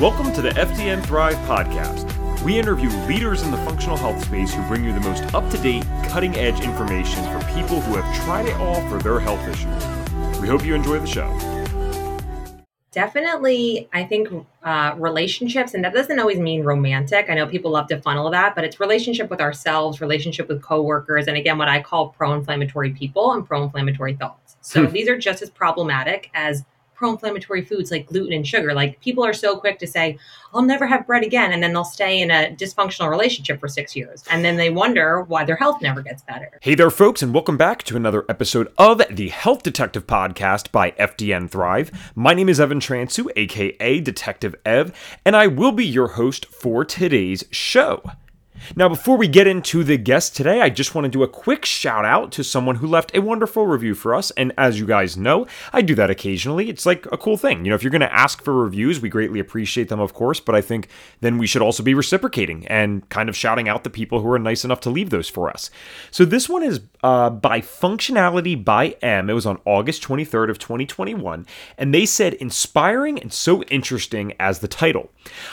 Welcome 0.00 0.32
to 0.32 0.42
the 0.42 0.50
FDN 0.50 1.06
Thrive 1.06 1.36
podcast. 1.46 2.42
We 2.42 2.58
interview 2.58 2.88
leaders 3.06 3.42
in 3.42 3.52
the 3.52 3.56
functional 3.58 3.96
health 3.96 4.24
space 4.24 4.52
who 4.52 4.60
bring 4.66 4.84
you 4.84 4.92
the 4.92 4.98
most 4.98 5.22
up 5.32 5.48
to 5.52 5.58
date, 5.58 5.84
cutting 6.08 6.34
edge 6.34 6.60
information 6.62 7.22
for 7.26 7.38
people 7.54 7.80
who 7.80 7.94
have 7.94 8.24
tried 8.24 8.46
it 8.46 8.56
all 8.56 8.86
for 8.88 8.98
their 8.98 9.20
health 9.20 9.40
issues. 9.46 10.40
We 10.40 10.48
hope 10.48 10.64
you 10.64 10.74
enjoy 10.74 10.98
the 10.98 11.06
show. 11.06 11.30
Definitely, 12.90 13.88
I 13.92 14.02
think 14.02 14.28
uh, 14.64 14.96
relationships, 14.98 15.74
and 15.74 15.84
that 15.84 15.94
doesn't 15.94 16.18
always 16.18 16.40
mean 16.40 16.64
romantic. 16.64 17.30
I 17.30 17.34
know 17.34 17.46
people 17.46 17.70
love 17.70 17.86
to 17.88 18.00
funnel 18.00 18.28
that, 18.30 18.56
but 18.56 18.64
it's 18.64 18.80
relationship 18.80 19.30
with 19.30 19.40
ourselves, 19.40 20.00
relationship 20.00 20.48
with 20.48 20.60
coworkers, 20.60 21.28
and 21.28 21.36
again, 21.36 21.56
what 21.56 21.68
I 21.68 21.80
call 21.80 22.08
pro 22.08 22.34
inflammatory 22.34 22.90
people 22.90 23.32
and 23.32 23.46
pro 23.46 23.62
inflammatory 23.62 24.14
thoughts. 24.14 24.56
So 24.60 24.86
hmm. 24.86 24.92
these 24.92 25.08
are 25.08 25.16
just 25.16 25.40
as 25.40 25.50
problematic 25.50 26.30
as 26.34 26.64
pro-inflammatory 26.94 27.64
foods 27.64 27.90
like 27.90 28.06
gluten 28.06 28.32
and 28.32 28.46
sugar. 28.46 28.72
Like 28.72 29.00
people 29.00 29.24
are 29.24 29.32
so 29.32 29.56
quick 29.56 29.78
to 29.80 29.86
say, 29.86 30.18
"I'll 30.52 30.62
never 30.62 30.86
have 30.86 31.06
bread 31.06 31.24
again," 31.24 31.52
and 31.52 31.62
then 31.62 31.72
they'll 31.72 31.84
stay 31.84 32.20
in 32.20 32.30
a 32.30 32.54
dysfunctional 32.56 33.10
relationship 33.10 33.60
for 33.60 33.68
6 33.68 33.94
years. 33.94 34.24
And 34.30 34.44
then 34.44 34.56
they 34.56 34.70
wonder 34.70 35.22
why 35.22 35.44
their 35.44 35.56
health 35.56 35.82
never 35.82 36.02
gets 36.02 36.22
better. 36.22 36.58
Hey 36.62 36.74
there 36.74 36.90
folks 36.90 37.22
and 37.22 37.34
welcome 37.34 37.56
back 37.56 37.82
to 37.84 37.96
another 37.96 38.24
episode 38.28 38.72
of 38.78 39.02
the 39.10 39.28
Health 39.28 39.62
Detective 39.62 40.06
podcast 40.06 40.70
by 40.72 40.92
FDN 40.92 41.48
Thrive. 41.48 41.90
My 42.14 42.34
name 42.34 42.48
is 42.48 42.60
Evan 42.60 42.80
Transue, 42.80 43.30
aka 43.36 44.00
Detective 44.00 44.54
Ev, 44.64 44.92
and 45.24 45.36
I 45.36 45.46
will 45.46 45.72
be 45.72 45.86
your 45.86 46.08
host 46.08 46.46
for 46.46 46.84
today's 46.84 47.44
show. 47.50 48.02
Now, 48.76 48.88
before 48.88 49.16
we 49.16 49.28
get 49.28 49.46
into 49.46 49.84
the 49.84 49.96
guest 49.96 50.34
today, 50.34 50.60
I 50.60 50.70
just 50.70 50.94
want 50.94 51.04
to 51.04 51.10
do 51.10 51.22
a 51.22 51.28
quick 51.28 51.64
shout 51.64 52.04
out 52.04 52.32
to 52.32 52.44
someone 52.44 52.76
who 52.76 52.86
left 52.86 53.14
a 53.14 53.20
wonderful 53.20 53.66
review 53.66 53.94
for 53.94 54.14
us. 54.14 54.30
And 54.32 54.52
as 54.56 54.78
you 54.78 54.86
guys 54.86 55.16
know, 55.16 55.46
I 55.72 55.82
do 55.82 55.94
that 55.96 56.10
occasionally. 56.10 56.68
It's 56.70 56.86
like 56.86 57.06
a 57.12 57.18
cool 57.18 57.36
thing. 57.36 57.64
You 57.64 57.70
know, 57.70 57.74
if 57.74 57.82
you're 57.82 57.90
going 57.90 58.00
to 58.00 58.14
ask 58.14 58.42
for 58.42 58.54
reviews, 58.54 59.00
we 59.00 59.08
greatly 59.08 59.40
appreciate 59.40 59.88
them, 59.88 60.00
of 60.00 60.14
course, 60.14 60.40
but 60.40 60.54
I 60.54 60.60
think 60.60 60.88
then 61.20 61.38
we 61.38 61.46
should 61.46 61.62
also 61.62 61.82
be 61.82 61.94
reciprocating 61.94 62.66
and 62.66 63.08
kind 63.08 63.28
of 63.28 63.36
shouting 63.36 63.68
out 63.68 63.84
the 63.84 63.90
people 63.90 64.20
who 64.20 64.30
are 64.30 64.38
nice 64.38 64.64
enough 64.64 64.80
to 64.80 64.90
leave 64.90 65.10
those 65.10 65.28
for 65.28 65.50
us. 65.50 65.70
So 66.10 66.24
this 66.24 66.48
one 66.48 66.62
is 66.62 66.80
uh, 67.04 67.28
by 67.28 67.60
Functionality 67.60 68.64
by 68.64 68.96
M. 69.02 69.28
It 69.28 69.34
was 69.34 69.44
on 69.44 69.60
August 69.66 70.02
23rd 70.02 70.48
of 70.48 70.58
2021, 70.58 71.46
and 71.76 71.92
they 71.92 72.06
said 72.06 72.32
inspiring 72.34 73.20
and 73.20 73.30
so 73.30 73.62
interesting 73.64 74.32
as 74.40 74.60
the 74.60 74.68
title. 74.68 75.10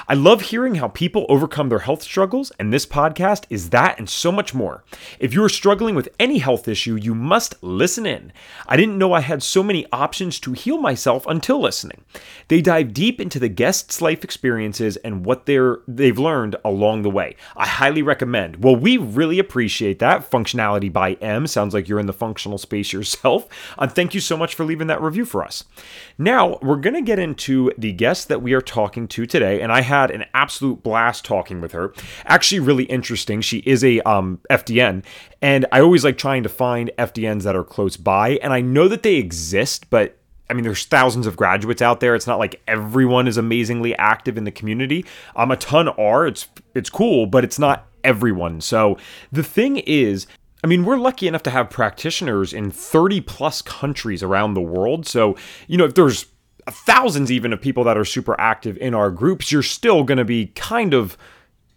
I 0.08 0.13
love 0.13 0.43
hearing 0.43 0.75
how 0.75 0.88
people 0.88 1.25
overcome 1.27 1.67
their 1.67 1.80
health 1.80 2.03
struggles, 2.03 2.53
and 2.58 2.71
this 2.71 2.85
podcast 2.85 3.43
is 3.49 3.71
that 3.71 3.99
and 3.99 4.09
so 4.09 4.31
much 4.31 4.53
more. 4.53 4.85
If 5.19 5.33
you 5.33 5.43
are 5.43 5.49
struggling 5.49 5.93
with 5.93 6.08
any 6.17 6.38
health 6.38 6.69
issue, 6.69 6.95
you 6.95 7.13
must 7.13 7.61
listen 7.61 8.05
in. 8.05 8.31
I 8.65 8.77
didn't 8.77 8.97
know 8.97 9.11
I 9.11 9.19
had 9.19 9.43
so 9.43 9.61
many 9.61 9.86
options 9.91 10.39
to 10.41 10.53
heal 10.53 10.77
myself 10.77 11.27
until 11.27 11.59
listening. 11.59 12.05
They 12.47 12.61
dive 12.61 12.93
deep 12.93 13.19
into 13.19 13.39
the 13.39 13.49
guests' 13.49 14.02
life 14.02 14.23
experiences 14.23 14.95
and 14.97 15.25
what 15.25 15.47
they're 15.47 15.80
they've 15.86 16.17
learned 16.17 16.55
along 16.63 17.02
the 17.02 17.09
way. 17.09 17.36
I 17.58 17.67
highly 17.67 18.02
recommend. 18.02 18.63
Well, 18.63 18.77
we 18.77 18.95
really 18.95 19.38
appreciate 19.38 19.99
that. 19.99 20.31
Functionality 20.31 20.91
by 20.91 21.13
M 21.15 21.41
sounds 21.47 21.73
like 21.73 21.88
you're 21.88 22.00
in 22.00 22.08
the 22.08 22.14
functional 22.14 22.58
space 22.58 22.92
yourself. 22.94 23.47
And 23.78 23.92
thank 23.92 24.14
you 24.14 24.20
so 24.20 24.36
much 24.36 24.56
for 24.56 24.66
leaving 24.66 24.88
that 24.88 25.02
review 25.02 25.23
for 25.23 25.44
us. 25.44 25.64
Now, 26.17 26.59
we're 26.61 26.75
going 26.75 26.95
to 26.95 27.02
get 27.02 27.20
into 27.20 27.72
the 27.78 27.94
guest 27.94 28.28
that 28.28 28.42
we 28.42 28.53
are 28.53 28.61
talking 28.61 29.08
to 29.09 29.25
today, 29.25 29.61
and 29.61 29.72
I 29.72 29.81
had 29.81 30.11
an 30.11 30.25
absolute 30.33 30.83
blast 30.83 31.23
talking 31.23 31.61
with 31.61 31.72
her. 31.72 31.94
Actually, 32.25 32.59
really 32.59 32.81
really 32.81 32.92
interesting. 32.92 33.42
She 33.42 33.59
is 33.59 33.83
a 33.83 34.00
um, 34.02 34.39
FDN, 34.50 35.03
and 35.42 35.66
I 35.72 35.81
always 35.81 36.03
like 36.03 36.17
trying 36.17 36.44
to 36.44 36.50
find 36.50 36.92
FDNs 36.98 37.44
that 37.44 37.55
are 37.55 37.64
close 37.64 37.98
by. 37.98 38.39
And 38.42 38.53
I 38.53 38.61
know 38.61 38.88
that 38.88 39.03
they 39.03 39.16
exist, 39.16 39.89
but 39.89 40.17
I 40.50 40.53
mean, 40.53 40.64
there's 40.64 40.86
thousands 40.86 41.28
of 41.28 41.38
graduates 41.38 41.81
out 41.81 42.00
there. 42.00 42.16
It's 42.16 42.28
not 42.28 42.39
like 42.39 42.61
everyone 42.67 43.28
is 43.28 43.38
amazingly 43.38 43.95
active 43.98 44.38
in 44.38 44.44
the 44.44 44.52
community. 44.52 45.05
Um, 45.36 45.52
a 45.52 45.58
ton 45.58 45.89
are. 45.89 46.28
It's 46.28 46.48
it's 46.73 46.89
cool, 46.89 47.26
but 47.26 47.44
it's 47.44 47.59
not 47.59 47.88
everyone. 48.03 48.61
So 48.61 48.98
the 49.31 49.44
thing 49.44 49.78
is, 49.78 50.28
I 50.64 50.67
mean, 50.67 50.86
we're 50.86 50.98
lucky 50.98 51.28
enough 51.28 51.44
to 51.44 51.50
have 51.50 51.70
practitioners 51.70 52.54
in 52.54 52.72
30 52.72 53.22
plus 53.22 53.61
countries 53.61 54.22
around 54.22 54.54
the 54.54 54.61
world. 54.61 55.08
So 55.08 55.36
you 55.67 55.77
know, 55.77 55.86
if 55.86 55.95
there's 55.95 56.27
thousands 56.70 57.32
even 57.32 57.54
of 57.54 57.61
people 57.61 57.83
that 57.86 57.98
are 57.98 58.05
super 58.05 58.39
active 58.39 58.77
in 58.77 58.94
our 58.94 59.11
groups, 59.11 59.52
you're 59.52 59.64
still 59.64 60.04
going 60.04 60.17
to 60.17 60.26
be 60.26 60.48
kind 60.48 60.94
of 60.94 61.17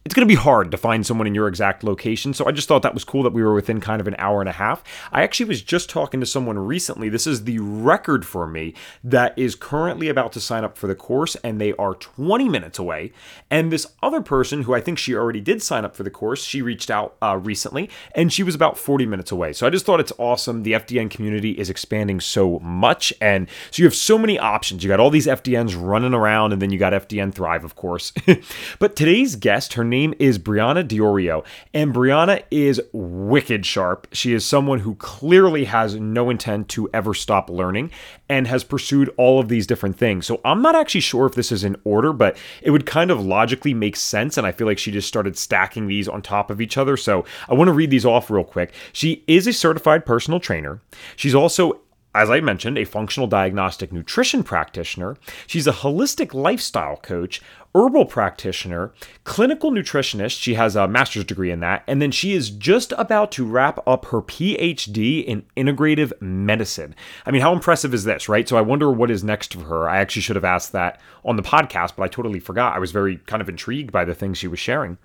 it's 0.04 0.12
going 0.12 0.28
to 0.28 0.32
be 0.32 0.38
hard 0.38 0.70
to 0.70 0.76
find 0.76 1.06
someone 1.06 1.26
in 1.26 1.34
your 1.34 1.48
exact 1.48 1.82
location. 1.82 2.34
So 2.34 2.44
I 2.46 2.52
just 2.52 2.68
thought 2.68 2.82
that 2.82 2.92
was 2.92 3.04
cool 3.04 3.22
that 3.22 3.32
we 3.32 3.42
were 3.42 3.54
within 3.54 3.80
kind 3.80 4.02
of 4.02 4.06
an 4.06 4.14
hour 4.18 4.40
and 4.40 4.48
a 4.50 4.52
half. 4.52 4.84
I 5.10 5.22
actually 5.22 5.46
was 5.46 5.62
just 5.62 5.88
talking 5.88 6.20
to 6.20 6.26
someone 6.26 6.58
recently. 6.58 7.08
This 7.08 7.26
is 7.26 7.44
the 7.44 7.58
record 7.58 8.26
for 8.26 8.46
me 8.46 8.74
that 9.02 9.32
is 9.38 9.54
currently 9.54 10.08
about 10.08 10.32
to 10.32 10.40
sign 10.40 10.62
up 10.62 10.76
for 10.76 10.88
the 10.88 10.94
course, 10.94 11.36
and 11.36 11.58
they 11.58 11.72
are 11.74 11.94
20 11.94 12.50
minutes 12.50 12.78
away. 12.78 13.12
And 13.50 13.72
this 13.72 13.86
other 14.02 14.20
person, 14.20 14.64
who 14.64 14.74
I 14.74 14.82
think 14.82 14.98
she 14.98 15.14
already 15.14 15.40
did 15.40 15.62
sign 15.62 15.86
up 15.86 15.96
for 15.96 16.02
the 16.02 16.10
course, 16.10 16.44
she 16.44 16.60
reached 16.60 16.90
out 16.90 17.16
uh, 17.22 17.40
recently, 17.42 17.88
and 18.14 18.30
she 18.30 18.42
was 18.42 18.54
about 18.54 18.76
40 18.76 19.06
minutes 19.06 19.32
away. 19.32 19.54
So 19.54 19.66
I 19.66 19.70
just 19.70 19.86
thought 19.86 20.00
it's 20.00 20.12
awesome. 20.18 20.64
The 20.64 20.72
FDN 20.72 21.10
community 21.10 21.52
is 21.52 21.70
expanding 21.70 22.20
so 22.20 22.58
much, 22.58 23.10
and 23.22 23.48
so 23.70 23.80
you 23.80 23.86
have 23.86 23.94
so 23.94 24.18
many 24.18 24.38
options. 24.38 24.84
You 24.84 24.88
got 24.88 25.00
all 25.00 25.08
these 25.08 25.26
FDNs 25.26 25.74
running 25.80 26.12
around, 26.12 26.52
and 26.52 26.60
then 26.60 26.68
you 26.68 26.78
got 26.78 26.92
FDN 26.92 27.32
Thrive, 27.32 27.64
of 27.64 27.74
course. 27.74 28.12
but 28.78 28.96
today's 28.96 29.36
guest, 29.36 29.72
her 29.72 29.84
name 29.84 29.93
is 30.02 30.38
Brianna 30.38 30.86
Diorio, 30.86 31.44
and 31.72 31.94
Brianna 31.94 32.42
is 32.50 32.80
wicked 32.92 33.64
sharp. 33.64 34.06
She 34.12 34.32
is 34.32 34.44
someone 34.44 34.80
who 34.80 34.94
clearly 34.96 35.64
has 35.64 35.94
no 35.94 36.30
intent 36.30 36.68
to 36.70 36.90
ever 36.92 37.14
stop 37.14 37.48
learning 37.48 37.90
and 38.28 38.46
has 38.46 38.64
pursued 38.64 39.10
all 39.16 39.38
of 39.38 39.48
these 39.48 39.66
different 39.66 39.96
things. 39.96 40.26
So 40.26 40.40
I'm 40.44 40.62
not 40.62 40.74
actually 40.74 41.02
sure 41.02 41.26
if 41.26 41.34
this 41.34 41.52
is 41.52 41.64
in 41.64 41.76
order, 41.84 42.12
but 42.12 42.36
it 42.62 42.70
would 42.70 42.86
kind 42.86 43.10
of 43.10 43.24
logically 43.24 43.74
make 43.74 43.96
sense. 43.96 44.36
And 44.36 44.46
I 44.46 44.52
feel 44.52 44.66
like 44.66 44.78
she 44.78 44.90
just 44.90 45.08
started 45.08 45.38
stacking 45.38 45.86
these 45.86 46.08
on 46.08 46.22
top 46.22 46.50
of 46.50 46.60
each 46.60 46.76
other. 46.76 46.96
So 46.96 47.24
I 47.48 47.54
want 47.54 47.68
to 47.68 47.72
read 47.72 47.90
these 47.90 48.06
off 48.06 48.30
real 48.30 48.44
quick. 48.44 48.72
She 48.92 49.22
is 49.26 49.46
a 49.46 49.52
certified 49.52 50.04
personal 50.04 50.40
trainer. 50.40 50.80
She's 51.16 51.34
also 51.34 51.80
as 52.14 52.30
I 52.30 52.40
mentioned, 52.40 52.78
a 52.78 52.84
functional 52.84 53.26
diagnostic 53.26 53.92
nutrition 53.92 54.44
practitioner. 54.44 55.16
She's 55.46 55.66
a 55.66 55.72
holistic 55.72 56.32
lifestyle 56.32 56.96
coach, 56.96 57.42
herbal 57.74 58.06
practitioner, 58.06 58.92
clinical 59.24 59.72
nutritionist. 59.72 60.40
She 60.40 60.54
has 60.54 60.76
a 60.76 60.86
master's 60.86 61.24
degree 61.24 61.50
in 61.50 61.58
that. 61.60 61.82
And 61.88 62.00
then 62.00 62.12
she 62.12 62.32
is 62.32 62.50
just 62.50 62.92
about 62.96 63.32
to 63.32 63.44
wrap 63.44 63.82
up 63.86 64.06
her 64.06 64.22
PhD 64.22 65.24
in 65.24 65.44
integrative 65.56 66.12
medicine. 66.20 66.94
I 67.26 67.32
mean, 67.32 67.42
how 67.42 67.52
impressive 67.52 67.92
is 67.92 68.04
this, 68.04 68.28
right? 68.28 68.48
So 68.48 68.56
I 68.56 68.60
wonder 68.60 68.90
what 68.90 69.10
is 69.10 69.24
next 69.24 69.54
for 69.54 69.64
her. 69.64 69.88
I 69.88 69.98
actually 69.98 70.22
should 70.22 70.36
have 70.36 70.44
asked 70.44 70.70
that 70.72 71.00
on 71.24 71.34
the 71.34 71.42
podcast, 71.42 71.96
but 71.96 72.04
I 72.04 72.08
totally 72.08 72.38
forgot. 72.38 72.76
I 72.76 72.78
was 72.78 72.92
very 72.92 73.16
kind 73.16 73.42
of 73.42 73.48
intrigued 73.48 73.90
by 73.90 74.04
the 74.04 74.14
things 74.14 74.38
she 74.38 74.46
was 74.46 74.60
sharing. 74.60 74.96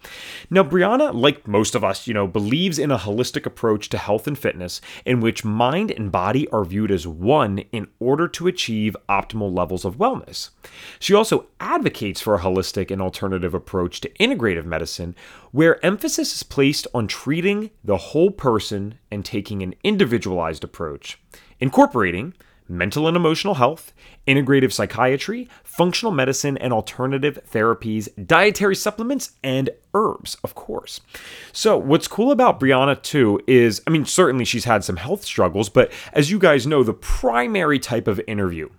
Now, 0.51 0.63
Brianna, 0.63 1.13
like 1.13 1.47
most 1.47 1.73
of 1.73 1.83
us, 1.83 2.05
you 2.05 2.13
know, 2.13 2.27
believes 2.27 2.77
in 2.77 2.91
a 2.91 2.97
holistic 2.99 3.47
approach 3.47 3.89
to 3.89 3.97
health 3.97 4.27
and 4.27 4.37
fitness 4.37 4.79
in 5.05 5.21
which 5.21 5.43
mind 5.43 5.89
and 5.89 6.11
body 6.11 6.47
are 6.49 6.65
viewed 6.65 6.91
as 6.91 7.07
one 7.07 7.59
in 7.71 7.87
order 7.99 8.27
to 8.27 8.47
achieve 8.47 8.95
optimal 9.07 9.55
levels 9.55 9.85
of 9.85 9.97
wellness. 9.97 10.51
She 10.99 11.15
also 11.15 11.47
advocates 11.59 12.21
for 12.21 12.35
a 12.35 12.39
holistic 12.39 12.58
holistic 12.59 12.91
and 12.91 13.01
alternative 13.01 13.53
approach 13.53 14.01
to 14.01 14.09
integrative 14.19 14.65
medicine, 14.65 15.15
where 15.51 15.83
emphasis 15.85 16.35
is 16.35 16.43
placed 16.43 16.87
on 16.93 17.07
treating 17.07 17.71
the 17.83 17.97
whole 17.97 18.31
person 18.31 18.95
and 19.11 19.25
taking 19.25 19.63
an 19.63 19.73
individualized 19.83 20.63
approach, 20.63 21.19
incorporating 21.59 22.33
mental 22.71 23.07
and 23.07 23.17
emotional 23.17 23.55
health, 23.55 23.93
integrative 24.27 24.71
psychiatry, 24.71 25.49
functional 25.63 26.11
medicine 26.11 26.55
and 26.59 26.71
alternative 26.71 27.39
therapies, 27.51 28.07
dietary 28.27 28.75
supplements, 28.75 29.31
and 29.43 29.71
herbs, 29.95 30.37
of 30.43 30.53
course. 30.53 31.01
So, 31.51 31.75
what's 31.77 32.07
cool 32.07 32.31
about 32.31 32.59
Brianna, 32.59 33.01
too, 33.01 33.41
is 33.47 33.81
I 33.87 33.89
mean, 33.89 34.05
certainly 34.05 34.45
she's 34.45 34.65
had 34.65 34.83
some 34.83 34.97
health 34.97 35.25
struggles, 35.25 35.67
but 35.67 35.91
as 36.13 36.29
you 36.29 36.37
guys 36.37 36.67
know, 36.67 36.83
the 36.83 36.93
primary 36.93 37.79
type 37.79 38.07
of 38.07 38.21
interview 38.27 38.69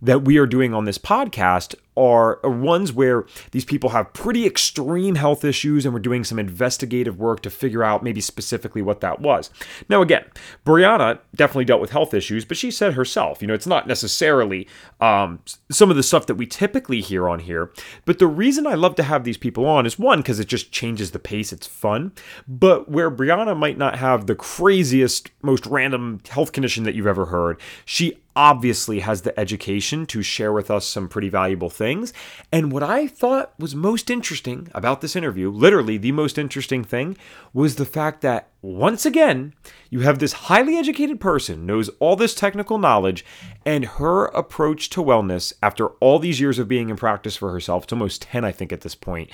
that 0.00 0.22
we 0.22 0.38
are 0.38 0.46
doing 0.46 0.72
on 0.72 0.86
this 0.86 0.98
podcast 0.98 1.74
are, 1.96 2.40
ones 2.44 2.92
where 2.92 3.26
these 3.52 3.64
people 3.64 3.90
have 3.90 4.12
pretty 4.12 4.46
extreme 4.46 5.14
health 5.14 5.44
issues 5.44 5.84
and 5.84 5.94
we're 5.94 6.00
doing 6.00 6.24
some 6.24 6.38
investigative 6.38 7.18
work 7.18 7.40
to 7.42 7.50
figure 7.50 7.82
out 7.82 8.02
maybe 8.02 8.20
specifically 8.20 8.82
what 8.82 9.00
that 9.00 9.20
was. 9.20 9.50
Now, 9.88 10.02
again, 10.02 10.24
Brianna 10.64 11.18
definitely 11.34 11.64
dealt 11.64 11.80
with 11.80 11.90
health 11.90 12.14
issues, 12.14 12.44
but 12.44 12.56
she 12.56 12.70
said 12.70 12.94
herself, 12.94 13.40
you 13.40 13.48
know, 13.48 13.54
it's 13.54 13.66
not 13.66 13.86
necessarily 13.86 14.68
um, 15.00 15.40
some 15.70 15.90
of 15.90 15.96
the 15.96 16.02
stuff 16.02 16.26
that 16.26 16.34
we 16.34 16.46
typically 16.46 17.00
hear 17.00 17.28
on 17.28 17.40
here. 17.40 17.72
But 18.04 18.18
the 18.18 18.26
reason 18.26 18.66
I 18.66 18.74
love 18.74 18.94
to 18.96 19.02
have 19.02 19.24
these 19.24 19.38
people 19.38 19.66
on 19.66 19.86
is 19.86 19.98
one, 19.98 20.20
because 20.20 20.40
it 20.40 20.48
just 20.48 20.72
changes 20.72 21.10
the 21.10 21.18
pace, 21.18 21.52
it's 21.52 21.66
fun. 21.66 22.12
But 22.46 22.88
where 22.88 23.10
Brianna 23.10 23.56
might 23.56 23.78
not 23.78 23.98
have 23.98 24.26
the 24.26 24.34
craziest, 24.34 25.30
most 25.42 25.66
random 25.66 26.20
health 26.28 26.52
condition 26.52 26.84
that 26.84 26.94
you've 26.94 27.06
ever 27.06 27.26
heard, 27.26 27.60
she 27.84 28.18
obviously 28.36 29.00
has 29.00 29.22
the 29.22 29.38
education 29.40 30.06
to 30.06 30.22
share 30.22 30.52
with 30.52 30.70
us 30.70 30.86
some 30.86 31.08
pretty 31.08 31.28
valuable 31.28 31.70
things. 31.70 32.12
And 32.52 32.70
what 32.70 32.82
I 32.82 33.06
thought 33.06 33.58
was 33.58 33.74
most 33.74 34.10
interesting 34.10 34.68
about 34.74 35.00
this 35.00 35.16
interview, 35.16 35.50
literally 35.50 35.96
the 35.96 36.12
most 36.12 36.38
interesting 36.38 36.84
thing, 36.84 37.16
was 37.52 37.76
the 37.76 37.86
fact 37.86 38.20
that 38.20 38.50
once 38.62 39.06
again, 39.06 39.54
you 39.90 40.00
have 40.00 40.18
this 40.18 40.32
highly 40.34 40.76
educated 40.76 41.18
person 41.18 41.66
knows 41.66 41.88
all 41.98 42.14
this 42.14 42.34
technical 42.34 42.78
knowledge 42.78 43.24
and 43.64 43.84
her 43.84 44.26
approach 44.26 44.90
to 44.90 45.02
wellness 45.02 45.52
after 45.62 45.88
all 46.00 46.18
these 46.18 46.40
years 46.40 46.58
of 46.58 46.68
being 46.68 46.90
in 46.90 46.96
practice 46.96 47.36
for 47.36 47.50
herself, 47.50 47.84
it's 47.84 47.92
almost 47.92 48.22
10 48.22 48.44
I 48.44 48.52
think 48.52 48.72
at 48.72 48.82
this 48.82 48.94
point, 48.94 49.30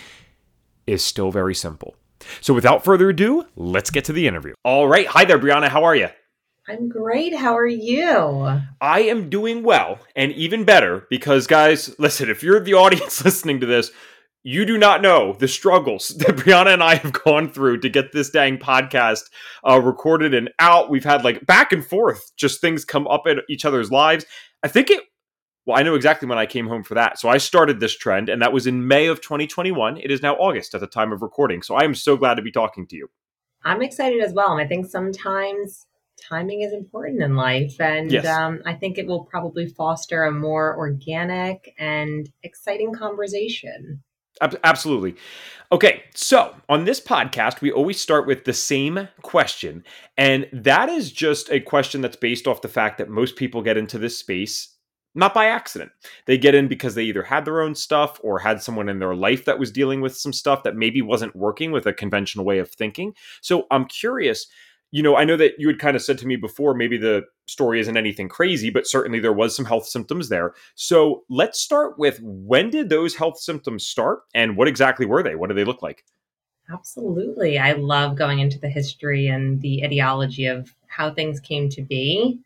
is 0.87 1.05
still 1.05 1.31
very 1.31 1.55
simple. 1.55 1.97
So 2.41 2.55
without 2.55 2.85
further 2.85 3.11
ado, 3.11 3.47
let's 3.57 3.91
get 3.91 4.05
to 4.05 4.13
the 4.13 4.27
interview. 4.29 4.55
All 4.65 4.87
right. 4.87 5.07
Hi 5.09 5.25
there, 5.25 5.39
Brianna. 5.39 5.69
How 5.69 5.85
are 5.85 5.97
you? 5.97 6.09
I'm 6.69 6.89
great. 6.89 7.35
How 7.35 7.57
are 7.57 7.67
you? 7.67 8.61
I 8.81 9.01
am 9.01 9.29
doing 9.29 9.65
well 9.65 9.99
and 10.15 10.31
even 10.33 10.65
better 10.65 11.09
because, 11.11 11.49
guys, 11.49 11.99
listen, 11.99 12.31
if 12.31 12.45
you're 12.45 12.61
the 12.61 12.75
audience 12.75 13.25
listening 13.25 13.59
to 13.61 13.67
this, 13.67 13.91
you 14.45 14.65
do 14.65 14.79
not 14.79 15.03
know 15.03 15.33
the 15.33 15.49
struggles 15.49 16.09
that 16.19 16.37
Brianna 16.37 16.73
and 16.73 16.83
I 16.83 16.97
have 16.97 17.13
gone 17.13 17.51
through 17.51 17.81
to 17.81 17.89
get 17.89 18.13
this 18.13 18.31
dang 18.31 18.59
podcast 18.59 19.25
uh, 19.69 19.81
recorded 19.81 20.35
and 20.35 20.51
out. 20.61 20.89
We've 20.89 21.05
had 21.05 21.25
like 21.25 21.45
back 21.47 21.73
and 21.73 21.85
forth, 21.85 22.31
just 22.37 22.61
things 22.61 22.85
come 22.85 23.09
up 23.09 23.27
in 23.27 23.41
each 23.49 23.65
other's 23.65 23.91
lives. 23.91 24.25
I 24.63 24.69
think 24.69 24.91
it 24.91 25.03
well, 25.67 25.79
I 25.79 25.83
know 25.83 25.95
exactly 25.95 26.29
when 26.29 26.39
I 26.39 26.47
came 26.47 26.67
home 26.67 26.83
for 26.83 26.95
that. 26.95 27.21
So 27.21 27.29
I 27.29 27.39
started 27.39 27.79
this 27.79 27.97
trend, 27.97 28.29
and 28.29 28.43
that 28.43 28.53
was 28.53 28.67
in 28.67 28.89
May 28.89 29.07
of 29.07 29.21
2021. 29.21 29.97
It 29.97 30.11
is 30.11 30.21
now 30.21 30.35
August 30.35 30.75
at 30.75 30.81
the 30.81 30.89
time 30.89 31.13
of 31.13 31.23
recording. 31.23 31.63
So 31.63 31.77
I 31.77 31.85
am 31.85 31.95
so 31.95 32.17
glad 32.17 32.35
to 32.35 32.43
be 32.43 32.51
talking 32.51 32.85
to 32.89 32.97
you. 32.97 33.09
I'm 33.65 33.81
excited 33.81 34.21
as 34.21 34.33
well. 34.33 34.51
And 34.51 34.61
I 34.61 34.67
think 34.67 34.87
sometimes 34.87 35.87
timing 36.29 36.63
is 36.63 36.73
important 36.73 37.23
in 37.23 37.37
life. 37.37 37.81
And 37.81 38.11
yes. 38.11 38.27
um, 38.27 38.61
I 38.67 38.75
think 38.75 38.99
it 38.99 39.07
will 39.07 39.25
probably 39.25 39.67
foster 39.67 40.25
a 40.25 40.33
more 40.33 40.77
organic 40.77 41.75
and 41.79 42.29
exciting 42.43 42.95
conversation. 42.95 44.03
Absolutely. 44.41 45.15
Okay, 45.71 46.03
so 46.15 46.55
on 46.69 46.85
this 46.85 47.01
podcast, 47.01 47.61
we 47.61 47.71
always 47.71 48.01
start 48.01 48.27
with 48.27 48.45
the 48.45 48.53
same 48.53 49.09
question. 49.23 49.85
And 50.17 50.49
that 50.53 50.89
is 50.89 51.13
just 51.13 51.51
a 51.51 51.61
question 51.61 52.01
that's 52.01 52.17
based 52.17 52.49
off 52.49 52.63
the 52.63 52.69
fact 52.69 52.99
that 52.99 53.09
most 53.09 53.37
people 53.37 53.63
get 53.63 53.77
into 53.77 53.99
this 53.99 54.19
space 54.19 54.73
not 55.15 55.35
by 55.35 55.47
accident. 55.47 55.93
They 56.27 56.39
get 56.39 56.55
in 56.55 56.69
because 56.69 56.95
they 56.95 57.05
either 57.05 57.23
had 57.23 57.45
their 57.45 57.61
own 57.61 57.75
stuff 57.75 58.19
or 58.23 58.39
had 58.39 58.63
someone 58.63 58.89
in 58.89 58.99
their 58.99 59.15
life 59.15 59.45
that 59.45 59.59
was 59.59 59.71
dealing 59.71 60.01
with 60.01 60.17
some 60.17 60.33
stuff 60.33 60.63
that 60.63 60.77
maybe 60.77 61.03
wasn't 61.03 61.37
working 61.37 61.71
with 61.71 61.87
a 61.87 61.93
conventional 61.93 62.45
way 62.45 62.59
of 62.59 62.71
thinking. 62.71 63.15
So 63.41 63.67
I'm 63.71 63.85
curious, 63.85 64.47
you 64.93 65.03
know, 65.03 65.17
I 65.17 65.25
know 65.25 65.37
that 65.39 65.55
you 65.59 65.67
had 65.69 65.79
kind 65.79 65.97
of 65.97 66.03
said 66.03 66.19
to 66.19 66.27
me 66.27 66.37
before, 66.37 66.75
maybe 66.75 66.99
the 66.99 67.23
story 67.47 67.81
isn't 67.81 67.97
anything 67.97 68.29
crazy, 68.29 68.69
but 68.71 68.87
certainly 68.87 69.19
there 69.19 69.33
was 69.33 69.57
some 69.57 69.65
health 69.65 69.87
symptoms 69.87 70.29
there. 70.29 70.55
So 70.75 71.25
let's 71.31 71.59
start 71.59 71.99
with 71.99 72.21
when 72.23 72.69
did 72.71 72.91
those 72.91 73.17
health 73.17 73.39
symptoms 73.39 73.87
start 73.87 74.21
and 74.35 74.57
what 74.57 74.69
exactly 74.69 75.07
were 75.07 75.23
they? 75.23 75.35
What 75.35 75.49
do 75.49 75.55
they 75.55 75.65
look 75.65 75.83
like? 75.83 76.05
Absolutely. 76.71 77.59
I 77.59 77.73
love 77.73 78.17
going 78.17 78.39
into 78.39 78.59
the 78.59 78.69
history 78.69 79.27
and 79.27 79.61
the 79.63 79.83
ideology 79.85 80.47
of 80.47 80.75
how 80.87 81.13
things 81.13 81.41
came 81.41 81.71
to 81.71 81.83
be. 81.83 82.39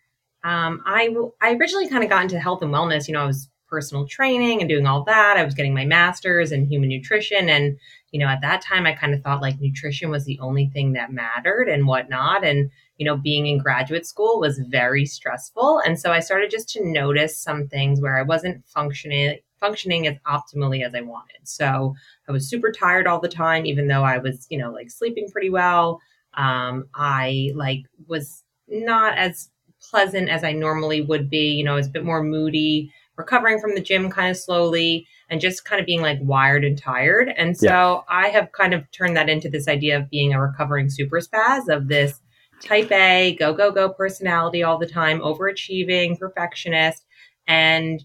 Um, 0.45 0.83
I 0.87 1.15
I 1.43 1.55
originally 1.55 1.89
kind 1.89 2.05
of 2.05 2.11
got 2.11 2.23
into 2.23 2.39
health 2.39 2.63
and 2.63 2.73
wellness. 2.73 3.09
You 3.09 3.15
know, 3.15 3.23
I 3.23 3.27
was 3.27 3.51
personal 3.69 4.07
training 4.07 4.61
and 4.61 4.69
doing 4.69 4.87
all 4.87 5.03
that. 5.05 5.37
I 5.37 5.45
was 5.45 5.55
getting 5.55 5.75
my 5.75 5.85
master's 5.85 6.53
in 6.53 6.67
human 6.67 6.89
nutrition, 6.89 7.49
and 7.49 7.77
you 8.17 8.25
know, 8.25 8.29
at 8.29 8.41
that 8.41 8.63
time, 8.63 8.87
I 8.87 8.95
kind 8.95 9.13
of 9.13 9.21
thought 9.21 9.43
like 9.43 9.61
nutrition 9.61 10.09
was 10.09 10.25
the 10.25 10.39
only 10.41 10.71
thing 10.73 10.95
that 10.95 11.13
mattered 11.13 11.69
and 11.69 11.87
whatnot. 11.87 12.47
And 12.47 12.71
you 12.97 13.05
know, 13.05 13.15
being 13.15 13.47
in 13.47 13.59
graduate 13.59 14.07
school 14.07 14.41
was 14.41 14.59
very 14.59 15.05
stressful, 15.05 15.81
and 15.81 16.01
so 16.01 16.13
I 16.13 16.21
started 16.21 16.51
just 16.51 16.71
to 16.71 16.91
notice 16.91 17.37
some 17.37 17.69
things 17.69 18.01
where 18.01 18.17
I 18.17 18.23
wasn't 18.23 18.67
functioning 18.67 19.37
functioning 19.61 20.07
as 20.07 20.17
optimally 20.27 20.83
as 20.83 20.95
I 20.95 21.03
wanted. 21.03 21.41
So 21.45 21.95
I 22.27 22.33
was 22.33 22.49
super 22.49 22.73
tired 22.73 23.07
all 23.07 23.21
the 23.21 23.29
time, 23.29 23.67
even 23.67 23.87
though 23.87 24.03
I 24.03 24.17
was, 24.17 24.47
you 24.49 24.57
know, 24.57 24.73
like 24.73 24.91
sleeping 24.91 25.29
pretty 25.31 25.51
well. 25.51 26.01
Um, 26.39 26.89
I 26.95 27.53
like 27.55 27.83
was 28.07 28.45
not 28.67 29.19
as 29.19 29.51
pleasant 29.91 30.31
as 30.31 30.43
I 30.43 30.53
normally 30.53 31.03
would 31.03 31.29
be. 31.29 31.53
You 31.53 31.65
know, 31.65 31.73
I 31.73 31.77
was 31.77 31.89
a 31.89 31.91
bit 31.91 32.05
more 32.05 32.23
moody, 32.23 32.91
recovering 33.17 33.59
from 33.59 33.75
the 33.75 33.81
gym 33.81 34.11
kind 34.11 34.31
of 34.31 34.37
slowly, 34.37 35.07
and 35.29 35.41
just 35.41 35.65
kind 35.65 35.81
of 35.81 35.87
being 35.87 36.03
like 36.03 36.19
wired 36.21 36.65
and 36.65 36.79
tired. 36.79 37.33
And 37.37 37.57
so 37.57 37.67
yeah. 37.67 38.01
I 38.09 38.29
have 38.29 38.53
kind 38.53 38.75
of 38.75 38.91
turned 38.93 39.17
that 39.17 39.29
into 39.29 39.49
this 39.49 39.69
idea 39.69 39.97
of 39.99 40.11
being 40.11 40.33
a 40.33 40.41
recovering 40.41 40.89
super 40.89 41.21
spaz 41.21 41.69
of 41.69 41.89
this 41.89 42.21
type 42.63 42.91
A, 42.93 43.37
go, 43.39 43.53
go, 43.53 43.71
go 43.71 43.89
personality 43.91 44.63
all 44.63 44.79
the 44.79 44.87
time, 44.87 45.21
overachieving, 45.21 46.19
perfectionist. 46.19 47.05
And 47.47 48.03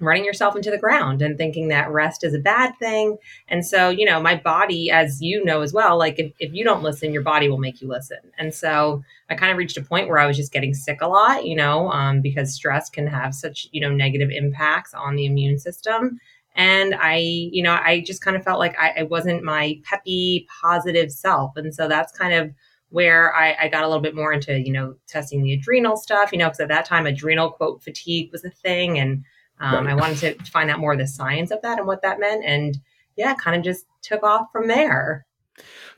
running 0.00 0.24
yourself 0.24 0.56
into 0.56 0.70
the 0.70 0.78
ground 0.78 1.22
and 1.22 1.36
thinking 1.36 1.68
that 1.68 1.90
rest 1.90 2.24
is 2.24 2.34
a 2.34 2.38
bad 2.38 2.72
thing. 2.78 3.18
And 3.48 3.64
so, 3.64 3.90
you 3.90 4.04
know, 4.04 4.20
my 4.20 4.34
body, 4.34 4.90
as 4.90 5.20
you 5.20 5.44
know 5.44 5.60
as 5.60 5.72
well, 5.72 5.98
like 5.98 6.18
if, 6.18 6.32
if 6.38 6.52
you 6.52 6.64
don't 6.64 6.82
listen, 6.82 7.12
your 7.12 7.22
body 7.22 7.48
will 7.48 7.58
make 7.58 7.80
you 7.80 7.88
listen. 7.88 8.18
And 8.38 8.54
so 8.54 9.04
I 9.28 9.34
kind 9.34 9.52
of 9.52 9.58
reached 9.58 9.76
a 9.76 9.82
point 9.82 10.08
where 10.08 10.18
I 10.18 10.26
was 10.26 10.36
just 10.36 10.52
getting 10.52 10.74
sick 10.74 11.00
a 11.02 11.06
lot, 11.06 11.46
you 11.46 11.54
know, 11.54 11.90
um, 11.90 12.20
because 12.20 12.54
stress 12.54 12.88
can 12.88 13.06
have 13.06 13.34
such, 13.34 13.68
you 13.72 13.80
know, 13.80 13.90
negative 13.90 14.30
impacts 14.30 14.94
on 14.94 15.16
the 15.16 15.26
immune 15.26 15.58
system. 15.58 16.18
And 16.56 16.94
I, 16.94 17.16
you 17.16 17.62
know, 17.62 17.78
I 17.80 18.02
just 18.04 18.22
kind 18.22 18.36
of 18.36 18.42
felt 18.42 18.58
like 18.58 18.76
I, 18.78 19.00
I 19.00 19.02
wasn't 19.04 19.44
my 19.44 19.80
peppy, 19.84 20.48
positive 20.60 21.12
self. 21.12 21.56
And 21.56 21.74
so 21.74 21.88
that's 21.88 22.12
kind 22.12 22.34
of 22.34 22.52
where 22.90 23.34
I, 23.34 23.56
I, 23.62 23.68
got 23.68 23.84
a 23.84 23.86
little 23.86 24.02
bit 24.02 24.16
more 24.16 24.32
into, 24.32 24.58
you 24.58 24.72
know, 24.72 24.96
testing 25.06 25.42
the 25.42 25.52
adrenal 25.52 25.96
stuff, 25.96 26.32
you 26.32 26.38
know, 26.38 26.46
because 26.46 26.58
at 26.58 26.68
that 26.68 26.84
time, 26.84 27.06
adrenal 27.06 27.52
quote 27.52 27.82
fatigue 27.82 28.32
was 28.32 28.44
a 28.44 28.50
thing. 28.50 28.98
And 28.98 29.24
um, 29.60 29.86
right. 29.86 29.92
I 29.92 29.94
wanted 29.94 30.38
to 30.38 30.50
find 30.50 30.70
out 30.70 30.78
more 30.78 30.92
of 30.92 30.98
the 30.98 31.06
science 31.06 31.50
of 31.50 31.62
that 31.62 31.78
and 31.78 31.86
what 31.86 32.02
that 32.02 32.18
meant. 32.18 32.44
And 32.44 32.78
yeah, 33.16 33.34
kind 33.34 33.56
of 33.56 33.62
just 33.62 33.86
took 34.02 34.22
off 34.22 34.48
from 34.52 34.68
there. 34.68 35.26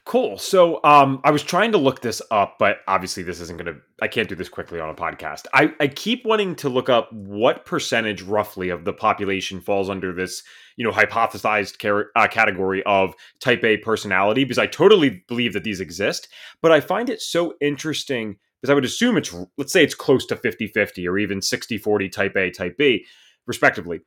Cool. 0.05 0.37
So 0.37 0.81
um, 0.83 1.21
I 1.23 1.31
was 1.31 1.45
trying 1.45 1.71
to 1.73 1.79
look 1.79 2.03
this 2.03 2.21
up, 2.33 2.57
but 2.59 2.79
obviously 2.89 3.23
this 3.23 3.41
isn't 3.41 3.57
going 3.57 3.73
to, 3.73 3.81
I 4.01 4.09
can't 4.09 4.29
do 4.29 4.35
this 4.35 4.49
quickly 4.49 4.81
on 4.81 4.91
a 4.91 4.95
podcast. 4.95 5.47
I, 5.55 5.73
I 5.79 5.87
keep 5.87 6.25
wanting 6.25 6.57
to 6.57 6.69
look 6.69 6.89
up 6.89 7.13
what 7.13 7.65
percentage 7.65 8.21
roughly 8.23 8.71
of 8.71 8.85
the 8.85 8.93
population 8.93 9.61
falls 9.61 9.89
under 9.89 10.13
this, 10.13 10.43
you 10.77 10.85
know, 10.85 10.91
hypothesized 10.91 11.79
car- 11.79 12.11
uh, 12.17 12.27
category 12.27 12.83
of 12.83 13.15
type 13.39 13.63
A 13.63 13.77
personality, 13.77 14.43
because 14.43 14.59
I 14.59 14.67
totally 14.67 15.23
believe 15.29 15.53
that 15.53 15.63
these 15.63 15.81
exist. 15.81 16.27
But 16.61 16.73
I 16.73 16.81
find 16.81 17.09
it 17.09 17.21
so 17.21 17.55
interesting 17.61 18.39
because 18.61 18.71
I 18.71 18.75
would 18.75 18.85
assume 18.85 19.17
it's, 19.17 19.33
let's 19.57 19.73
say 19.73 19.85
it's 19.85 19.95
close 19.95 20.27
to 20.27 20.37
50 20.37 20.67
50 20.67 21.07
or 21.07 21.17
even 21.19 21.41
60 21.41 21.79
40 21.79 22.09
type 22.09 22.37
A, 22.37 22.51
type 22.51 22.77
B 22.77 23.07
respectively. 23.47 24.01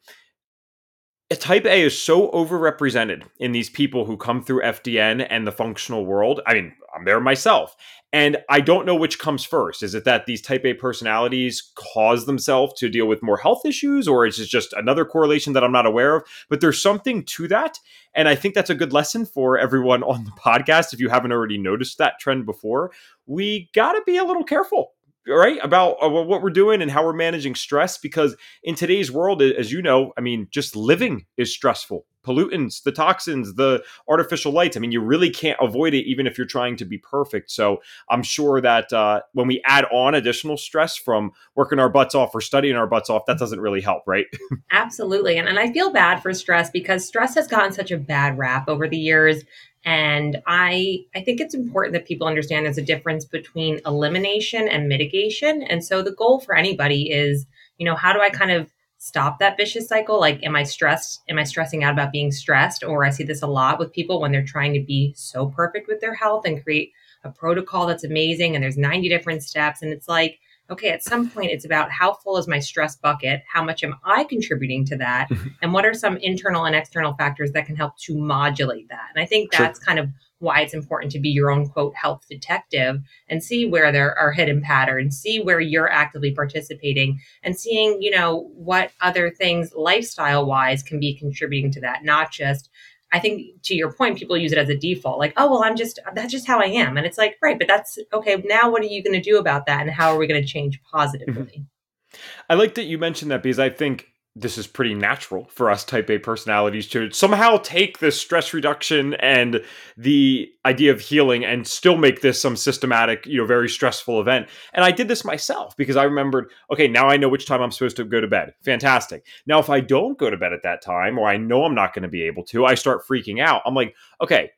A 1.32 1.36
type 1.36 1.66
A 1.66 1.82
is 1.82 2.00
so 2.00 2.30
overrepresented 2.30 3.24
in 3.40 3.52
these 3.52 3.70
people 3.70 4.06
who 4.06 4.16
come 4.16 4.44
through 4.44 4.62
FDN 4.62 5.26
and 5.28 5.48
the 5.48 5.52
functional 5.52 6.06
world. 6.06 6.40
I 6.46 6.54
mean, 6.54 6.74
I'm 6.96 7.04
there 7.04 7.20
myself. 7.20 7.76
And 8.14 8.38
I 8.50 8.62
don't 8.62 8.86
know 8.86 8.96
which 8.96 9.20
comes 9.20 9.44
first. 9.44 9.84
Is 9.84 9.94
it 9.94 10.06
that 10.06 10.26
these 10.26 10.42
type 10.42 10.64
A 10.66 10.74
personalities 10.74 11.74
cause 11.76 12.26
themselves 12.26 12.74
to 12.80 12.90
deal 12.90 13.08
with 13.08 13.22
more 13.22 13.38
health 13.38 13.66
issues, 13.66 14.08
or 14.08 14.26
is 14.26 14.40
it 14.40 14.48
just 14.48 14.72
another 14.74 15.04
correlation 15.04 15.52
that 15.54 15.64
I'm 15.64 15.74
not 15.74 15.86
aware 15.86 16.16
of? 16.16 16.24
But 16.48 16.62
there's 16.62 16.82
something 16.82 17.24
to 17.26 17.48
that. 17.50 17.78
And 18.14 18.30
I 18.30 18.36
think 18.36 18.56
that's 18.56 18.70
a 18.70 18.76
good 18.76 18.94
lesson 18.94 19.26
for 19.26 19.58
everyone 19.58 20.04
on 20.04 20.24
the 20.24 20.32
podcast. 20.32 20.94
If 20.94 21.02
you 21.02 21.10
haven't 21.10 21.34
already 21.34 21.58
noticed 21.58 21.98
that 21.98 22.20
trend 22.20 22.46
before, 22.46 22.92
we 23.26 23.70
got 23.74 23.94
to 23.94 24.04
be 24.06 24.16
a 24.16 24.24
little 24.24 24.46
careful 24.46 24.95
right 25.28 25.60
about 25.64 25.98
uh, 26.04 26.10
what 26.10 26.42
we're 26.42 26.50
doing 26.50 26.82
and 26.82 26.92
how 26.92 27.04
we're 27.04 27.14
managing 27.14 27.56
stress 27.56 27.98
because 27.98 28.36
in 28.64 28.76
today's 28.76 29.12
world 29.12 29.42
as 29.42 29.72
you 29.72 29.82
know 29.82 30.14
i 30.18 30.22
mean 30.22 30.48
just 30.52 30.76
living 30.76 31.26
is 31.38 31.54
stressful. 31.54 32.06
Pollutants 32.26 32.82
the 32.82 32.92
toxins 32.92 33.54
the 33.54 33.84
artificial 34.10 34.52
lights 34.52 34.76
i 34.76 34.80
mean 34.80 34.92
you 34.92 35.00
really 35.00 35.30
can't 35.30 35.60
avoid 35.62 35.94
it 35.94 36.08
even 36.08 36.26
if 36.26 36.40
you're 36.40 36.48
trying 36.48 36.76
to 36.78 36.86
be 36.86 36.98
perfect. 36.98 37.52
So 37.52 37.82
i'm 38.10 38.24
sure 38.24 38.60
that 38.62 38.92
uh, 38.92 39.22
when 39.34 39.48
we 39.48 39.62
add 39.66 39.86
on 39.92 40.16
additional 40.16 40.58
stress 40.58 40.98
from 40.98 41.32
working 41.56 41.80
our 41.80 41.90
butts 41.90 42.16
off 42.16 42.34
or 42.34 42.42
studying 42.42 42.76
our 42.76 42.88
butts 42.88 43.10
off 43.10 43.28
that 43.28 43.38
doesn't 43.38 43.60
really 43.60 43.82
help 43.82 44.04
right? 44.08 44.26
Absolutely 44.72 45.38
and, 45.38 45.48
and 45.48 45.60
i 45.60 45.72
feel 45.72 45.92
bad 45.92 46.22
for 46.22 46.34
stress 46.34 46.72
because 46.72 47.06
stress 47.06 47.36
has 47.36 47.48
gotten 47.48 47.72
such 47.72 47.92
a 47.92 47.98
bad 47.98 48.38
rap 48.38 48.68
over 48.68 48.88
the 48.88 48.98
years 48.98 49.44
and 49.86 50.42
I 50.48 51.06
I 51.16 51.22
think 51.22 51.40
it's 51.40 51.54
important 51.54 51.94
that 51.94 52.08
people 52.08 52.28
understand 52.28 52.66
there's 52.66 52.78
a 52.80 52.82
difference 52.82 53.24
between 53.24 53.80
elimination 53.86 54.68
and 54.68 54.90
mitigation. 54.90 55.62
And 55.64 55.86
so 55.86 56.02
the 56.02 56.12
goal 56.12 56.40
for 56.40 56.56
anybody 56.56 57.12
is, 57.12 57.46
you 57.78 57.86
know, 57.86 57.96
how 57.96 58.12
do 58.12 58.20
I 58.20 58.30
kind 58.30 58.52
of 58.52 58.74
stop 58.98 59.38
that 59.38 59.58
vicious 59.58 59.88
cycle? 59.88 60.20
Like, 60.20 60.44
am 60.44 60.56
I 60.56 60.64
stressed? 60.64 61.22
Am 61.30 61.38
I 61.38 61.44
stressing 61.44 61.84
out 61.84 61.94
about 61.94 62.12
being 62.12 62.32
stressed? 62.32 62.84
Or 62.84 63.06
I 63.06 63.12
see 63.12 63.24
this 63.24 63.44
a 63.44 63.48
lot 63.48 63.78
with 63.78 63.94
people 63.94 64.20
when 64.20 64.32
they're 64.32 64.44
trying 64.44 64.74
to 64.74 64.80
be 64.80 65.14
so 65.16 65.48
perfect 65.48 65.88
with 65.88 66.02
their 66.02 66.16
health 66.16 66.46
and 66.46 66.64
create 66.64 66.92
a 67.24 67.30
protocol 67.30 67.86
that's 67.86 68.04
amazing 68.04 68.56
and 68.56 68.64
there's 68.64 68.78
90 68.78 69.08
different 69.10 69.44
steps. 69.44 69.84
And 69.84 69.92
it's 69.92 70.08
like, 70.08 70.40
okay, 70.70 70.90
at 70.90 71.04
some 71.04 71.30
point 71.30 71.52
it's 71.52 71.66
about 71.66 71.92
how 71.92 72.14
full 72.14 72.38
is 72.38 72.48
my 72.48 72.60
stress 72.60 72.96
bucket? 72.96 73.44
How 73.52 73.64
much 73.64 73.84
am 73.84 73.96
I 74.04 74.24
contributing 74.24 74.86
to 74.86 74.98
that? 74.98 75.30
And 75.62 75.74
what 75.74 75.86
are 75.86 75.94
some 75.94 76.18
internal 76.18 76.66
and 76.66 76.76
external 76.76 77.14
factors 77.16 77.52
that 77.54 77.66
can 77.66 77.76
help 77.76 77.98
to 78.00 78.16
modulate 78.16 78.90
that? 78.90 79.08
And 79.16 79.22
I 79.22 79.26
think 79.26 79.52
that's 79.52 79.80
sure. 79.80 79.86
kind 79.86 80.00
of 80.00 80.10
why 80.40 80.62
it's 80.62 80.74
important 80.74 81.12
to 81.14 81.20
be 81.20 81.30
your 81.30 81.50
own 81.50 81.68
quote 81.68 81.96
health 81.96 82.26
detective 82.30 83.02
and 83.30 83.44
see 83.44 83.66
where 83.66 83.92
there 83.92 84.18
are 84.18 84.32
hidden 84.32 84.62
patterns, 84.62 85.18
see 85.18 85.40
where 85.40 85.60
you're 85.60 85.90
actively 85.90 86.32
participating 86.34 87.20
and 87.42 87.58
seeing, 87.58 88.02
you 88.02 88.12
know, 88.12 88.52
what 88.54 88.92
other 89.02 89.32
things 89.32 89.74
lifestyle 89.76 90.46
wise 90.46 90.84
can 90.84 91.00
be 91.00 91.18
contributing 91.18 91.72
to 91.72 91.82
that, 91.82 92.04
not 92.04 92.32
just 92.32 92.70
I 93.12 93.20
think 93.20 93.62
to 93.64 93.76
your 93.76 93.94
point, 93.94 94.18
people 94.18 94.36
use 94.38 94.52
it 94.52 94.58
as 94.58 94.70
a 94.70 94.76
default, 94.76 95.20
like, 95.20 95.34
oh, 95.38 95.50
well, 95.50 95.64
I'm 95.64 95.76
just, 95.76 96.00
that's 96.16 96.32
just 96.32 96.48
how 96.48 96.60
I 96.60 96.66
am. 96.66 96.98
And 96.98 97.06
it's 97.06 97.18
like, 97.18 97.38
right, 97.42 97.58
but 97.58 97.68
that's 97.68 97.98
okay. 98.12 98.42
Now, 98.46 98.70
what 98.70 98.82
are 98.82 98.88
you 98.88 99.04
going 99.04 99.14
to 99.14 99.22
do 99.22 99.38
about 99.38 99.68
that? 99.68 99.82
And 99.82 99.92
how 99.92 100.14
are 100.14 100.18
we 100.18 100.28
going 100.28 100.42
to 100.42 100.48
change 100.48 100.82
positively? 100.92 101.66
Mm-hmm. 102.14 102.20
I 102.50 102.56
like 102.56 102.76
that 102.76 102.84
you 102.84 102.98
mentioned 102.98 103.32
that 103.32 103.44
because 103.44 103.60
I 103.60 103.70
think 103.70 104.10
this 104.38 104.58
is 104.58 104.68
pretty 104.68 104.94
natural 104.94 105.48
for 105.50 105.72
us 105.72 105.86
type 105.86 106.10
A 106.10 106.20
personalities 106.20 106.88
to 106.90 107.10
somehow 107.12 107.58
take 107.58 108.00
this 108.00 108.20
stress 108.20 108.54
reduction 108.54 109.14
and 109.16 109.64
the 109.96 110.52
idea 110.66 110.92
of 110.92 111.00
healing 111.00 111.46
and 111.46 111.66
still 111.66 111.96
make 111.96 112.20
this 112.20 112.42
some 112.42 112.58
systematic, 112.58 113.26
you 113.26 113.38
know, 113.38 113.46
very 113.46 113.70
stressful 113.70 114.20
event. 114.20 114.50
And 114.74 114.84
I 114.84 114.92
did 114.92 115.08
this 115.08 115.24
myself 115.24 115.78
because 115.78 115.96
I 115.96 116.04
remembered, 116.04 116.52
okay, 116.70 116.88
now 116.88 117.08
I 117.08 117.16
know 117.16 117.30
which 117.30 117.46
time 117.46 117.62
I'm 117.62 117.72
supposed 117.72 117.96
to 117.96 118.04
go 118.04 118.20
to 118.20 118.28
bed. 118.28 118.54
Fantastic. 118.66 119.26
Now, 119.48 119.60
if 119.60 119.70
I 119.70 119.80
don't 119.80 120.18
go 120.18 120.30
to 120.30 120.38
bed 120.38 120.52
at 120.52 120.64
that 120.64 120.82
time 120.82 121.18
or 121.18 121.30
I 121.30 121.38
know 121.38 121.64
I'm 121.64 121.76
not 121.76 121.94
going 121.94 122.04
to 122.04 122.10
be 122.10 122.24
able 122.24 122.44
to, 122.46 122.66
I 122.66 122.76
start 122.76 123.08
freaking 123.08 123.42
out. 123.42 123.62
I'm 123.66 123.74
like, 123.74 123.96
okay, 124.22 124.52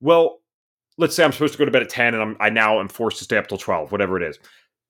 well, 0.00 0.38
let's 0.96 1.16
say 1.16 1.24
I'm 1.24 1.32
supposed 1.32 1.54
to 1.54 1.58
go 1.58 1.64
to 1.64 1.72
bed 1.72 1.82
at 1.82 1.88
10 1.88 2.14
and 2.14 2.22
I'm, 2.22 2.36
I 2.38 2.50
now 2.50 2.78
am 2.78 2.88
forced 2.88 3.18
to 3.18 3.24
stay 3.24 3.36
up 3.36 3.48
till 3.48 3.58
12, 3.58 3.90
whatever 3.90 4.16
it 4.16 4.22
is 4.22 4.38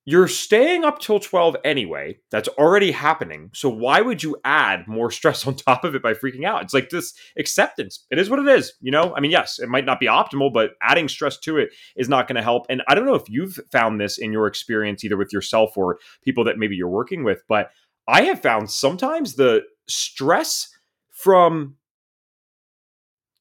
you're 0.06 0.28
staying 0.28 0.84
up 0.84 0.98
till 0.98 1.18
12 1.18 1.56
anyway. 1.64 2.18
That's 2.30 2.48
already 2.48 2.90
happening. 2.90 3.50
So 3.54 3.70
why 3.70 4.02
would 4.02 4.22
you 4.22 4.36
add 4.44 4.86
more 4.86 5.10
stress 5.10 5.46
on 5.46 5.54
top 5.56 5.84
of 5.84 5.94
it 5.94 6.02
by 6.02 6.12
freaking 6.12 6.44
out? 6.44 6.62
It's 6.62 6.74
like 6.74 6.90
this 6.90 7.14
acceptance. 7.38 8.04
It 8.10 8.18
is 8.18 8.28
what 8.28 8.38
it 8.38 8.48
is. 8.48 8.74
You 8.80 8.90
know, 8.90 9.14
I 9.16 9.20
mean, 9.20 9.30
yes, 9.30 9.58
it 9.58 9.68
might 9.68 9.86
not 9.86 10.00
be 10.00 10.06
optimal, 10.06 10.52
but 10.52 10.72
adding 10.82 11.08
stress 11.08 11.38
to 11.40 11.56
it 11.56 11.70
is 11.96 12.08
not 12.08 12.28
going 12.28 12.36
to 12.36 12.42
help. 12.42 12.66
And 12.68 12.82
I 12.86 12.94
don't 12.94 13.06
know 13.06 13.14
if 13.14 13.28
you've 13.28 13.58
found 13.72 14.00
this 14.00 14.18
in 14.18 14.32
your 14.32 14.46
experience, 14.46 15.04
either 15.04 15.16
with 15.16 15.32
yourself 15.32 15.76
or 15.76 15.98
people 16.22 16.44
that 16.44 16.58
maybe 16.58 16.76
you're 16.76 16.88
working 16.88 17.24
with, 17.24 17.42
but 17.48 17.70
I 18.06 18.22
have 18.22 18.42
found 18.42 18.70
sometimes 18.70 19.34
the 19.34 19.62
stress 19.88 20.68
from 21.10 21.76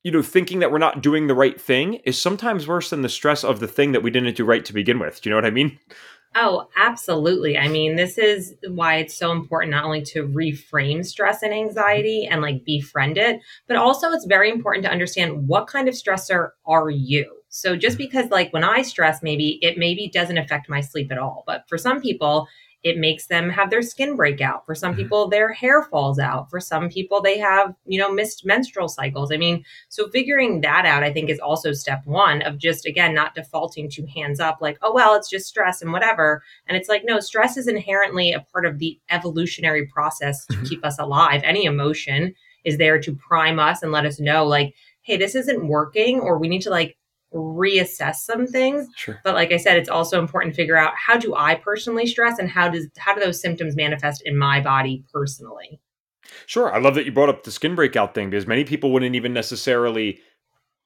you 0.04 0.12
know 0.12 0.22
thinking 0.22 0.60
that 0.60 0.72
we're 0.72 0.78
not 0.78 1.02
doing 1.02 1.28
the 1.28 1.36
right 1.36 1.60
thing 1.60 1.96
is 2.06 2.22
sometimes 2.22 2.68
worse 2.68 2.90
than 2.90 3.02
the 3.02 3.10
stress 3.10 3.44
of 3.44 3.60
the 3.60 3.68
thing 3.68 3.94
that 3.94 4.04
we 4.04 4.12
didn't 4.12 4.36
do 4.36 4.46
right 4.46 4.64
to 4.66 4.74
begin 4.74 5.00
with. 5.00 5.22
Do 5.22 5.30
you 5.30 5.32
know 5.32 5.38
what 5.38 5.46
I 5.46 5.52
mean? 5.52 5.80
Oh, 6.36 6.68
absolutely. 6.76 7.58
I 7.60 7.68
mean, 7.68 7.96
this 7.96 8.18
is 8.18 8.56
why 8.68 8.96
it's 8.96 9.14
so 9.14 9.32
important 9.32 9.72
not 9.72 9.86
only 9.86 10.02
to 10.06 10.24
reframe 10.28 11.06
stress 11.06 11.44
and 11.44 11.54
anxiety 11.54 12.26
and 12.26 12.42
like 12.42 12.66
befriend 12.66 13.20
it, 13.20 13.40
but 13.68 13.78
also 13.78 14.12
it's 14.12 14.26
very 14.26 14.50
important 14.50 14.84
to 14.86 14.92
understand 14.92 15.48
what 15.48 15.68
kind 15.68 15.88
of 15.88 15.94
stressor 15.94 16.50
are 16.66 16.90
you? 16.90 17.38
So 17.50 17.76
just 17.76 18.00
because 18.00 18.32
like 18.32 18.52
when 18.52 18.64
I 18.64 18.82
stress, 18.82 19.22
maybe 19.22 19.60
it 19.62 19.78
maybe 19.78 20.10
doesn't 20.12 20.40
affect 20.40 20.70
my 20.70 20.82
sleep 20.82 21.12
at 21.12 21.20
all. 21.20 21.44
But 21.46 21.66
for 21.70 21.78
some 21.78 22.02
people, 22.02 22.48
it 22.84 22.98
makes 22.98 23.28
them 23.28 23.50
have 23.50 23.70
their 23.70 23.82
skin 23.82 24.16
break 24.16 24.42
out. 24.42 24.66
For 24.66 24.76
some 24.76 24.92
mm-hmm. 24.92 25.04
people, 25.04 25.30
their 25.30 25.54
hair 25.54 25.84
falls 25.84 26.20
out. 26.20 26.50
For 26.50 26.60
some 26.60 26.90
people, 26.90 27.22
they 27.22 27.40
have, 27.40 27.74
you 27.86 27.98
know, 27.98 28.14
missed 28.14 28.46
menstrual 28.46 28.90
cycles. 28.90 29.32
I 29.32 29.38
mean, 29.38 29.64
so 29.88 30.10
figuring 30.10 30.62
that 30.62 30.86
out, 30.86 31.02
I 31.02 31.14
think, 31.14 31.30
is 31.30 31.40
also 31.40 31.72
step 31.72 32.02
one 32.06 32.42
of 32.42 32.58
just, 32.58 32.86
again, 32.86 33.14
not 33.14 33.36
defaulting 33.36 33.90
to 33.92 34.06
hands 34.08 34.42
up, 34.42 34.58
like, 34.60 34.78
oh, 34.82 34.94
well, 34.94 35.16
it's 35.16 35.30
just 35.30 35.48
stress 35.48 35.82
and 35.82 35.94
whatever. 35.94 36.44
And 36.68 36.76
it's 36.76 36.90
like, 36.90 37.04
no, 37.06 37.22
stress 37.22 37.56
is 37.56 37.68
inherently 37.68 38.34
a 38.34 38.46
part 38.52 38.66
of 38.66 38.80
the 38.80 39.00
evolutionary 39.10 39.88
process 39.88 40.46
to 40.48 40.54
mm-hmm. 40.54 40.66
keep 40.66 40.86
us 40.86 41.00
alive. 41.00 41.42
Any 41.46 41.64
emotion 41.64 42.36
is 42.66 42.78
there 42.78 43.00
to 43.00 43.16
prime 43.16 43.60
us 43.60 43.82
and 43.82 43.92
let 43.92 44.06
us 44.06 44.20
know, 44.20 44.46
like, 44.46 44.74
hey, 45.04 45.18
this 45.18 45.36
isn't 45.36 45.68
working, 45.68 46.20
or 46.20 46.38
we 46.38 46.48
need 46.48 46.62
to 46.62 46.70
like 46.70 46.98
reassess 47.34 48.16
some 48.16 48.48
things. 48.48 48.88
Sure. 48.96 49.20
But 49.24 49.34
like 49.34 49.52
I 49.52 49.58
said, 49.58 49.78
it's 49.78 49.90
also 49.90 50.20
important 50.20 50.54
to 50.54 50.62
figure 50.62 50.78
out 50.78 50.94
how 50.96 51.18
do 51.18 51.36
I 51.36 51.56
personally 51.56 52.06
stress 52.06 52.40
and 52.40 52.50
how 52.50 52.70
does 52.70 52.88
how 52.98 53.14
do 53.14 53.22
those 53.22 53.42
symptoms 53.42 53.76
manifest 53.76 54.22
in 54.26 54.38
my 54.38 54.62
body 54.62 55.04
personally? 55.12 55.80
Sure. 56.46 56.74
I 56.74 56.80
love 56.80 56.96
that 56.96 57.06
you 57.06 57.12
brought 57.12 57.30
up 57.30 57.44
the 57.44 57.52
skin 57.52 57.76
breakout 57.76 58.16
thing 58.16 58.30
because 58.30 58.48
many 58.48 58.64
people 58.64 58.92
wouldn't 58.92 59.16
even 59.16 59.34
necessarily 59.34 60.20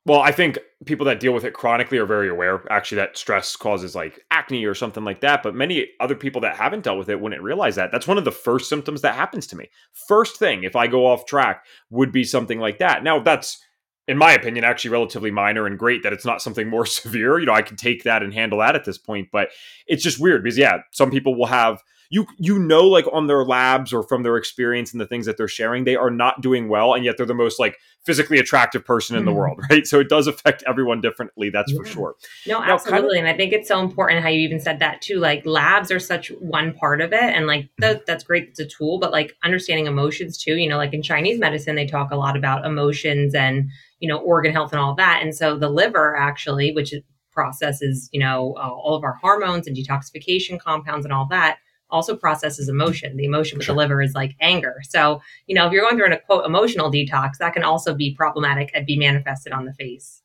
well, 0.08 0.22
I 0.22 0.32
think 0.32 0.58
people 0.86 1.06
that 1.08 1.20
deal 1.20 1.34
with 1.34 1.44
it 1.44 1.54
chronically 1.54 1.98
are 1.98 2.06
very 2.06 2.30
aware 2.30 2.64
actually 2.72 2.96
that 2.96 3.18
stress 3.18 3.58
causes 3.58 3.94
like 3.94 4.22
acne 4.32 4.64
or 4.64 4.74
something 4.74 5.04
like 5.04 5.20
that. 5.20 5.44
But 5.44 5.54
many 5.54 5.86
other 6.00 6.16
people 6.16 6.40
that 6.42 6.56
haven't 6.56 6.86
dealt 6.86 6.98
with 6.98 7.10
it 7.10 7.20
wouldn't 7.20 7.42
realize 7.42 7.76
that. 7.76 7.92
That's 7.92 8.08
one 8.08 8.18
of 8.18 8.24
the 8.24 8.32
first 8.32 8.70
symptoms 8.70 9.02
that 9.02 9.16
happens 9.16 9.48
to 9.48 9.58
me. 9.58 9.70
First 9.92 10.38
thing, 10.38 10.64
if 10.64 10.78
I 10.78 10.88
go 10.88 11.06
off 11.06 11.26
track, 11.26 11.66
would 11.90 12.14
be 12.14 12.24
something 12.24 12.58
like 12.58 12.80
that. 12.80 13.04
Now, 13.04 13.20
that's 13.20 13.62
in 14.08 14.18
my 14.18 14.34
opinion, 14.34 14.64
actually 14.64 14.92
relatively 14.92 15.32
minor 15.32 15.66
and 15.66 15.78
great 15.78 16.04
that 16.04 16.14
it's 16.14 16.26
not 16.26 16.42
something 16.42 16.70
more 16.70 16.86
severe. 16.86 17.40
You 17.40 17.46
know, 17.46 17.54
I 17.54 17.62
can 17.62 17.78
take 17.78 18.04
that 18.04 18.24
and 18.24 18.34
handle 18.34 18.60
that 18.60 18.76
at 18.76 18.86
this 18.86 18.98
point, 18.98 19.30
but 19.32 19.50
it's 19.88 20.04
just 20.04 20.20
weird 20.20 20.44
because 20.44 20.58
yeah, 20.58 20.80
some 20.92 21.12
people 21.12 21.36
will 21.36 21.48
have 21.48 21.84
you 22.10 22.26
you 22.38 22.60
know 22.60 22.84
like 22.84 23.06
on 23.12 23.28
their 23.28 23.44
labs 23.44 23.94
or 23.94 24.04
from 24.04 24.24
their 24.24 24.38
experience 24.38 24.92
and 24.92 25.02
the 25.02 25.08
things 25.08 25.26
that 25.26 25.38
they're 25.38 25.48
sharing, 25.48 25.84
they 25.84 25.96
are 25.96 26.10
not 26.10 26.42
doing 26.42 26.70
well, 26.70 26.94
and 26.94 27.04
yet 27.04 27.18
they're 27.18 27.26
the 27.26 27.34
most 27.34 27.60
like 27.60 27.78
physically 28.06 28.38
attractive 28.38 28.86
person 28.86 29.16
in 29.16 29.26
the 29.26 29.32
mm-hmm. 29.32 29.40
world, 29.40 29.60
right? 29.70 29.86
So 29.86 30.00
it 30.00 30.10
does 30.10 30.28
affect 30.28 30.64
everyone 30.68 31.02
differently, 31.02 31.50
that's 31.50 31.72
yeah. 31.72 31.78
for 31.80 31.86
sure. 31.86 32.16
No, 32.48 32.60
now, 32.60 32.74
absolutely, 32.74 33.18
kind 33.18 33.28
of, 33.28 33.32
and 33.32 33.36
I 33.36 33.38
think 33.38 33.54
it's 33.54 33.68
so 33.68 33.80
important 33.80 34.24
how 34.24 34.30
you 34.30 34.42
even 34.42 34.60
said 34.60 34.80
that 34.80 35.02
too. 35.02 35.20
Like 35.20 35.46
labs 35.46 35.92
are 35.92 36.00
such 36.00 36.30
one 36.40 36.74
part 36.74 37.02
of 37.02 37.14
it, 37.14 37.22
and 37.22 37.48
like 37.48 37.70
mm-hmm. 37.82 38.00
that's 38.06 38.24
great, 38.24 38.50
it's 38.50 38.60
a 38.60 38.66
tool, 38.66 39.00
but 39.00 39.12
like 39.12 39.36
understanding 39.44 39.88
emotions 39.88 40.38
too. 40.38 40.56
You 40.56 40.70
know, 40.70 40.78
like 40.78 40.94
in 40.94 41.02
Chinese 41.02 41.40
medicine, 41.40 41.76
they 41.76 41.88
talk 41.88 42.12
a 42.12 42.16
lot 42.16 42.38
about 42.38 42.66
emotions 42.66 43.36
and 43.36 43.70
you 44.00 44.08
know, 44.08 44.18
organ 44.18 44.54
health 44.54 44.72
and 44.72 44.80
all 44.80 44.96
that. 44.96 45.22
And 45.24 45.36
so 45.36 45.58
the 45.58 45.70
liver 45.70 46.16
actually, 46.16 46.72
which 46.72 46.94
processes, 47.32 48.10
you 48.12 48.20
know, 48.20 48.56
uh, 48.58 48.70
all 48.70 48.96
of 48.96 49.04
our 49.04 49.14
hormones 49.14 49.68
and 49.68 49.78
detoxification 49.78 50.60
compounds 50.60 51.06
and 51.06 51.14
all 51.14 51.28
that, 51.30 51.60
also 51.90 52.16
processes 52.16 52.70
emotion. 52.70 53.18
The 53.18 53.26
emotion 53.26 53.58
with 53.58 53.66
sure. 53.66 53.76
the 53.76 53.80
liver 53.80 54.02
is 54.02 54.14
like 54.14 54.36
anger. 54.42 54.78
So, 54.84 55.22
you 55.48 55.56
know, 55.56 55.66
if 55.68 55.74
you're 55.74 55.84
going 55.84 55.98
through 55.98 56.14
a 56.14 56.18
quote 56.18 56.46
emotional 56.46 56.92
detox, 56.92 57.38
that 57.40 57.54
can 57.54 57.64
also 57.64 57.94
be 57.94 58.14
problematic 58.16 58.72
and 58.74 58.86
be 58.86 58.98
manifested 58.98 59.54
on 59.54 59.66
the 59.66 59.74
face. 59.74 60.22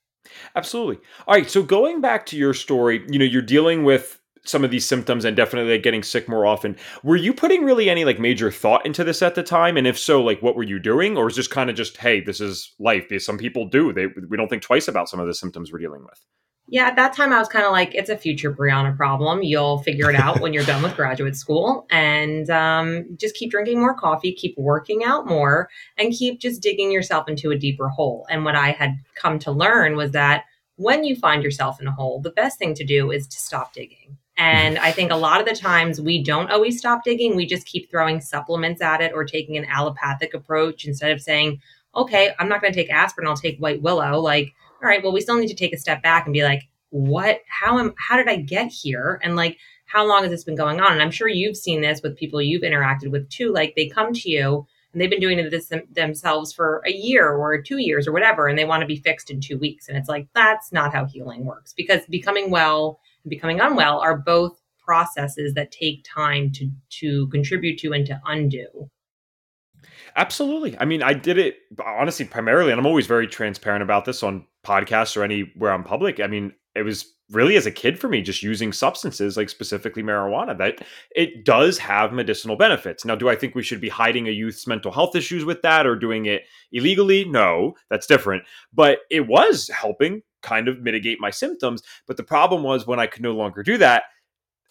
Absolutely. 0.55 0.99
All 1.27 1.35
right. 1.35 1.49
So 1.49 1.63
going 1.63 2.01
back 2.01 2.27
to 2.27 2.37
your 2.37 2.55
story, 2.55 3.05
you 3.09 3.19
know, 3.19 3.25
you're 3.25 3.43
dealing 3.43 3.85
with 3.85 4.19
some 4.45 4.65
of 4.65 4.71
these 4.71 4.87
symptoms 4.87 5.25
and 5.25 5.37
definitely 5.37 5.73
like 5.73 5.83
getting 5.83 6.03
sick 6.03 6.29
more 6.29 6.47
often. 6.47 6.77
Were 7.03 7.17
you 7.17 7.33
putting 7.33 7.65
really 7.65 7.89
any 7.89 8.05
like 8.05 8.19
major 8.19 8.51
thought 8.51 8.85
into 8.85 9.05
this 9.05 9.23
at 9.23 9.35
the 9.35 9.43
time? 9.43 9.77
And 9.77 9.87
if 9.87 9.99
so, 9.99 10.23
like 10.23 10.43
what 10.43 10.57
were 10.57 10.65
you 10.65 10.79
doing? 10.81 11.17
Or 11.17 11.29
is 11.29 11.37
this 11.37 11.47
kind 11.47 11.71
of 11.71 11.77
just, 11.77 11.97
hey, 11.97 12.21
this 12.21 12.41
is 12.41 12.75
life? 12.79 13.09
Because 13.09 13.25
some 13.25 13.39
people 13.39 13.67
do. 13.67 13.93
They 13.93 14.07
we 14.07 14.37
don't 14.37 14.49
think 14.49 14.63
twice 14.63 14.89
about 14.89 15.09
some 15.09 15.21
of 15.21 15.27
the 15.27 15.35
symptoms 15.35 15.73
we're 15.73 15.79
dealing 15.79 16.03
with. 16.03 16.21
Yeah, 16.69 16.87
at 16.87 16.97
that 16.97 17.13
time 17.13 17.33
I 17.33 17.39
was 17.39 17.49
kind 17.49 17.67
of 17.67 17.73
like, 17.73 17.95
it's 17.95 18.09
a 18.09 18.17
future 18.17 18.53
Brianna 18.53 18.97
problem. 18.97 19.43
You'll 19.43 19.79
figure 19.79 20.11
it 20.11 20.17
out 20.17 20.41
when 20.41 20.53
you're 20.53 20.65
done 20.65 20.83
with 20.83 20.97
graduate 20.97 21.37
school, 21.37 21.87
and 21.91 22.49
um, 22.51 23.17
just 23.17 23.35
keep 23.35 23.51
drinking 23.51 23.81
more 23.81 23.95
coffee, 23.95 24.33
keep 24.33 24.57
working 24.57 25.05
out 25.05 25.27
more, 25.27 25.69
and 25.99 26.13
keep 26.13 26.41
just 26.41 26.63
digging 26.63 26.91
yourself 26.91 27.29
into 27.29 27.51
a 27.51 27.59
deeper 27.59 27.89
hole. 27.89 28.27
And 28.31 28.45
what 28.45 28.57
I 28.57 28.71
had 28.71 28.95
come 29.15 29.39
to 29.41 29.51
learn 29.51 29.97
was 29.97 30.13
that 30.13 30.45
when 30.77 31.05
you 31.05 31.17
find 31.17 31.43
yourself 31.43 31.81
in 31.81 31.87
a 31.87 31.93
hole, 31.93 32.21
the 32.21 32.31
best 32.31 32.59
thing 32.59 32.75
to 32.75 32.85
do 32.85 33.11
is 33.11 33.27
to 33.27 33.37
stop 33.37 33.75
digging 33.75 34.17
and 34.37 34.79
I 34.79 34.93
think 34.93 35.13
a 35.13 35.17
lot 35.17 35.41
of 35.41 35.47
the 35.47 35.55
times 35.55 36.01
we 36.01 36.23
don't 36.23 36.51
always 36.51 36.79
stop 36.79 37.05
digging. 37.05 37.37
We 37.37 37.47
just 37.47 37.67
keep 37.67 37.91
throwing 37.91 38.21
supplements 38.21 38.81
at 38.81 39.01
it 39.01 39.13
or 39.15 39.25
taking 39.25 39.57
an 39.57 39.67
allopathic 39.67 40.33
approach 40.35 40.85
instead 40.85 41.13
of 41.13 41.21
saying, 41.21 41.61
okay, 41.95 42.33
I'm 42.39 42.49
not 42.49 42.63
going 42.63 42.73
to 42.73 42.79
take 42.79 42.91
aspirin, 42.91 43.29
I'll 43.29 43.37
take 43.37 43.59
white 43.59 43.83
willow. 43.83 44.19
Like, 44.21 44.55
all 44.83 44.89
right, 44.89 45.03
well, 45.03 45.13
we 45.13 45.21
still 45.21 45.39
need 45.39 45.49
to 45.49 45.55
take 45.55 45.73
a 45.73 45.79
step 45.79 46.03
back 46.03 46.27
and 46.27 46.33
be 46.33 46.43
like, 46.43 46.63
what, 46.91 47.41
how 47.49 47.79
am, 47.79 47.95
how 47.99 48.17
did 48.17 48.29
I 48.29 48.37
get 48.37 48.69
here? 48.69 49.21
And 49.23 49.37
like, 49.37 49.59
how 49.87 50.07
long 50.07 50.23
has 50.23 50.31
this 50.31 50.45
been 50.45 50.57
going 50.57 50.81
on? 50.81 50.93
And 50.93 51.03
I'm 51.03 51.11
sure 51.11 51.29
you've 51.29 51.57
seen 51.57 51.81
this 51.81 52.03
with 52.03 52.17
people 52.17 52.43
you've 52.43 52.63
interacted 52.63 53.11
with 53.11 53.29
too. 53.31 53.53
Like, 53.53 53.75
they 53.77 53.89
come 53.89 54.13
to 54.13 54.31
you 54.31 54.67
and 54.93 55.01
they've 55.01 55.11
been 55.11 55.21
doing 55.21 55.49
this 55.51 55.73
themselves 55.93 56.53
for 56.53 56.83
a 56.87 56.93
year 56.93 57.31
or 57.31 57.61
two 57.63 57.79
years 57.79 58.07
or 58.07 58.13
whatever, 58.13 58.47
and 58.47 58.59
they 58.59 58.65
want 58.65 58.83
to 58.83 58.87
be 58.87 58.97
fixed 58.97 59.31
in 59.31 59.41
two 59.41 59.59
weeks. 59.59 59.89
And 59.89 59.97
it's 59.97 60.09
like, 60.09 60.29
that's 60.35 60.73
not 60.73 60.93
how 60.93 61.07
healing 61.07 61.45
works 61.45 61.73
because 61.73 62.05
becoming 62.07 62.51
well 62.51 63.01
and 63.25 63.31
becoming 63.31 63.61
unwell 63.61 64.01
are 64.01 64.19
both 64.19 64.61
processes 64.79 65.55
that 65.55 65.71
take 65.71 66.05
time 66.05 66.51
to 66.53 66.69
to 66.91 67.29
contribute 67.29 67.79
to 67.79 67.93
and 67.93 68.05
to 68.07 68.21
undo. 68.27 68.91
Absolutely. 70.17 70.77
I 70.79 70.85
mean, 70.85 71.03
I 71.03 71.15
did 71.15 71.39
it 71.39 71.57
honestly 71.85 72.27
primarily, 72.27 72.73
and 72.73 72.81
I'm 72.81 72.87
always 72.87 73.07
very 73.07 73.27
transparent 73.27 73.83
about 73.83 74.05
this 74.05 74.23
on 74.23 74.47
podcasts 74.65 75.17
or 75.17 75.23
anywhere 75.23 75.73
I'm 75.73 75.85
public. 75.85 76.21
I 76.21 76.27
mean, 76.27 76.53
it 76.75 76.83
was 76.83 77.13
really 77.31 77.57
as 77.57 77.67
a 77.67 77.71
kid 77.71 77.99
for 77.99 78.09
me 78.09 78.21
just 78.21 78.43
using 78.43 78.73
substances 78.73 79.37
like 79.37 79.49
specifically 79.49 80.03
marijuana 80.03 80.57
that 80.57 80.85
it 81.15 81.45
does 81.45 81.79
have 81.79 82.13
medicinal 82.13 82.57
benefits 82.57 83.05
now 83.05 83.15
do 83.15 83.29
i 83.29 83.35
think 83.35 83.55
we 83.55 83.63
should 83.63 83.81
be 83.81 83.89
hiding 83.89 84.29
a 84.29 84.31
youth's 84.31 84.67
mental 84.67 84.93
health 84.93 85.17
issues 85.17 85.45
with 85.45 85.63
that 85.63 85.87
or 85.87 85.97
doing 85.97 86.27
it 86.27 86.43
illegally 86.73 87.25
no 87.25 87.75
that's 87.91 88.07
different 88.07 88.43
but 88.73 88.99
it 89.11 89.27
was 89.27 89.69
helping 89.69 90.23
kind 90.43 90.69
of 90.69 90.81
mitigate 90.81 91.21
my 91.21 91.31
symptoms 91.31 91.83
but 92.07 92.17
the 92.17 92.23
problem 92.23 92.63
was 92.63 92.87
when 92.87 93.01
i 93.01 93.07
could 93.07 93.23
no 93.23 93.33
longer 93.33 93.63
do 93.63 93.79
that 93.79 94.05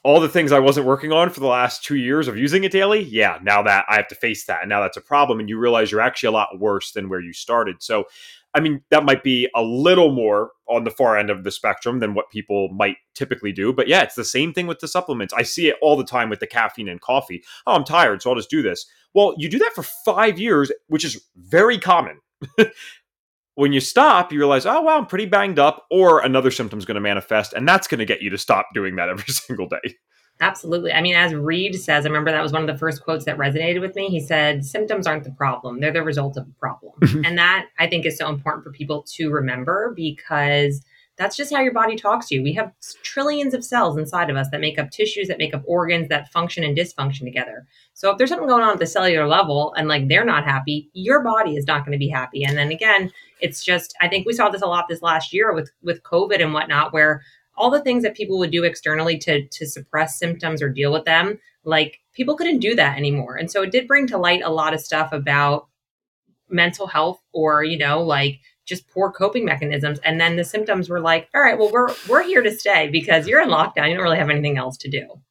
all 0.03 0.19
the 0.19 0.29
things 0.29 0.51
I 0.51 0.60
wasn't 0.60 0.88
working 0.88 1.12
on 1.12 1.29
for 1.29 1.41
the 1.41 1.48
last 1.48 1.83
two 1.83 1.95
years 1.95 2.27
of 2.27 2.36
using 2.36 2.63
it 2.63 2.71
daily, 2.71 3.03
yeah, 3.03 3.38
now 3.43 3.62
that 3.62 3.86
I 3.88 3.98
have 3.98 4.07
to 4.07 4.15
face 4.15 4.45
that, 4.45 4.62
and 4.62 4.69
now 4.69 4.81
that's 4.81 4.98
a 4.98 5.01
problem, 5.01 5.39
and 5.39 5.48
you 5.48 5.60
realize 5.60 5.91
you're 5.91 6.01
actually 6.01 6.29
a 6.29 6.31
lot 6.31 6.60
worse 6.60 6.91
than 6.93 7.07
where 7.07 7.21
you 7.21 7.33
started. 7.33 7.83
So, 7.83 8.05
I 8.53 8.60
mean, 8.60 8.84
that 8.91 9.05
might 9.05 9.24
be 9.24 9.50
a 9.55 9.62
little 9.62 10.12
more 10.12 10.51
on 10.67 10.84
the 10.84 10.91
far 10.91 11.17
end 11.17 11.29
of 11.29 11.43
the 11.43 11.51
spectrum 11.51 12.00
than 12.00 12.13
what 12.13 12.29
people 12.29 12.70
might 12.70 12.98
typically 13.13 13.51
do. 13.51 13.72
But 13.72 13.88
yeah, 13.88 14.01
it's 14.01 14.15
the 14.15 14.25
same 14.25 14.53
thing 14.53 14.67
with 14.67 14.79
the 14.79 14.88
supplements. 14.88 15.34
I 15.34 15.43
see 15.43 15.67
it 15.70 15.77
all 15.81 15.96
the 15.96 16.03
time 16.03 16.29
with 16.29 16.39
the 16.39 16.48
caffeine 16.48 16.89
and 16.89 17.00
coffee. 17.00 17.43
Oh, 17.65 17.75
I'm 17.75 17.84
tired, 17.84 18.22
so 18.22 18.29
I'll 18.29 18.36
just 18.36 18.50
do 18.50 18.62
this. 18.62 18.86
Well, 19.13 19.36
you 19.38 19.50
do 19.50 19.60
that 19.60 19.74
for 19.74 19.84
five 19.84 20.39
years, 20.39 20.72
which 20.88 21.05
is 21.05 21.24
very 21.36 21.77
common. 21.77 22.20
when 23.55 23.74
you 23.74 23.79
stop, 23.79 24.31
you 24.31 24.39
realize, 24.39 24.65
oh, 24.65 24.81
wow, 24.81 24.98
I'm 24.98 25.05
pretty 25.05 25.25
banged 25.25 25.60
up, 25.60 25.86
or 25.91 26.22
another 26.22 26.51
symptom's 26.51 26.86
going 26.86 26.96
to 26.96 27.01
manifest, 27.01 27.53
and 27.53 27.67
that's 27.67 27.88
going 27.88 28.00
to 28.00 28.05
get 28.05 28.22
you 28.22 28.29
to 28.29 28.38
stop 28.38 28.67
doing 28.74 28.96
that 28.96 29.10
every 29.10 29.25
single 29.27 29.67
day. 29.67 29.96
Absolutely. 30.41 30.91
I 30.91 31.01
mean, 31.01 31.15
as 31.15 31.36
Reed 31.36 31.75
says, 31.75 32.03
I 32.03 32.10
remember 32.10 32.31
that 32.31 32.41
was 32.41 32.51
one 32.51 32.63
of 32.63 32.67
the 32.67 32.77
first 32.77 33.03
quotes 33.03 33.25
that 33.25 33.38
resonated 33.38 33.79
with 33.79 33.95
me. 33.95 34.10
He 34.10 34.19
said, 34.19 34.65
Symptoms 34.65 35.05
aren't 35.05 35.24
the 35.24 35.31
problem, 35.31 35.79
they're 35.79 35.93
the 35.93 36.01
result 36.01 36.36
of 36.36 36.48
a 36.48 36.60
problem. 36.60 36.93
and 37.25 37.38
that 37.38 37.67
I 37.77 37.88
think 37.88 38.07
is 38.07 38.17
so 38.17 38.27
important 38.27 38.63
for 38.63 38.71
people 38.71 39.05
to 39.13 39.29
remember 39.29 39.93
because 39.95 40.81
that's 41.15 41.36
just 41.36 41.53
how 41.53 41.62
your 41.62 41.74
body 41.74 41.95
talks 41.95 42.27
to 42.27 42.36
you. 42.36 42.41
We 42.41 42.53
have 42.53 42.71
trillions 43.03 43.53
of 43.53 43.63
cells 43.63 43.98
inside 43.98 44.31
of 44.31 44.36
us 44.36 44.50
that 44.50 44.62
make 44.62 44.79
up 44.79 44.89
tissues, 44.89 45.27
that 45.27 45.38
make 45.38 45.53
up 45.53 45.62
organs, 45.67 46.10
that 46.10 46.31
function 46.31 46.63
and 46.63 46.75
dysfunction 46.75 47.25
together. 47.25 47.67
So 47.93 48.10
if 48.10 48.17
there's 48.17 48.31
something 48.31 48.48
going 48.48 48.63
on 48.63 48.74
at 48.74 48.79
the 48.79 48.88
cellular 48.88 49.27
level 49.27 49.75
and 49.77 49.88
like 49.88 50.07
they're 50.07 50.25
not 50.25 50.45
happy, 50.45 50.89
your 50.93 51.24
body 51.24 51.55
is 51.55 51.67
not 51.67 51.86
going 51.86 51.91
to 51.91 52.00
be 52.00 52.10
happy. 52.10 52.43
And 52.43 52.57
then 52.57 52.71
again, 52.71 53.12
it's 53.39 53.63
just 53.63 53.93
I 54.01 54.07
think 54.07 54.25
we 54.25 54.33
saw 54.33 54.50
this 54.50 54.63
a 54.63 54.67
lot 54.67 54.88
this 54.89 55.03
last 55.03 55.31
year 55.33 55.53
with 55.53 55.69
with 55.83 56.01
COVID 56.01 56.41
and 56.41 56.53
whatnot, 56.53 56.93
where 56.93 57.21
all 57.58 57.70
the 57.70 57.81
things 57.81 58.03
that 58.03 58.15
people 58.15 58.39
would 58.39 58.51
do 58.51 58.63
externally 58.63 59.17
to 59.20 59.48
to 59.48 59.65
suppress 59.65 60.17
symptoms 60.17 60.62
or 60.62 60.70
deal 60.70 60.91
with 60.91 61.05
them, 61.05 61.39
like 61.63 62.00
people 62.13 62.36
couldn't 62.36 62.60
do 62.60 62.75
that 62.75 62.98
anymore. 62.98 63.36
And 63.36 63.51
so 63.51 63.62
it 63.62 63.72
did 63.72 63.88
bring 63.88 64.08
to 64.08 64.17
light 64.17 64.41
a 64.43 64.51
lot 64.51 64.74
of 64.74 64.81
stuff 64.81 65.12
about 65.12 65.67
mental 66.50 66.88
health 66.88 67.22
or, 67.34 67.63
you 67.63 67.77
know, 67.77 68.01
like 68.01 68.39
just 68.65 68.88
poor 68.88 69.12
coping 69.12 69.46
mechanisms. 69.46 70.00
And 70.03 70.20
then 70.20 70.36
the 70.36 70.43
symptoms 70.43 70.89
were 70.89 71.00
like, 71.00 71.27
all 71.34 71.41
right, 71.41 71.58
well, 71.58 71.72
we're 71.72 71.93
we're 72.08 72.24
here 72.24 72.41
to 72.41 72.51
stay 72.51 72.89
because 72.89 73.27
you're 73.27 73.41
in 73.41 73.50
lockdown. 73.50 73.89
You 73.89 73.96
don't 73.96 74.03
really 74.03 74.17
have 74.17 74.29
anything 74.29 74.58
else 74.58 74.77
to 74.77 74.89
do. 74.89 75.22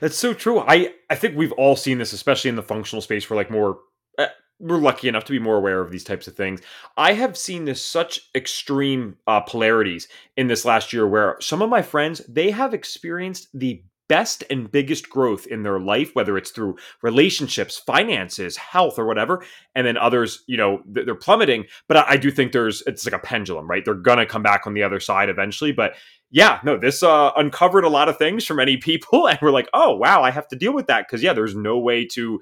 That's 0.00 0.16
so 0.16 0.34
true. 0.34 0.60
I 0.60 0.92
I 1.10 1.14
think 1.14 1.36
we've 1.36 1.52
all 1.52 1.76
seen 1.76 1.98
this, 1.98 2.12
especially 2.12 2.50
in 2.50 2.56
the 2.56 2.62
functional 2.62 3.02
space, 3.02 3.24
for 3.24 3.34
like 3.34 3.50
more 3.50 3.78
uh, 4.18 4.26
we're 4.64 4.78
lucky 4.78 5.08
enough 5.08 5.24
to 5.24 5.32
be 5.32 5.38
more 5.38 5.56
aware 5.56 5.80
of 5.80 5.90
these 5.90 6.04
types 6.04 6.26
of 6.26 6.34
things. 6.34 6.62
I 6.96 7.12
have 7.12 7.36
seen 7.36 7.66
this 7.66 7.84
such 7.84 8.30
extreme 8.34 9.16
uh, 9.26 9.40
polarities 9.40 10.08
in 10.36 10.48
this 10.48 10.64
last 10.64 10.92
year 10.92 11.06
where 11.06 11.36
some 11.40 11.60
of 11.60 11.68
my 11.68 11.82
friends 11.82 12.22
they 12.28 12.50
have 12.50 12.72
experienced 12.72 13.48
the 13.52 13.82
best 14.08 14.44
and 14.50 14.70
biggest 14.70 15.08
growth 15.08 15.46
in 15.46 15.62
their 15.62 15.80
life 15.80 16.10
whether 16.14 16.36
it's 16.36 16.50
through 16.50 16.76
relationships 17.00 17.78
finances 17.78 18.54
health 18.54 18.98
or 18.98 19.06
whatever 19.06 19.42
and 19.74 19.86
then 19.86 19.96
others 19.96 20.44
you 20.46 20.58
know 20.58 20.82
they're 20.84 21.14
plummeting 21.14 21.64
but 21.88 21.96
i, 21.96 22.14
do 22.14 22.30
think 22.30 22.52
there's 22.52 22.82
it's 22.86 23.06
like 23.06 23.14
a 23.14 23.18
pendulum 23.18 23.66
right 23.66 23.82
they're 23.86 23.94
gonna 23.94 24.26
come 24.26 24.42
back 24.42 24.66
on 24.66 24.74
the 24.74 24.82
other 24.82 25.00
side 25.00 25.30
eventually 25.30 25.72
but 25.72 25.94
yeah 26.30 26.58
no 26.64 26.76
this 26.76 27.02
uh, 27.02 27.30
uncovered 27.36 27.84
a 27.84 27.88
lot 27.88 28.10
of 28.10 28.18
things 28.18 28.44
for 28.44 28.52
many 28.52 28.76
people 28.90 29.26
and 29.26 29.38
we're 29.40 29.50
like 29.50 29.70
oh 29.72 29.96
wow 29.96 30.22
i 30.22 30.30
have 30.30 30.46
to 30.48 30.56
deal 30.56 30.74
with 30.74 30.86
that 30.86 31.06
because 31.08 31.22
yeah 31.22 31.32
there's 31.32 31.54
no 31.54 31.78
way 31.78 32.04
to 32.04 32.38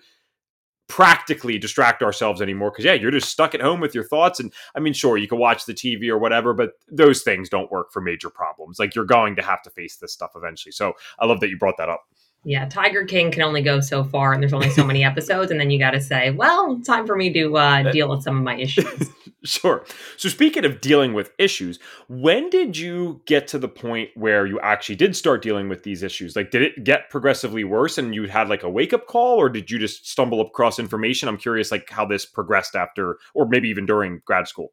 practically 0.93 1.57
distract 1.57 2.03
ourselves 2.03 2.43
anymore 2.43 2.71
because 2.71 2.85
yeah 2.85 2.93
you're 2.93 3.11
just 3.11 3.31
stuck 3.31 3.55
at 3.55 3.63
home 3.63 3.81
with 3.81 3.95
your 3.95 4.05
thoughts 4.05 4.39
and 4.41 4.53
i 4.75 4.79
mean 4.79 4.93
sure 4.93 5.17
you 5.17 5.27
can 5.27 5.39
watch 5.39 5.65
the 5.65 5.73
tv 5.73 6.11
or 6.11 6.19
whatever 6.19 6.53
but 6.53 6.73
those 6.91 7.23
things 7.23 7.49
don't 7.49 7.71
work 7.71 7.91
for 7.91 8.03
major 8.03 8.29
problems. 8.29 8.79
Like 8.79 8.95
you're 8.95 9.07
going 9.07 9.37
to 9.37 9.43
have 9.43 9.63
to 9.63 9.71
face 9.71 9.97
this 9.97 10.13
stuff 10.13 10.33
eventually. 10.37 10.73
So 10.73 10.93
i 11.19 11.25
love 11.25 11.41
that 11.41 11.49
you 11.49 11.57
brought 11.57 11.79
that 11.79 11.89
up 11.89 12.05
yeah, 12.45 12.67
Tiger 12.67 13.05
King 13.05 13.31
can 13.31 13.43
only 13.43 13.63
go 13.63 13.81
so 13.81 14.03
far, 14.03 14.33
and 14.33 14.43
there's 14.43 14.53
only 14.53 14.71
so 14.71 14.85
many 14.85 15.05
episodes, 15.13 15.51
and 15.51 15.61
then 15.61 15.71
you 15.71 15.79
got 15.79 15.93
to 15.93 16.01
say, 16.01 16.31
"Well, 16.31 16.81
time 16.81 17.07
for 17.07 17.17
me 17.17 17.33
to 17.33 17.57
uh, 17.57 17.93
deal 17.93 18.09
with 18.09 18.23
some 18.23 18.37
of 18.37 18.43
my 18.43 18.57
issues." 18.57 19.11
sure. 19.45 19.85
So, 20.17 20.29
speaking 20.29 20.65
of 20.65 20.81
dealing 20.81 21.15
with 21.15 21.33
issues, 21.39 21.79
when 22.09 22.51
did 22.51 22.77
you 22.77 23.21
get 23.27 23.47
to 23.49 23.59
the 23.59 23.69
point 23.69 24.11
where 24.15 24.45
you 24.45 24.59
actually 24.61 24.97
did 24.97 25.15
start 25.15 25.43
dealing 25.43 25.69
with 25.69 25.85
these 25.85 26.03
issues? 26.03 26.35
Like, 26.35 26.51
did 26.51 26.63
it 26.63 26.83
get 26.83 27.11
progressively 27.11 27.63
worse, 27.63 27.97
and 27.97 28.15
you 28.15 28.27
had 28.27 28.49
like 28.49 28.65
a 28.65 28.71
wake 28.71 28.93
up 28.93 29.07
call, 29.07 29.39
or 29.39 29.49
did 29.49 29.71
you 29.71 29.79
just 29.79 30.09
stumble 30.09 30.41
across 30.41 30.81
information? 30.81 31.29
I'm 31.29 31.39
curious, 31.39 31.71
like 31.71 31.89
how 31.91 32.07
this 32.07 32.27
progressed 32.27 32.75
after, 32.75 33.19
or 33.35 33.47
maybe 33.47 33.69
even 33.69 33.87
during 33.87 34.21
grad 34.25 34.49
school. 34.49 34.73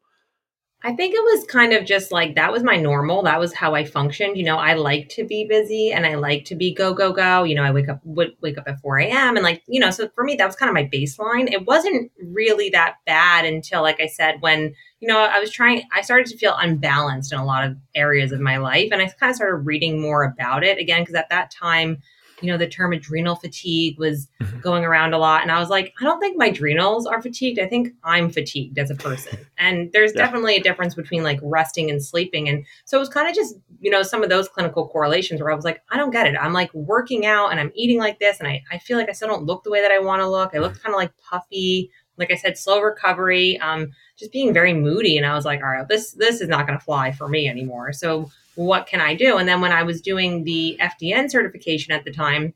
I 0.82 0.94
think 0.94 1.14
it 1.14 1.22
was 1.22 1.46
kind 1.46 1.74
of 1.74 1.86
just 1.86 2.10
like 2.10 2.36
that 2.36 2.54
was 2.54 2.64
my 2.64 2.78
normal. 2.78 3.24
That 3.24 3.38
was 3.38 3.54
how 3.54 3.76
I 3.76 3.84
functioned. 3.84 4.38
You 4.38 4.46
know, 4.46 4.56
I 4.56 4.76
like 4.76 5.10
to 5.10 5.26
be 5.26 5.44
busy 5.44 5.92
and 5.92 6.06
I 6.06 6.16
like 6.16 6.46
to 6.46 6.56
be 6.56 6.74
go, 6.74 6.94
go, 6.94 7.12
go. 7.12 7.44
You 7.44 7.56
know, 7.56 7.64
I 7.64 7.72
wake 7.72 7.90
up, 7.90 8.00
would 8.06 8.32
wake 8.40 8.58
up 8.58 8.64
at 8.66 8.80
4 8.80 9.00
a.m. 9.00 9.36
And 9.36 9.44
like, 9.44 9.62
you 9.68 9.82
know, 9.82 9.92
so 9.92 10.08
for 10.16 10.24
me, 10.24 10.36
that 10.36 10.46
was 10.46 10.56
kind 10.56 10.70
of 10.70 10.74
my 10.74 10.88
baseline. 10.88 11.52
It 11.52 11.68
wasn't 11.68 12.12
really 12.24 12.70
that 12.70 12.96
bad 13.06 13.44
until, 13.44 13.82
like 13.82 14.00
I 14.00 14.08
said, 14.08 14.38
when, 14.40 14.74
you 15.02 15.08
know, 15.10 15.20
I 15.20 15.40
was 15.42 15.52
trying, 15.52 15.84
I 15.94 16.00
started 16.00 16.28
to 16.28 16.38
feel 16.38 16.56
unbalanced 16.58 17.34
in 17.34 17.40
a 17.40 17.46
lot 17.46 17.66
of 17.66 17.76
areas 17.94 18.32
of 18.32 18.40
my 18.40 18.56
life. 18.56 18.88
And 18.94 19.02
I 19.02 19.10
kind 19.10 19.32
of 19.32 19.36
started 19.36 19.66
reading 19.66 20.02
more 20.02 20.24
about 20.24 20.64
it 20.64 20.78
again, 20.78 21.02
because 21.02 21.16
at 21.16 21.30
that 21.30 21.52
time, 21.52 22.02
you 22.42 22.52
know, 22.52 22.58
the 22.58 22.68
term 22.68 22.94
adrenal 22.94 23.36
fatigue 23.36 23.98
was 24.00 24.28
mm-hmm. 24.42 24.60
going 24.60 24.86
around 24.86 25.14
a 25.14 25.18
lot. 25.18 25.42
And 25.42 25.52
I 25.52 25.60
was 25.60 25.70
like, 25.70 25.94
I 26.00 26.04
don't 26.04 26.20
think 26.20 26.38
my 26.38 26.48
adrenals 26.48 27.06
are 27.06 27.22
fatigued. 27.22 27.60
I 27.60 27.68
think 27.68 27.90
I'm 28.04 28.30
fatigued 28.30 28.78
as 28.78 28.90
a 28.92 28.96
person. 28.96 29.38
And 29.58 29.92
there's 29.92 30.14
yeah. 30.16 30.24
definitely 30.24 30.56
a 30.56 30.64
difference 30.64 30.96
between 30.96 31.24
like 31.24 31.40
resting 31.42 31.90
and 31.90 32.04
sleeping. 32.04 32.50
And 32.50 32.66
so 32.86 32.98
it 32.98 33.00
was 33.00 33.10
kind 33.10 33.28
of 33.28 33.36
just, 33.36 33.56
you 33.80 33.92
know, 33.92 34.04
some 34.04 34.24
of 34.24 34.30
those 34.30 34.48
clinical 34.48 34.88
correlations 34.88 35.42
where 35.42 35.52
I 35.52 35.56
was 35.56 35.66
like, 35.66 35.82
I 35.92 35.98
don't 35.98 36.12
get 36.12 36.28
it. 36.28 36.36
I'm 36.40 36.54
like 36.54 36.74
working 36.74 37.26
out 37.26 37.50
and 37.50 37.60
I'm 37.60 37.72
eating 37.76 38.00
like 38.00 38.20
this. 38.20 38.40
And 38.40 38.48
I, 38.48 38.64
I 38.72 38.78
feel 38.78 38.98
like 38.98 39.10
I 39.10 39.14
still 39.14 39.28
don't 39.28 39.46
look 39.46 39.64
the 39.64 39.72
way 39.72 39.82
that 39.82 39.92
I 39.92 40.00
want 40.00 40.22
to 40.22 40.30
look. 40.30 40.54
I 40.54 40.60
look 40.60 40.82
kind 40.82 40.94
of 40.94 40.98
like 40.98 41.12
puffy. 41.18 41.92
Like 42.18 42.32
I 42.32 42.36
said, 42.36 42.58
slow 42.58 42.82
recovery, 42.82 43.58
um, 43.62 43.92
just 44.18 44.34
being 44.34 44.54
very 44.54 44.74
moody. 44.74 45.16
And 45.18 45.26
I 45.26 45.36
was 45.36 45.46
like, 45.46 45.62
all 45.62 45.70
right, 45.70 45.88
this 45.88 46.12
this 46.12 46.42
is 46.42 46.50
not 46.50 46.68
going 46.68 46.78
to 46.78 46.84
fly 46.84 47.14
for 47.14 47.30
me 47.30 47.48
anymore. 47.48 47.94
So 47.94 48.30
what 48.60 48.88
can 48.88 49.00
I 49.00 49.16
do? 49.16 49.38
And 49.38 49.48
then 49.48 49.62
when 49.62 49.72
I 49.72 49.84
was 49.84 50.02
doing 50.02 50.44
the 50.44 50.78
FDN 50.82 51.32
certification 51.32 51.94
at 51.94 52.04
the 52.04 52.12
time, 52.12 52.54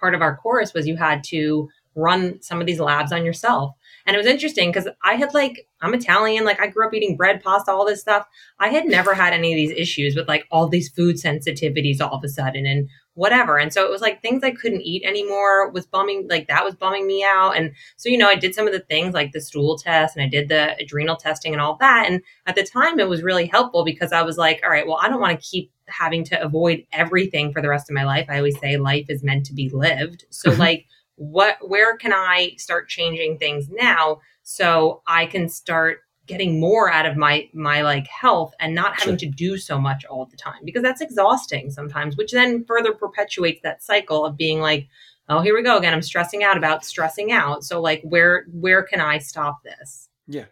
part 0.00 0.12
of 0.12 0.22
our 0.22 0.36
course 0.36 0.74
was 0.74 0.88
you 0.88 0.96
had 0.96 1.22
to 1.24 1.68
run 1.94 2.42
some 2.42 2.60
of 2.60 2.66
these 2.66 2.80
labs 2.80 3.12
on 3.12 3.24
yourself. 3.24 3.72
And 4.10 4.16
it 4.16 4.18
was 4.18 4.26
interesting 4.26 4.72
because 4.72 4.88
I 5.04 5.14
had 5.14 5.32
like, 5.34 5.68
I'm 5.82 5.94
Italian, 5.94 6.44
like 6.44 6.60
I 6.60 6.66
grew 6.66 6.84
up 6.84 6.92
eating 6.92 7.16
bread, 7.16 7.44
pasta, 7.44 7.70
all 7.70 7.86
this 7.86 8.00
stuff. 8.00 8.26
I 8.58 8.66
had 8.66 8.84
never 8.86 9.14
had 9.14 9.32
any 9.32 9.52
of 9.52 9.56
these 9.56 9.70
issues 9.70 10.16
with 10.16 10.26
like 10.26 10.48
all 10.50 10.66
these 10.66 10.88
food 10.88 11.14
sensitivities 11.14 12.00
all 12.00 12.10
of 12.10 12.24
a 12.24 12.28
sudden. 12.28 12.66
And 12.66 12.88
whatever. 13.14 13.56
And 13.56 13.72
so 13.72 13.84
it 13.84 13.90
was 13.90 14.00
like 14.00 14.20
things 14.20 14.42
I 14.42 14.50
couldn't 14.50 14.82
eat 14.82 15.04
anymore 15.04 15.70
was 15.70 15.86
bumming, 15.86 16.26
like 16.28 16.48
that 16.48 16.64
was 16.64 16.74
bumming 16.74 17.06
me 17.06 17.22
out. 17.22 17.56
And 17.56 17.70
so, 17.98 18.08
you 18.08 18.18
know, 18.18 18.28
I 18.28 18.34
did 18.34 18.52
some 18.52 18.66
of 18.66 18.72
the 18.72 18.80
things 18.80 19.14
like 19.14 19.30
the 19.30 19.40
stool 19.40 19.78
test 19.78 20.16
and 20.16 20.24
I 20.24 20.28
did 20.28 20.48
the 20.48 20.76
adrenal 20.80 21.14
testing 21.14 21.52
and 21.52 21.60
all 21.60 21.76
that. 21.76 22.06
And 22.08 22.20
at 22.46 22.56
the 22.56 22.64
time, 22.64 22.98
it 22.98 23.08
was 23.08 23.22
really 23.22 23.46
helpful 23.46 23.84
because 23.84 24.10
I 24.10 24.22
was 24.22 24.38
like, 24.38 24.60
all 24.64 24.70
right, 24.70 24.88
well, 24.88 24.98
I 25.00 25.08
don't 25.08 25.20
want 25.20 25.40
to 25.40 25.46
keep 25.48 25.70
having 25.86 26.24
to 26.24 26.42
avoid 26.42 26.84
everything 26.92 27.52
for 27.52 27.62
the 27.62 27.68
rest 27.68 27.88
of 27.88 27.94
my 27.94 28.04
life. 28.04 28.26
I 28.28 28.38
always 28.38 28.58
say 28.58 28.76
life 28.76 29.06
is 29.08 29.22
meant 29.22 29.46
to 29.46 29.54
be 29.54 29.68
lived. 29.68 30.24
So, 30.30 30.50
like, 30.54 30.86
what, 31.20 31.56
where 31.60 31.98
can 31.98 32.14
I 32.14 32.54
start 32.56 32.88
changing 32.88 33.36
things 33.36 33.68
now 33.68 34.20
so 34.42 35.02
I 35.06 35.26
can 35.26 35.50
start 35.50 35.98
getting 36.24 36.58
more 36.58 36.90
out 36.90 37.04
of 37.06 37.16
my 37.16 37.48
my 37.52 37.82
like 37.82 38.06
health 38.06 38.54
and 38.60 38.74
not 38.74 38.98
having 38.98 39.18
sure. 39.18 39.28
to 39.28 39.36
do 39.36 39.58
so 39.58 39.78
much 39.78 40.06
all 40.06 40.24
the 40.24 40.36
time? 40.36 40.60
Because 40.64 40.82
that's 40.82 41.02
exhausting 41.02 41.70
sometimes 41.70 42.16
which 42.16 42.32
then 42.32 42.64
further 42.64 42.94
perpetuates 42.94 43.60
that 43.62 43.82
cycle 43.82 44.24
of 44.24 44.36
being 44.36 44.60
like 44.60 44.88
oh 45.28 45.42
here 45.42 45.54
we 45.54 45.62
go 45.62 45.76
again. 45.76 45.92
I'm 45.92 46.00
stressing 46.00 46.42
out 46.42 46.56
about 46.56 46.84
stressing 46.86 47.32
out. 47.32 47.64
So 47.64 47.82
like 47.82 48.00
where 48.02 48.46
where 48.52 48.82
can 48.82 49.00
i 49.00 49.18
stop 49.18 49.62
this? 49.62 50.08
Yeah 50.26 50.46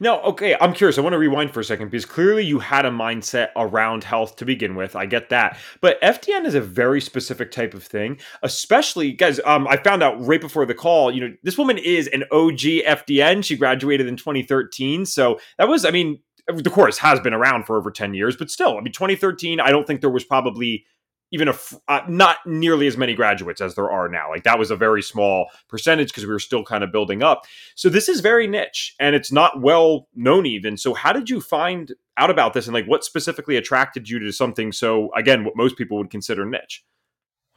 no, 0.00 0.20
okay, 0.22 0.56
I'm 0.60 0.72
curious. 0.72 0.98
I 0.98 1.00
want 1.00 1.14
to 1.14 1.18
rewind 1.18 1.52
for 1.52 1.60
a 1.60 1.64
second 1.64 1.88
because 1.90 2.04
clearly 2.04 2.44
you 2.44 2.58
had 2.58 2.86
a 2.86 2.90
mindset 2.90 3.48
around 3.56 4.04
health 4.04 4.36
to 4.36 4.44
begin 4.44 4.74
with. 4.74 4.96
I 4.96 5.06
get 5.06 5.28
that. 5.30 5.58
But 5.80 6.00
FDN 6.02 6.44
is 6.44 6.54
a 6.54 6.60
very 6.60 7.00
specific 7.00 7.50
type 7.50 7.74
of 7.74 7.82
thing, 7.82 8.18
especially 8.42 9.12
guys, 9.12 9.40
um 9.44 9.66
I 9.68 9.76
found 9.76 10.02
out 10.02 10.24
right 10.24 10.40
before 10.40 10.66
the 10.66 10.74
call, 10.74 11.12
you 11.12 11.20
know, 11.20 11.34
this 11.42 11.58
woman 11.58 11.78
is 11.78 12.06
an 12.08 12.24
OG 12.32 12.60
FDN. 12.86 13.44
She 13.44 13.56
graduated 13.56 14.06
in 14.06 14.16
2013. 14.16 15.06
So 15.06 15.38
that 15.58 15.68
was 15.68 15.84
I 15.84 15.90
mean, 15.90 16.20
the 16.46 16.70
course 16.70 16.98
has 16.98 17.20
been 17.20 17.34
around 17.34 17.64
for 17.64 17.76
over 17.76 17.90
10 17.90 18.14
years, 18.14 18.36
but 18.36 18.50
still, 18.50 18.76
I 18.76 18.80
mean 18.80 18.92
2013, 18.92 19.60
I 19.60 19.70
don't 19.70 19.86
think 19.86 20.00
there 20.00 20.10
was 20.10 20.24
probably 20.24 20.84
even 21.30 21.48
a 21.48 21.54
uh, 21.88 22.00
not 22.08 22.38
nearly 22.46 22.86
as 22.86 22.96
many 22.96 23.14
graduates 23.14 23.60
as 23.60 23.74
there 23.74 23.90
are 23.90 24.08
now. 24.08 24.30
Like 24.30 24.44
that 24.44 24.58
was 24.58 24.70
a 24.70 24.76
very 24.76 25.02
small 25.02 25.46
percentage 25.68 26.08
because 26.08 26.24
we 26.24 26.32
were 26.32 26.38
still 26.38 26.64
kind 26.64 26.84
of 26.84 26.92
building 26.92 27.22
up. 27.22 27.44
So 27.74 27.88
this 27.88 28.08
is 28.08 28.20
very 28.20 28.46
niche 28.46 28.94
and 28.98 29.14
it's 29.14 29.32
not 29.32 29.60
well 29.60 30.08
known 30.14 30.46
even. 30.46 30.76
So 30.76 30.94
how 30.94 31.12
did 31.12 31.30
you 31.30 31.40
find 31.40 31.92
out 32.16 32.30
about 32.30 32.54
this 32.54 32.66
and 32.66 32.74
like 32.74 32.86
what 32.86 33.04
specifically 33.04 33.56
attracted 33.56 34.08
you 34.08 34.18
to 34.18 34.32
something 34.32 34.72
so 34.72 35.10
again 35.14 35.44
what 35.44 35.56
most 35.56 35.76
people 35.76 35.96
would 35.98 36.10
consider 36.10 36.44
niche? 36.44 36.84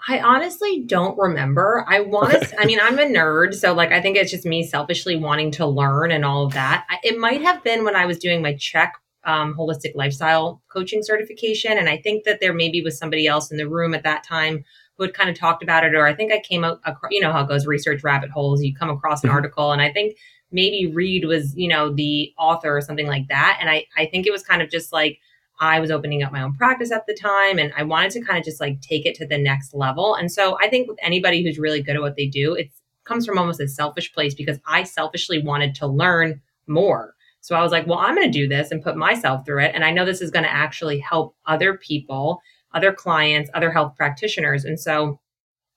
I 0.05 0.19
honestly 0.19 0.83
don't 0.85 1.17
remember. 1.17 1.85
I 1.87 2.01
want 2.01 2.33
to, 2.33 2.59
I 2.59 2.65
mean, 2.65 2.79
I'm 2.81 2.99
a 2.99 3.03
nerd. 3.03 3.53
So, 3.53 3.73
like, 3.73 3.93
I 3.93 4.01
think 4.01 4.17
it's 4.17 4.31
just 4.31 4.45
me 4.45 4.67
selfishly 4.67 5.15
wanting 5.15 5.51
to 5.51 5.65
learn 5.65 6.11
and 6.11 6.25
all 6.25 6.45
of 6.45 6.53
that. 6.53 6.85
It 7.03 7.17
might 7.17 7.41
have 7.41 7.63
been 7.63 7.85
when 7.85 7.95
I 7.95 8.05
was 8.05 8.19
doing 8.19 8.41
my 8.41 8.53
CHEK 8.53 8.91
um, 9.25 9.55
holistic 9.57 9.95
lifestyle 9.95 10.61
coaching 10.69 11.01
certification. 11.03 11.77
And 11.77 11.89
I 11.89 11.97
think 11.97 12.23
that 12.25 12.39
there 12.41 12.53
maybe 12.53 12.81
was 12.81 12.97
somebody 12.97 13.27
else 13.27 13.51
in 13.51 13.57
the 13.57 13.67
room 13.67 13.93
at 13.93 14.03
that 14.03 14.23
time 14.23 14.63
who 14.97 15.03
had 15.03 15.13
kind 15.13 15.29
of 15.29 15.37
talked 15.37 15.63
about 15.63 15.83
it, 15.83 15.95
or 15.95 16.05
I 16.05 16.13
think 16.13 16.31
I 16.31 16.39
came 16.39 16.63
out, 16.63 16.79
you 17.09 17.19
know 17.19 17.31
how 17.31 17.43
it 17.43 17.47
goes, 17.47 17.65
research 17.65 18.03
rabbit 18.03 18.29
holes. 18.29 18.61
You 18.61 18.75
come 18.75 18.89
across 18.89 19.23
an 19.23 19.29
mm-hmm. 19.29 19.35
article, 19.35 19.71
and 19.71 19.81
I 19.81 19.91
think 19.91 20.17
maybe 20.51 20.91
Reed 20.91 21.25
was, 21.25 21.55
you 21.55 21.67
know, 21.67 21.93
the 21.93 22.31
author 22.37 22.77
or 22.77 22.81
something 22.81 23.07
like 23.07 23.27
that. 23.29 23.57
And 23.59 23.69
I, 23.69 23.85
I 23.97 24.05
think 24.05 24.27
it 24.27 24.31
was 24.31 24.43
kind 24.43 24.61
of 24.61 24.69
just 24.69 24.93
like 24.93 25.19
I 25.59 25.79
was 25.79 25.89
opening 25.89 26.21
up 26.21 26.31
my 26.31 26.43
own 26.43 26.53
practice 26.53 26.91
at 26.91 27.07
the 27.07 27.15
time, 27.15 27.57
and 27.57 27.73
I 27.75 27.83
wanted 27.83 28.11
to 28.11 28.21
kind 28.21 28.37
of 28.37 28.45
just 28.45 28.61
like 28.61 28.81
take 28.81 29.05
it 29.05 29.15
to 29.15 29.25
the 29.25 29.37
next 29.37 29.73
level. 29.73 30.13
And 30.15 30.31
so 30.31 30.57
I 30.61 30.67
think 30.67 30.87
with 30.87 30.99
anybody 31.01 31.43
who's 31.43 31.57
really 31.57 31.81
good 31.81 31.95
at 31.95 32.01
what 32.01 32.15
they 32.15 32.27
do, 32.27 32.53
it 32.53 32.69
comes 33.03 33.25
from 33.25 33.37
almost 33.37 33.59
a 33.59 33.67
selfish 33.67 34.13
place 34.13 34.33
because 34.33 34.59
I 34.67 34.83
selfishly 34.83 35.41
wanted 35.41 35.75
to 35.75 35.87
learn 35.87 36.41
more. 36.67 37.12
So 37.43 37.57
I 37.57 37.61
was 37.61 37.73
like, 37.73 37.85
well, 37.85 37.99
I'm 37.99 38.15
going 38.15 38.31
to 38.31 38.39
do 38.39 38.47
this 38.47 38.71
and 38.71 38.81
put 38.81 38.95
myself 38.95 39.45
through 39.45 39.65
it. 39.65 39.73
And 39.75 39.83
I 39.83 39.91
know 39.91 40.05
this 40.05 40.21
is 40.21 40.31
going 40.31 40.45
to 40.45 40.51
actually 40.51 40.99
help 40.99 41.35
other 41.45 41.75
people, 41.77 42.41
other 42.73 42.93
clients, 42.93 43.51
other 43.53 43.69
health 43.69 43.97
practitioners. 43.97 44.63
And 44.63 44.79
so 44.79 45.19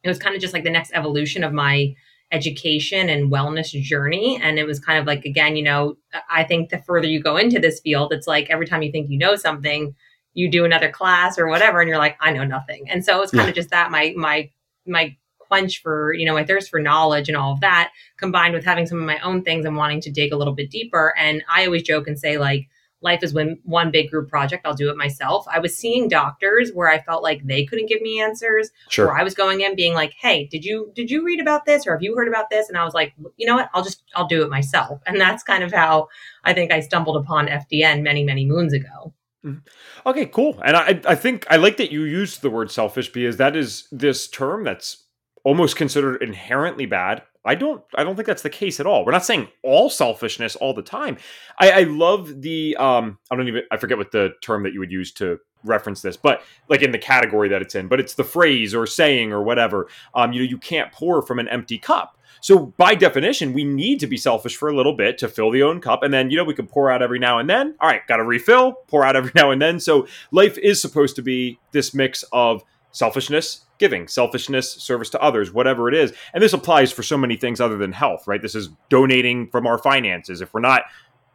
it 0.04 0.08
was 0.08 0.20
kind 0.20 0.36
of 0.36 0.40
just 0.40 0.54
like 0.54 0.62
the 0.62 0.70
next 0.70 0.92
evolution 0.94 1.42
of 1.42 1.52
my 1.52 1.92
education 2.30 3.08
and 3.08 3.32
wellness 3.32 3.70
journey. 3.82 4.38
And 4.40 4.60
it 4.60 4.64
was 4.64 4.78
kind 4.78 5.00
of 5.00 5.06
like, 5.06 5.24
again, 5.24 5.56
you 5.56 5.64
know, 5.64 5.96
I 6.30 6.44
think 6.44 6.70
the 6.70 6.78
further 6.78 7.08
you 7.08 7.20
go 7.20 7.36
into 7.36 7.58
this 7.58 7.80
field, 7.80 8.12
it's 8.12 8.28
like 8.28 8.48
every 8.48 8.68
time 8.68 8.82
you 8.82 8.92
think 8.92 9.10
you 9.10 9.18
know 9.18 9.34
something, 9.34 9.92
you 10.34 10.48
do 10.48 10.64
another 10.64 10.92
class 10.92 11.36
or 11.36 11.48
whatever, 11.48 11.80
and 11.80 11.88
you're 11.88 11.98
like, 11.98 12.16
I 12.20 12.30
know 12.30 12.44
nothing. 12.44 12.88
And 12.88 13.04
so 13.04 13.22
it's 13.22 13.32
kind 13.32 13.46
yeah. 13.46 13.50
of 13.50 13.56
just 13.56 13.70
that 13.70 13.90
my, 13.90 14.14
my, 14.16 14.50
my 14.86 15.16
quench 15.46 15.82
for 15.82 16.12
you 16.14 16.26
know 16.26 16.34
my 16.34 16.44
thirst 16.44 16.70
for 16.70 16.80
knowledge 16.80 17.28
and 17.28 17.36
all 17.36 17.52
of 17.52 17.60
that 17.60 17.92
combined 18.16 18.54
with 18.54 18.64
having 18.64 18.86
some 18.86 18.98
of 18.98 19.04
my 19.04 19.18
own 19.20 19.42
things 19.42 19.64
and 19.64 19.76
wanting 19.76 20.00
to 20.00 20.10
dig 20.10 20.32
a 20.32 20.36
little 20.36 20.54
bit 20.54 20.70
deeper. 20.70 21.14
And 21.18 21.42
i 21.48 21.64
always 21.64 21.82
joke 21.82 22.06
and 22.06 22.18
say 22.18 22.38
like 22.38 22.68
life 23.02 23.22
is 23.22 23.34
when 23.34 23.58
one 23.62 23.90
big 23.90 24.10
group 24.10 24.28
project. 24.28 24.66
I'll 24.66 24.74
do 24.74 24.90
it 24.90 24.96
myself. 24.96 25.46
I 25.52 25.58
was 25.58 25.76
seeing 25.76 26.08
doctors 26.08 26.70
where 26.72 26.88
i 26.88 27.00
felt 27.00 27.22
like 27.22 27.44
they 27.44 27.64
couldn't 27.64 27.88
give 27.88 28.02
me 28.02 28.20
answers. 28.20 28.70
Sure. 28.88 29.08
or 29.08 29.18
i 29.18 29.22
was 29.22 29.34
going 29.34 29.60
in 29.60 29.76
being 29.76 29.94
like 29.94 30.14
hey 30.20 30.46
did 30.46 30.64
you 30.64 30.92
did 30.94 31.10
you 31.10 31.24
read 31.24 31.40
about 31.40 31.66
this 31.66 31.86
or 31.86 31.92
have 31.92 32.02
you 32.02 32.16
heard 32.16 32.28
about 32.28 32.50
this? 32.50 32.68
And 32.68 32.78
i 32.78 32.84
was 32.84 32.94
like 32.94 33.14
you 33.36 33.46
know 33.46 33.56
what? 33.56 33.70
I'll 33.74 33.84
just 33.84 34.02
i'll 34.14 34.28
do 34.28 34.42
it 34.42 34.50
myself. 34.50 35.00
And 35.06 35.20
that's 35.20 35.42
kind 35.42 35.62
of 35.64 35.72
how 35.72 36.08
i 36.44 36.52
think 36.52 36.72
i 36.72 36.80
stumbled 36.80 37.16
upon 37.16 37.48
fdn 37.48 38.02
many 38.02 38.24
many 38.24 38.44
moons 38.44 38.72
ago. 38.72 39.12
Mm-hmm. 39.46 40.08
Okay, 40.08 40.26
cool. 40.26 40.60
And 40.64 40.76
I, 40.76 41.00
I 41.06 41.14
think 41.14 41.46
I 41.48 41.56
like 41.56 41.76
that 41.76 41.92
you 41.92 42.02
used 42.02 42.42
the 42.42 42.50
word 42.50 42.70
selfish 42.70 43.12
because 43.12 43.36
that 43.36 43.54
is 43.54 43.86
this 43.92 44.28
term 44.28 44.64
that's 44.64 45.04
almost 45.46 45.76
considered 45.76 46.20
inherently 46.24 46.86
bad. 46.86 47.22
I 47.44 47.54
don't 47.54 47.80
I 47.94 48.02
don't 48.02 48.16
think 48.16 48.26
that's 48.26 48.42
the 48.42 48.50
case 48.50 48.80
at 48.80 48.86
all. 48.86 49.04
We're 49.04 49.12
not 49.12 49.24
saying 49.24 49.46
all 49.62 49.88
selfishness 49.88 50.56
all 50.56 50.74
the 50.74 50.82
time. 50.82 51.18
I, 51.60 51.70
I 51.70 51.82
love 51.84 52.42
the 52.42 52.76
um 52.76 53.18
I 53.30 53.36
don't 53.36 53.46
even 53.46 53.62
I 53.70 53.76
forget 53.76 53.96
what 53.96 54.10
the 54.10 54.34
term 54.42 54.64
that 54.64 54.72
you 54.72 54.80
would 54.80 54.90
use 54.90 55.12
to 55.12 55.38
reference 55.62 56.02
this, 56.02 56.16
but 56.16 56.42
like 56.68 56.82
in 56.82 56.90
the 56.90 56.98
category 56.98 57.48
that 57.50 57.62
it's 57.62 57.76
in, 57.76 57.86
but 57.86 58.00
it's 58.00 58.14
the 58.14 58.24
phrase 58.24 58.74
or 58.74 58.86
saying 58.86 59.32
or 59.32 59.40
whatever. 59.40 59.86
Um, 60.14 60.32
you 60.32 60.40
know, 60.42 60.48
you 60.48 60.58
can't 60.58 60.90
pour 60.90 61.22
from 61.22 61.38
an 61.38 61.46
empty 61.46 61.78
cup. 61.78 62.18
So 62.40 62.74
by 62.76 62.96
definition, 62.96 63.52
we 63.52 63.62
need 63.62 64.00
to 64.00 64.08
be 64.08 64.16
selfish 64.16 64.56
for 64.56 64.68
a 64.68 64.76
little 64.76 64.94
bit 64.94 65.16
to 65.18 65.28
fill 65.28 65.52
the 65.52 65.62
own 65.62 65.80
cup, 65.80 66.02
and 66.02 66.12
then 66.12 66.28
you 66.30 66.36
know 66.36 66.44
we 66.44 66.54
can 66.54 66.66
pour 66.66 66.90
out 66.90 67.02
every 67.02 67.20
now 67.20 67.38
and 67.38 67.48
then. 67.48 67.76
All 67.80 67.88
right, 67.88 68.04
got 68.08 68.16
to 68.16 68.24
refill, 68.24 68.72
pour 68.88 69.04
out 69.04 69.14
every 69.14 69.30
now 69.36 69.52
and 69.52 69.62
then. 69.62 69.78
So 69.78 70.08
life 70.32 70.58
is 70.58 70.82
supposed 70.82 71.14
to 71.16 71.22
be 71.22 71.60
this 71.70 71.94
mix 71.94 72.24
of 72.32 72.64
selfishness, 72.96 73.66
giving, 73.76 74.08
selfishness, 74.08 74.72
service 74.72 75.10
to 75.10 75.20
others, 75.20 75.52
whatever 75.52 75.86
it 75.86 75.94
is. 75.94 76.14
And 76.32 76.42
this 76.42 76.54
applies 76.54 76.90
for 76.90 77.02
so 77.02 77.18
many 77.18 77.36
things 77.36 77.60
other 77.60 77.76
than 77.76 77.92
health, 77.92 78.26
right? 78.26 78.40
This 78.40 78.54
is 78.54 78.70
donating 78.88 79.48
from 79.48 79.66
our 79.66 79.76
finances. 79.76 80.40
If 80.40 80.54
we're 80.54 80.60
not 80.60 80.84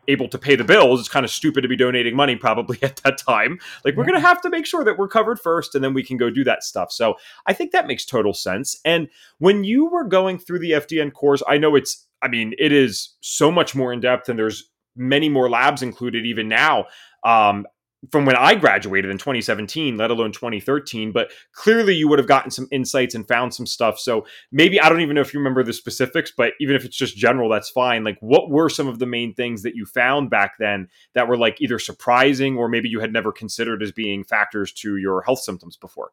able 0.08 0.28
to 0.30 0.39
pay 0.39 0.56
the 0.56 0.63
bills, 0.63 1.00
it's 1.00 1.08
kind 1.08 1.24
of 1.24 1.30
stupid 1.30 1.62
to 1.62 1.67
be 1.67 1.76
donating 1.76 2.15
money 2.15 2.36
probably 2.36 2.80
at 2.82 2.95
that 3.04 3.19
time. 3.19 3.60
Like 3.86 3.95
we're 3.95 4.06
going 4.06 4.19
to 4.19 4.28
have 4.28 4.41
to 4.41 4.50
make 4.50 4.65
sure 4.65 4.84
that 4.84 4.97
we're 4.97 5.08
covered 5.08 5.39
first 5.39 5.76
and 5.76 5.84
then 5.84 5.93
we 5.93 6.04
can 6.04 6.17
go 6.17 6.32
do 6.32 6.43
that 6.45 6.63
stuff. 6.63 6.91
So 6.91 7.13
I 7.45 7.54
think 7.54 7.74
that 7.74 7.86
makes 7.86 8.06
total 8.06 8.34
sense. 8.34 8.82
And 8.84 9.08
when 9.38 9.63
you 9.63 9.86
were 9.86 10.06
going 10.06 10.39
through 10.39 10.60
the 10.60 10.71
FDN 10.71 11.13
course, 11.13 11.43
I 11.47 11.60
know 11.60 11.76
it's, 11.76 12.08
I 12.24 12.28
mean, 12.28 12.56
it 12.58 12.71
is 12.71 13.13
so 13.21 13.52
much 13.52 13.76
more 13.76 13.93
in 13.93 14.00
depth 14.00 14.30
and 14.30 14.39
there's 14.39 14.71
many 14.95 15.30
more 15.30 15.47
labs 15.47 15.84
included 15.84 16.26
even 16.26 16.47
now. 16.47 16.88
Um, 17.24 17.67
from 18.09 18.25
when 18.25 18.35
I 18.35 18.55
graduated 18.55 19.11
in 19.11 19.17
2017, 19.17 19.97
let 19.97 20.09
alone 20.09 20.31
2013. 20.31 21.11
But 21.11 21.31
clearly, 21.53 21.93
you 21.93 22.07
would 22.07 22.17
have 22.17 22.27
gotten 22.27 22.49
some 22.49 22.67
insights 22.71 23.13
and 23.13 23.27
found 23.27 23.53
some 23.53 23.67
stuff. 23.67 23.99
So 23.99 24.25
maybe 24.51 24.81
I 24.81 24.89
don't 24.89 25.01
even 25.01 25.15
know 25.15 25.21
if 25.21 25.33
you 25.33 25.39
remember 25.39 25.63
the 25.63 25.73
specifics, 25.73 26.31
but 26.35 26.53
even 26.59 26.75
if 26.75 26.83
it's 26.83 26.97
just 26.97 27.15
general, 27.15 27.49
that's 27.49 27.69
fine. 27.69 28.03
Like, 28.03 28.17
what 28.19 28.49
were 28.49 28.69
some 28.69 28.87
of 28.87 28.99
the 28.99 29.05
main 29.05 29.33
things 29.33 29.61
that 29.63 29.75
you 29.75 29.85
found 29.85 30.29
back 30.29 30.53
then 30.57 30.87
that 31.13 31.27
were 31.27 31.37
like 31.37 31.61
either 31.61 31.77
surprising 31.77 32.57
or 32.57 32.67
maybe 32.67 32.89
you 32.89 32.99
had 32.99 33.13
never 33.13 33.31
considered 33.31 33.83
as 33.83 33.91
being 33.91 34.23
factors 34.23 34.71
to 34.73 34.97
your 34.97 35.21
health 35.21 35.39
symptoms 35.39 35.77
before? 35.77 36.11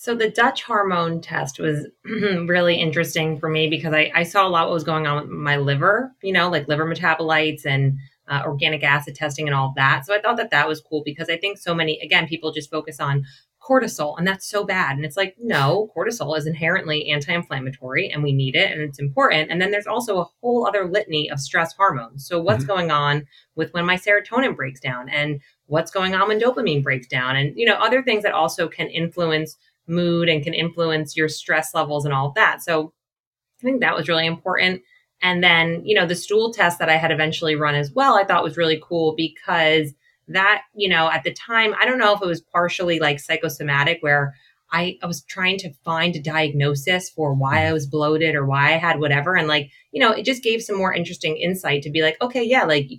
So 0.00 0.14
the 0.14 0.30
Dutch 0.30 0.62
hormone 0.62 1.20
test 1.20 1.58
was 1.58 1.88
really 2.04 2.76
interesting 2.76 3.36
for 3.36 3.48
me 3.48 3.68
because 3.68 3.92
I, 3.92 4.12
I 4.14 4.22
saw 4.22 4.46
a 4.46 4.48
lot 4.48 4.68
what 4.68 4.74
was 4.74 4.84
going 4.84 5.08
on 5.08 5.22
with 5.22 5.28
my 5.28 5.56
liver, 5.56 6.14
you 6.22 6.32
know, 6.32 6.48
like 6.48 6.68
liver 6.68 6.86
metabolites 6.86 7.66
and 7.66 7.98
uh, 8.28 8.42
organic 8.44 8.82
acid 8.82 9.14
testing 9.14 9.46
and 9.46 9.54
all 9.54 9.68
of 9.68 9.74
that. 9.76 10.04
So 10.06 10.14
I 10.14 10.20
thought 10.20 10.36
that 10.36 10.50
that 10.50 10.68
was 10.68 10.80
cool 10.80 11.02
because 11.04 11.28
I 11.28 11.36
think 11.36 11.58
so 11.58 11.74
many, 11.74 11.98
again, 12.00 12.26
people 12.26 12.52
just 12.52 12.70
focus 12.70 13.00
on 13.00 13.24
cortisol 13.60 14.16
and 14.16 14.26
that's 14.26 14.48
so 14.48 14.64
bad. 14.64 14.96
And 14.96 15.04
it's 15.04 15.16
like, 15.16 15.34
no, 15.38 15.90
cortisol 15.96 16.36
is 16.36 16.46
inherently 16.46 17.10
anti 17.10 17.32
inflammatory 17.32 18.08
and 18.08 18.22
we 18.22 18.32
need 18.32 18.54
it 18.54 18.70
and 18.70 18.80
it's 18.80 18.98
important. 18.98 19.50
And 19.50 19.60
then 19.60 19.70
there's 19.70 19.86
also 19.86 20.20
a 20.20 20.26
whole 20.40 20.66
other 20.66 20.88
litany 20.88 21.30
of 21.30 21.40
stress 21.40 21.72
hormones. 21.72 22.26
So 22.26 22.40
what's 22.40 22.64
mm-hmm. 22.64 22.72
going 22.72 22.90
on 22.90 23.26
with 23.56 23.72
when 23.72 23.86
my 23.86 23.96
serotonin 23.96 24.56
breaks 24.56 24.80
down 24.80 25.08
and 25.08 25.40
what's 25.66 25.90
going 25.90 26.14
on 26.14 26.28
when 26.28 26.40
dopamine 26.40 26.82
breaks 26.82 27.06
down 27.06 27.36
and, 27.36 27.56
you 27.56 27.66
know, 27.66 27.74
other 27.74 28.02
things 28.02 28.22
that 28.22 28.32
also 28.32 28.68
can 28.68 28.88
influence 28.88 29.56
mood 29.86 30.28
and 30.28 30.44
can 30.44 30.54
influence 30.54 31.16
your 31.16 31.28
stress 31.28 31.74
levels 31.74 32.04
and 32.04 32.14
all 32.14 32.28
of 32.28 32.34
that. 32.34 32.62
So 32.62 32.92
I 33.60 33.64
think 33.64 33.80
that 33.80 33.96
was 33.96 34.08
really 34.08 34.26
important. 34.26 34.82
And 35.20 35.42
then, 35.42 35.82
you 35.84 35.94
know, 35.94 36.06
the 36.06 36.14
stool 36.14 36.52
test 36.52 36.78
that 36.78 36.88
I 36.88 36.96
had 36.96 37.10
eventually 37.10 37.56
run 37.56 37.74
as 37.74 37.92
well, 37.92 38.16
I 38.16 38.24
thought 38.24 38.44
was 38.44 38.56
really 38.56 38.80
cool 38.82 39.14
because 39.16 39.92
that, 40.28 40.62
you 40.74 40.88
know, 40.88 41.10
at 41.10 41.24
the 41.24 41.32
time, 41.32 41.74
I 41.80 41.86
don't 41.86 41.98
know 41.98 42.14
if 42.14 42.22
it 42.22 42.26
was 42.26 42.40
partially 42.40 43.00
like 43.00 43.18
psychosomatic 43.18 43.98
where 44.00 44.34
I, 44.70 44.98
I 45.02 45.06
was 45.06 45.22
trying 45.22 45.58
to 45.58 45.72
find 45.84 46.14
a 46.14 46.20
diagnosis 46.20 47.08
for 47.08 47.32
why 47.32 47.56
mm-hmm. 47.56 47.68
I 47.68 47.72
was 47.72 47.86
bloated 47.86 48.34
or 48.34 48.44
why 48.44 48.74
I 48.74 48.78
had 48.78 49.00
whatever. 49.00 49.34
And 49.34 49.48
like, 49.48 49.70
you 49.92 50.00
know, 50.00 50.12
it 50.12 50.24
just 50.24 50.42
gave 50.42 50.62
some 50.62 50.76
more 50.76 50.92
interesting 50.92 51.36
insight 51.36 51.82
to 51.82 51.90
be 51.90 52.02
like, 52.02 52.20
okay, 52.20 52.42
yeah, 52.42 52.64
like 52.64 52.90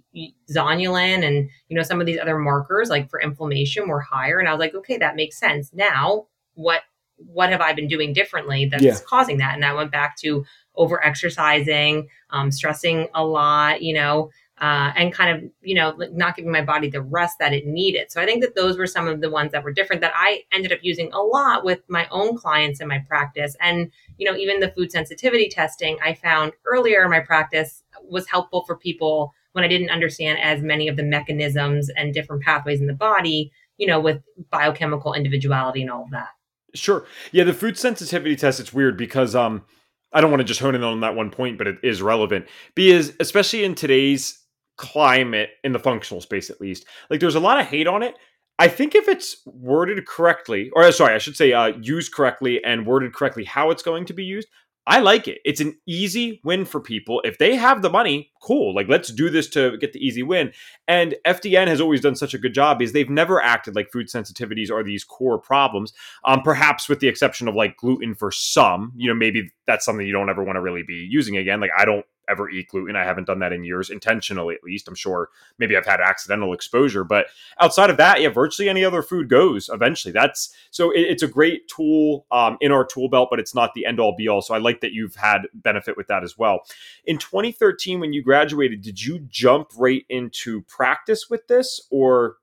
zonulin 0.52 1.24
and, 1.26 1.50
you 1.68 1.78
know, 1.78 1.84
some 1.84 2.00
of 2.00 2.08
these 2.08 2.20
other 2.20 2.40
markers 2.40 2.90
like 2.90 3.10
for 3.10 3.22
inflammation 3.22 3.88
were 3.88 4.02
higher. 4.02 4.40
And 4.40 4.50
I 4.50 4.52
was 4.52 4.60
like, 4.60 4.74
okay, 4.74 4.98
that 4.98 5.16
makes 5.16 5.40
sense. 5.40 5.72
Now, 5.74 6.28
what 6.56 6.82
what 7.18 7.50
have 7.50 7.60
I 7.60 7.74
been 7.74 7.90
doing 7.90 8.14
differently 8.14 8.66
that's 8.66 8.82
yeah. 8.82 8.96
causing 9.06 9.38
that? 9.38 9.54
And 9.54 9.66
I 9.66 9.74
went 9.74 9.92
back 9.92 10.16
to 10.22 10.46
over 10.80 11.04
exercising, 11.06 12.08
um, 12.32 12.52
stressing 12.52 13.08
a 13.14 13.24
lot, 13.24 13.84
you 13.84 13.94
know, 13.94 14.32
uh, 14.62 14.92
and 14.96 15.14
kind 15.14 15.36
of, 15.36 15.52
you 15.62 15.76
know, 15.76 15.96
not 16.12 16.36
giving 16.36 16.52
my 16.52 16.64
body 16.64 16.90
the 16.90 17.02
rest 17.02 17.38
that 17.40 17.54
it 17.54 17.66
needed. 17.66 18.12
So 18.12 18.22
I 18.22 18.26
think 18.26 18.42
that 18.42 18.56
those 18.56 18.78
were 18.78 18.88
some 18.88 19.08
of 19.08 19.22
the 19.22 19.30
ones 19.30 19.52
that 19.52 19.64
were 19.64 19.72
different 19.72 20.02
that 20.02 20.14
I 20.16 20.44
ended 20.52 20.72
up 20.72 20.80
using 20.82 21.12
a 21.14 21.22
lot 21.22 21.64
with 21.64 21.80
my 21.88 22.08
own 22.12 22.38
clients 22.38 22.82
in 22.82 22.88
my 22.88 23.00
practice. 23.08 23.56
And, 23.62 23.92
you 24.18 24.30
know, 24.30 24.38
even 24.38 24.60
the 24.60 24.72
food 24.72 24.92
sensitivity 24.92 25.50
testing 25.50 25.98
I 26.04 26.14
found 26.14 26.54
earlier 26.66 27.04
in 27.04 27.12
my 27.12 27.22
practice 27.22 27.84
was 28.04 28.28
helpful 28.28 28.64
for 28.66 28.76
people 28.76 29.34
when 29.54 29.64
I 29.64 29.68
didn't 29.68 29.92
understand 29.92 30.40
as 30.42 30.62
many 30.62 30.88
of 30.88 30.96
the 30.96 31.04
mechanisms 31.04 31.90
and 31.96 32.14
different 32.14 32.44
pathways 32.44 32.82
in 32.82 32.88
the 32.88 32.94
body, 32.94 33.52
you 33.78 33.88
know, 33.88 34.00
with 34.00 34.22
biochemical 34.50 35.14
individuality 35.14 35.82
and 35.82 35.92
all 35.92 36.04
of 36.04 36.12
that. 36.12 36.30
Sure. 36.74 37.06
Yeah, 37.32 37.46
the 37.46 37.54
food 37.54 37.78
sensitivity 37.78 38.36
test, 38.36 38.60
it's 38.60 38.74
weird 38.74 38.96
because 38.98 39.36
um 39.36 39.64
I 40.12 40.22
don't 40.22 40.32
want 40.32 40.42
to 40.42 40.46
just 40.46 40.60
hone 40.60 40.76
in 40.76 40.84
on 40.84 41.02
that 41.02 41.16
one 41.16 41.30
point, 41.30 41.58
but 41.58 41.68
it 41.68 41.78
is 41.84 42.02
relevant 42.02 42.48
because 42.76 43.14
especially 43.20 43.64
in 43.64 43.76
today's 43.76 44.40
climate 44.78 45.50
in 45.64 45.72
the 45.72 45.80
functional 45.80 46.22
space 46.22 46.50
at 46.50 46.62
least, 46.62 46.86
like 47.10 47.20
there's 47.20 47.36
a 47.36 47.40
lot 47.40 47.60
of 47.60 47.68
hate 47.68 47.88
on 47.88 48.04
it. 48.04 48.16
I 48.58 48.68
think 48.68 48.94
if 48.94 49.08
it's 49.08 49.38
worded 49.46 50.06
correctly, 50.06 50.70
or 50.74 50.92
sorry, 50.92 51.16
I 51.16 51.20
should 51.20 51.38
say 51.38 51.54
uh, 51.54 51.68
used 51.82 52.14
correctly 52.14 52.62
and 52.64 52.86
worded 52.86 53.14
correctly 53.14 53.46
how 53.46 53.72
it's 53.72 53.84
going 53.84 54.06
to 54.06 54.14
be 54.14 54.26
used, 54.26 54.50
I 54.90 55.02
like 55.02 55.28
it. 55.28 55.38
It's 55.46 55.62
an 55.62 55.78
easy 55.86 56.42
win 56.44 56.66
for 56.66 56.80
people. 56.80 57.22
If 57.24 57.38
they 57.38 57.56
have 57.56 57.84
the 57.84 57.92
money, 57.92 58.32
cool. 58.42 58.74
Like 58.74 58.88
let's 58.88 59.14
do 59.14 59.30
this 59.30 59.48
to 59.50 59.78
get 59.78 59.94
the 59.94 60.04
easy 60.04 60.24
win. 60.24 60.52
And 60.88 61.16
FDN 61.28 61.68
has 61.68 61.80
always 61.80 62.02
done 62.02 62.16
such 62.16 62.34
a 62.34 62.40
good 62.40 62.56
job 62.56 62.82
is 62.82 62.92
they've 62.92 63.08
never 63.08 63.40
acted 63.40 63.76
like 63.76 63.92
food 63.92 64.08
sensitivities 64.08 64.72
are 64.72 64.84
these 64.84 65.04
core 65.04 65.38
problems. 65.38 65.94
Um, 66.26 66.42
perhaps 66.42 66.90
with 66.90 67.02
the 67.02 67.08
exception 67.08 67.48
of 67.48 67.54
like 67.54 67.78
gluten 67.78 68.16
for 68.16 68.32
some, 68.32 68.92
you 68.96 69.08
know, 69.08 69.14
maybe 69.14 69.52
that's 69.68 69.86
something 69.86 70.08
you 70.08 70.12
don't 70.12 70.30
ever 70.30 70.44
want 70.44 70.56
to 70.56 70.62
really 70.62 70.84
be 70.84 71.08
using 71.08 71.38
again. 71.38 71.60
Like 71.62 71.72
I 71.78 71.86
don't 71.86 72.06
ever 72.30 72.50
eat 72.50 72.70
gluten. 72.70 72.96
I 72.96 73.04
haven't 73.04 73.28
done 73.28 73.40
that 73.40 73.54
in 73.54 73.64
years, 73.64 73.90
intentionally 73.90 74.56
at 74.56 74.64
least. 74.64 74.88
I'm 74.88 74.96
sure 74.96 75.30
maybe 75.58 75.76
I've 75.76 75.86
had 75.86 76.02
accidental 76.02 76.54
exposure, 76.54 77.04
but 77.04 77.28
outside 77.60 77.90
of 77.90 77.98
that, 77.98 78.22
yeah, 78.22 78.30
virtually 78.30 78.70
any 78.70 78.86
other 78.86 79.02
food 79.02 79.30
goes 79.30 79.70
eventually. 79.72 80.12
That's 80.12 80.54
so 80.72 80.92
it, 80.92 81.02
it's 81.02 81.24
a 81.24 81.28
great 81.28 81.68
tool 81.68 82.26
um, 82.32 82.58
in 82.62 82.72
our 82.72 82.86
tool 82.86 83.10
belt, 83.10 83.30
but 83.30 83.40
it's 83.40 83.56
not 83.56 83.74
the 83.74 83.86
end 83.86 84.00
all 84.00 84.16
be 84.16 84.28
all. 84.28 84.42
So 84.42 84.54
I 84.54 84.58
like 84.58 84.82
that 84.82 84.94
you've 84.94 85.16
had 85.16 85.48
benefit 85.54 85.98
with 85.98 86.08
that 86.08 86.24
as 86.24 86.38
well. 86.38 86.62
In 87.06 87.18
2013, 87.18 88.00
when 88.00 88.14
you 88.14 88.24
graduated, 88.24 88.82
did 88.82 89.04
you 89.04 89.20
jump 89.30 89.72
right 89.78 90.06
into 90.10 90.62
practice 90.64 91.30
with 91.30 91.48
this, 91.48 91.88
or 91.90 92.38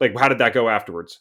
like 0.00 0.16
how 0.18 0.28
did 0.28 0.38
that 0.38 0.54
go 0.54 0.68
afterwards? 0.68 1.20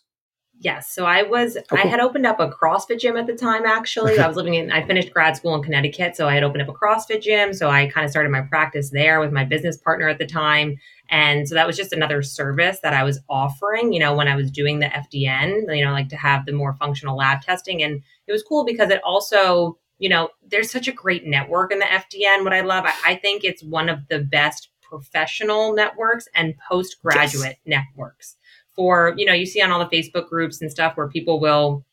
Yes. 0.60 0.92
So 0.92 1.06
I 1.06 1.24
was, 1.24 1.56
oh, 1.56 1.62
cool. 1.70 1.80
I 1.80 1.82
had 1.88 2.00
opened 2.00 2.26
up 2.26 2.40
a 2.40 2.50
CrossFit 2.50 3.00
gym 3.00 3.16
at 3.16 3.28
the 3.28 3.36
time, 3.36 3.66
actually. 3.66 4.18
I 4.18 4.28
was 4.28 4.36
living 4.36 4.56
in, 4.56 4.72
I 4.72 4.86
finished 4.86 5.14
grad 5.14 5.38
school 5.38 5.54
in 5.54 5.62
Connecticut. 5.62 6.16
So 6.16 6.28
I 6.28 6.34
had 6.34 6.44
opened 6.44 6.64
up 6.64 6.70
a 6.70 6.74
CrossFit 6.74 7.22
gym. 7.22 7.54
So 7.54 7.70
I 7.70 7.88
kind 7.88 8.06
of 8.06 8.12
started 8.12 8.32
my 8.32 8.42
practice 8.42 8.90
there 8.90 9.20
with 9.20 9.32
my 9.32 9.44
business 9.44 9.78
partner 9.78 10.08
at 10.08 10.18
the 10.18 10.26
time. 10.26 10.78
And 11.10 11.48
so 11.48 11.56
that 11.56 11.68
was 11.68 11.78
just 11.78 11.94
another 11.94 12.24
service 12.24 12.80
that 12.82 12.94
I 12.94 13.04
was 13.04 13.20
offering, 13.30 13.94
you 13.94 14.00
know, 14.00 14.16
when 14.16 14.28
I 14.28 14.36
was 14.36 14.50
doing 14.50 14.80
the 14.80 14.88
FDN, 14.88 15.76
you 15.76 15.86
know, 15.86 15.92
like 15.92 16.10
to 16.10 16.18
have 16.18 16.46
the 16.46 16.54
more 16.54 16.74
functional 16.74 17.16
lab 17.16 17.42
testing. 17.42 17.84
And 17.84 18.02
it 18.26 18.32
was 18.32 18.44
cool 18.44 18.66
because 18.66 18.90
it 18.90 19.02
also, 19.04 19.78
you 20.00 20.10
know, 20.10 20.30
there's 20.46 20.72
such 20.72 20.88
a 20.88 20.92
great 20.92 21.26
network 21.26 21.72
in 21.72 21.80
the 21.80 21.86
FDN. 21.86 22.44
What 22.44 22.54
I 22.54 22.62
love, 22.62 22.86
I, 22.86 22.94
I 23.06 23.16
think 23.16 23.44
it's 23.44 23.64
one 23.64 23.90
of 23.90 24.08
the 24.10 24.20
best 24.20 24.70
professional 24.82 25.74
networks 25.74 26.28
and 26.34 26.56
postgraduate 26.68 27.58
yes. 27.64 27.84
networks 27.86 28.38
for, 28.78 29.14
you 29.18 29.26
know, 29.26 29.34
you 29.34 29.46
see 29.46 29.62
on 29.62 29.72
all 29.72 29.80
the 29.80 29.94
Facebook 29.94 30.30
groups 30.30 30.62
and 30.62 30.72
stuff 30.72 30.96
where 30.96 31.10
people 31.10 31.42
will 31.42 31.84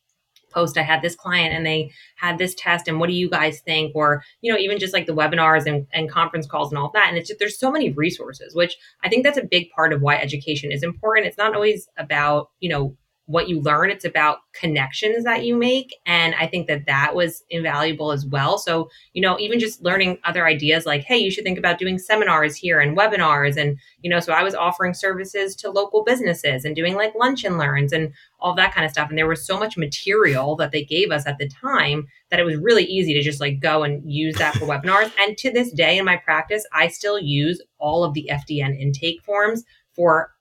post, 0.53 0.79
I 0.79 0.83
had 0.83 1.03
this 1.03 1.17
client 1.17 1.53
and 1.53 1.67
they 1.67 1.91
had 2.17 2.39
this 2.39 2.55
test 2.55 2.87
and 2.87 3.01
what 3.01 3.09
do 3.09 3.13
you 3.15 3.29
guys 3.29 3.61
think? 3.63 3.97
Or, 3.97 4.23
you 4.41 4.53
know, 4.53 4.59
even 4.59 4.79
just 4.79 4.95
like 4.95 5.07
the 5.07 5.15
webinars 5.15 5.67
and, 5.67 5.87
and 5.93 6.09
conference 6.09 6.47
calls 6.47 6.71
and 6.71 6.79
all 6.79 6.93
that. 6.95 7.09
And 7.09 7.19
it's 7.19 7.29
just, 7.29 7.41
there's 7.41 7.59
so 7.59 7.73
many 7.73 7.91
resources, 7.91 8.55
which 8.55 8.77
I 9.03 9.09
think 9.09 9.25
that's 9.25 9.39
a 9.39 9.45
big 9.45 9.71
part 9.71 9.93
of 9.93 10.01
why 10.01 10.17
education 10.17 10.71
is 10.71 10.85
important. 10.85 11.27
It's 11.27 11.39
not 11.39 11.55
always 11.55 11.89
about, 11.99 12.51
you 12.61 12.69
know, 12.69 12.97
what 13.27 13.49
you 13.49 13.61
learn 13.61 13.91
it's 13.91 14.05
about 14.05 14.39
connections 14.53 15.25
that 15.25 15.45
you 15.45 15.57
make 15.57 15.95
and 16.07 16.35
i 16.35 16.47
think 16.47 16.67
that 16.67 16.87
that 16.87 17.15
was 17.15 17.43
invaluable 17.51 18.13
as 18.13 18.27
well. 18.27 18.59
So 18.59 18.91
you 19.13 19.23
know 19.23 19.39
even 19.39 19.59
just 19.59 19.83
learning 19.83 20.19
other 20.25 20.47
ideas 20.47 20.87
like 20.87 21.03
hey 21.03 21.19
you 21.19 21.31
should 21.31 21.45
think 21.45 21.59
about 21.59 21.79
doing 21.79 21.99
seminars 21.99 22.57
here 22.57 22.81
and 22.81 22.97
webinars 22.97 23.57
and 23.57 23.79
you 24.03 24.11
know 24.11 24.21
so 24.21 24.33
i 24.33 24.43
was 24.43 24.55
offering 24.55 24.95
services 24.95 25.57
to 25.57 25.71
local 25.71 26.05
businesses 26.05 26.65
and 26.65 26.77
doing 26.77 26.95
like 26.95 27.15
lunch 27.15 27.45
and 27.45 27.59
learns 27.59 27.93
and 27.93 28.13
all 28.45 28.55
that 28.55 28.75
kind 28.75 28.85
of 28.85 28.93
stuff. 28.93 29.09
And 29.09 29.17
there 29.17 29.27
was 29.27 29.45
so 29.45 29.59
much 29.59 29.79
material 29.79 30.55
that 30.57 30.71
they 30.71 30.85
gave 30.85 31.11
us 31.11 31.27
at 31.27 31.39
the 31.39 31.49
time 31.49 32.07
that 32.31 32.39
it 32.39 32.45
was 32.45 32.57
really 32.57 32.85
easy 32.85 33.15
to 33.15 33.23
just 33.23 33.41
like 33.41 33.59
go 33.59 33.83
and 33.83 34.03
use 34.11 34.37
that 34.37 34.55
for 34.55 34.67
webinars. 34.67 35.11
And 35.19 35.37
to 35.39 35.51
this 35.51 35.73
day 35.73 35.99
in 35.99 36.05
my 36.05 36.17
practice 36.17 36.67
i 36.73 36.89
still 36.89 37.19
use 37.19 37.61
all 37.79 38.05
of 38.05 38.13
the 38.15 38.31
fdn 38.31 38.79
intake 38.79 39.23
forms 39.23 39.65
for 39.95 40.34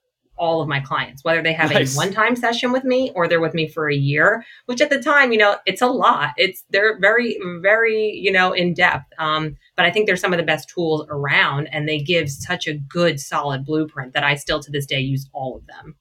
all 0.44 0.62
of 0.62 0.68
my 0.68 0.82
clients, 0.82 1.24
whether 1.24 1.42
they 1.42 1.54
have 1.54 1.72
nice. 1.72 1.96
a 1.96 1.98
one 1.98 2.12
time 2.12 2.36
session 2.36 2.74
with 2.74 2.84
me 2.84 3.12
or 3.16 3.30
they're 3.30 3.40
with 3.40 3.54
me 3.54 3.66
for 3.66 3.90
a 3.90 3.96
year, 3.96 4.44
which 4.66 4.82
at 4.82 4.90
the 4.90 5.02
time, 5.02 5.32
you 5.32 5.38
know, 5.38 5.56
it's 5.66 5.82
a 5.82 5.88
lot. 5.88 6.32
It's, 6.36 6.66
they're 6.70 7.00
very, 7.00 7.40
very, 7.62 8.12
you 8.12 8.30
know, 8.30 8.52
in 8.52 8.74
depth. 8.74 9.06
Um, 9.18 9.56
but 9.78 9.86
I 9.86 9.92
think 9.92 10.06
they're 10.06 10.18
some 10.18 10.34
of 10.34 10.38
the 10.38 10.44
best 10.44 10.68
tools 10.68 11.08
around 11.10 11.68
and 11.68 11.88
they 11.88 11.98
give 11.98 12.30
such 12.30 12.68
a 12.68 12.74
good, 12.74 13.22
solid 13.22 13.64
blueprint 13.64 14.12
that 14.14 14.26
I 14.26 14.36
still 14.36 14.60
to 14.60 14.70
this 14.70 14.86
day 14.86 15.00
use 15.00 15.30
all 15.32 15.56
of 15.56 15.66
them. 15.66 15.96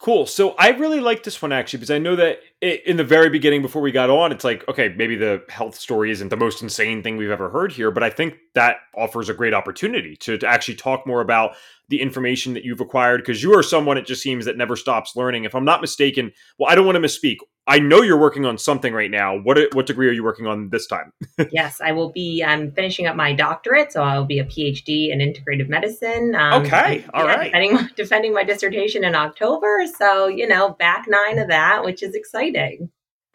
Cool. 0.00 0.24
So 0.24 0.54
I 0.58 0.70
really 0.70 0.98
like 0.98 1.24
this 1.24 1.42
one 1.42 1.52
actually 1.52 1.80
because 1.80 1.90
I 1.90 1.98
know 1.98 2.16
that 2.16 2.38
it, 2.62 2.86
in 2.86 2.96
the 2.96 3.04
very 3.04 3.28
beginning 3.28 3.60
before 3.60 3.82
we 3.82 3.92
got 3.92 4.08
on, 4.08 4.32
it's 4.32 4.44
like, 4.44 4.66
okay, 4.66 4.94
maybe 4.96 5.14
the 5.14 5.42
health 5.50 5.74
story 5.74 6.10
isn't 6.10 6.30
the 6.30 6.38
most 6.38 6.62
insane 6.62 7.02
thing 7.02 7.18
we've 7.18 7.30
ever 7.30 7.50
heard 7.50 7.70
here, 7.70 7.90
but 7.90 8.02
I 8.02 8.08
think 8.08 8.38
that 8.54 8.76
offers 8.96 9.28
a 9.28 9.34
great 9.34 9.52
opportunity 9.52 10.16
to, 10.16 10.38
to 10.38 10.46
actually 10.46 10.76
talk 10.76 11.06
more 11.06 11.20
about 11.20 11.54
the 11.90 12.00
information 12.00 12.54
that 12.54 12.64
you've 12.64 12.80
acquired 12.80 13.20
because 13.20 13.42
you 13.42 13.54
are 13.54 13.62
someone 13.62 13.98
it 13.98 14.06
just 14.06 14.22
seems 14.22 14.46
that 14.46 14.56
never 14.56 14.74
stops 14.74 15.16
learning. 15.16 15.44
If 15.44 15.54
I'm 15.54 15.66
not 15.66 15.82
mistaken, 15.82 16.32
well, 16.58 16.70
I 16.70 16.76
don't 16.76 16.86
want 16.86 16.96
to 16.96 17.02
misspeak. 17.02 17.36
I 17.66 17.78
know 17.78 18.02
you're 18.02 18.18
working 18.18 18.46
on 18.46 18.58
something 18.58 18.92
right 18.92 19.10
now. 19.10 19.38
What 19.38 19.58
what 19.74 19.86
degree 19.86 20.08
are 20.08 20.12
you 20.12 20.24
working 20.24 20.46
on 20.46 20.70
this 20.70 20.86
time? 20.86 21.12
yes, 21.52 21.80
I 21.80 21.92
will 21.92 22.10
be. 22.10 22.42
I'm 22.42 22.72
finishing 22.72 23.06
up 23.06 23.16
my 23.16 23.32
doctorate, 23.32 23.92
so 23.92 24.02
I'll 24.02 24.24
be 24.24 24.38
a 24.38 24.44
PhD 24.44 25.10
in 25.10 25.18
integrative 25.18 25.68
medicine. 25.68 26.34
Um, 26.34 26.62
okay, 26.62 27.04
all 27.14 27.26
yeah, 27.26 27.34
right. 27.34 27.52
Defending, 27.52 27.88
defending 27.94 28.34
my 28.34 28.44
dissertation 28.44 29.04
in 29.04 29.14
October, 29.14 29.84
so 29.98 30.26
you 30.26 30.48
know, 30.48 30.70
back 30.70 31.04
nine 31.08 31.38
of 31.38 31.48
that, 31.48 31.84
which 31.84 32.02
is 32.02 32.14
exciting. 32.14 32.90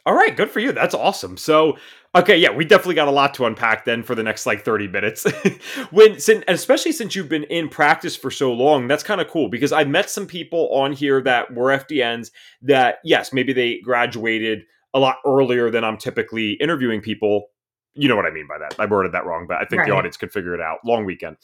All 0.06 0.14
right, 0.14 0.36
good 0.36 0.52
for 0.52 0.60
you. 0.60 0.72
That's 0.72 0.94
awesome. 0.94 1.36
So, 1.36 1.78
okay, 2.16 2.38
yeah, 2.38 2.52
we 2.52 2.66
definitely 2.66 2.96
got 2.96 3.08
a 3.08 3.12
lot 3.12 3.34
to 3.36 3.46
unpack 3.46 3.86
then 3.86 4.02
for 4.02 4.16
the 4.16 4.24
next 4.24 4.46
like 4.46 4.64
30 4.64 4.88
minutes. 4.88 5.26
when 5.92 6.20
since, 6.20 6.44
especially 6.48 6.92
since 6.92 7.16
you've 7.16 7.30
been 7.30 7.44
in 7.46 7.70
practice 7.70 8.16
for 8.16 8.32
so 8.32 8.52
long, 8.54 8.88
that's 8.88 9.04
kind 9.04 9.22
of 9.22 9.28
cool 9.28 9.50
because 9.50 9.72
I've 9.72 9.90
met 9.90 10.10
some 10.10 10.26
people 10.26 10.70
on 10.74 10.94
here 10.94 11.22
that 11.22 11.54
were 11.54 11.78
FDNs 11.78 12.32
that 12.64 13.00
yes, 13.04 13.34
maybe 13.34 13.54
they 13.54 13.80
graduated 13.80 14.64
a 14.94 15.00
lot 15.00 15.18
earlier 15.26 15.70
than 15.70 15.84
I'm 15.84 15.98
typically 15.98 16.54
interviewing 16.54 17.02
people. 17.02 17.48
You 17.94 18.08
know 18.10 18.16
what 18.16 18.26
I 18.26 18.32
mean 18.32 18.48
by 18.48 18.58
that. 18.58 18.76
I 18.80 18.86
worded 18.86 19.12
that 19.14 19.26
wrong, 19.26 19.46
but 19.48 19.58
I 19.58 19.66
think 19.66 19.82
right. 19.82 19.90
the 19.90 19.96
audience 19.96 20.18
could 20.18 20.32
figure 20.32 20.54
it 20.54 20.62
out. 20.62 20.80
Long 20.86 21.06
weekend. 21.06 21.38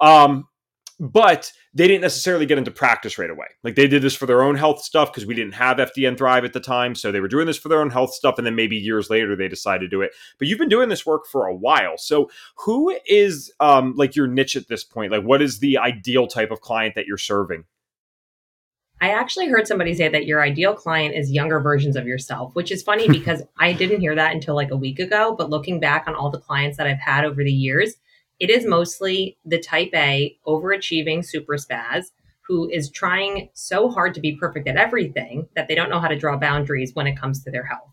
Um, 0.00 0.46
but 1.00 1.52
they 1.74 1.86
didn't 1.86 2.02
necessarily 2.02 2.44
get 2.44 2.58
into 2.58 2.70
practice 2.70 3.18
right 3.18 3.30
away. 3.30 3.46
Like 3.62 3.76
they 3.76 3.86
did 3.86 4.02
this 4.02 4.16
for 4.16 4.26
their 4.26 4.42
own 4.42 4.56
health 4.56 4.82
stuff 4.82 5.12
because 5.12 5.26
we 5.26 5.34
didn't 5.34 5.54
have 5.54 5.76
FDN 5.76 6.18
Thrive 6.18 6.44
at 6.44 6.52
the 6.52 6.60
time. 6.60 6.94
So 6.94 7.12
they 7.12 7.20
were 7.20 7.28
doing 7.28 7.46
this 7.46 7.56
for 7.56 7.68
their 7.68 7.80
own 7.80 7.90
health 7.90 8.12
stuff. 8.12 8.36
And 8.36 8.46
then 8.46 8.56
maybe 8.56 8.76
years 8.76 9.08
later, 9.08 9.36
they 9.36 9.48
decided 9.48 9.80
to 9.80 9.88
do 9.88 10.02
it. 10.02 10.12
But 10.38 10.48
you've 10.48 10.58
been 10.58 10.68
doing 10.68 10.88
this 10.88 11.06
work 11.06 11.26
for 11.26 11.46
a 11.46 11.54
while. 11.54 11.98
So 11.98 12.30
who 12.56 12.96
is 13.06 13.52
um, 13.60 13.94
like 13.96 14.16
your 14.16 14.26
niche 14.26 14.56
at 14.56 14.68
this 14.68 14.82
point? 14.82 15.12
Like 15.12 15.22
what 15.22 15.40
is 15.40 15.60
the 15.60 15.78
ideal 15.78 16.26
type 16.26 16.50
of 16.50 16.60
client 16.60 16.96
that 16.96 17.06
you're 17.06 17.16
serving? 17.16 17.64
I 19.00 19.10
actually 19.10 19.46
heard 19.46 19.68
somebody 19.68 19.94
say 19.94 20.08
that 20.08 20.26
your 20.26 20.42
ideal 20.42 20.74
client 20.74 21.14
is 21.14 21.30
younger 21.30 21.60
versions 21.60 21.94
of 21.94 22.08
yourself, 22.08 22.52
which 22.56 22.72
is 22.72 22.82
funny 22.82 23.08
because 23.18 23.42
I 23.58 23.72
didn't 23.72 24.00
hear 24.00 24.16
that 24.16 24.34
until 24.34 24.56
like 24.56 24.72
a 24.72 24.76
week 24.76 24.98
ago. 24.98 25.36
But 25.38 25.50
looking 25.50 25.78
back 25.78 26.08
on 26.08 26.16
all 26.16 26.30
the 26.30 26.40
clients 26.40 26.76
that 26.78 26.88
I've 26.88 26.98
had 26.98 27.24
over 27.24 27.44
the 27.44 27.52
years, 27.52 27.94
it 28.38 28.50
is 28.50 28.64
mostly 28.66 29.36
the 29.44 29.58
type 29.58 29.90
A 29.94 30.36
overachieving 30.46 31.24
super 31.24 31.54
spaz 31.54 32.06
who 32.46 32.68
is 32.70 32.90
trying 32.90 33.50
so 33.52 33.90
hard 33.90 34.14
to 34.14 34.20
be 34.20 34.36
perfect 34.36 34.66
at 34.66 34.76
everything 34.76 35.46
that 35.54 35.68
they 35.68 35.74
don't 35.74 35.90
know 35.90 36.00
how 36.00 36.08
to 36.08 36.18
draw 36.18 36.36
boundaries 36.36 36.94
when 36.94 37.06
it 37.06 37.18
comes 37.18 37.44
to 37.44 37.50
their 37.50 37.64
health. 37.64 37.92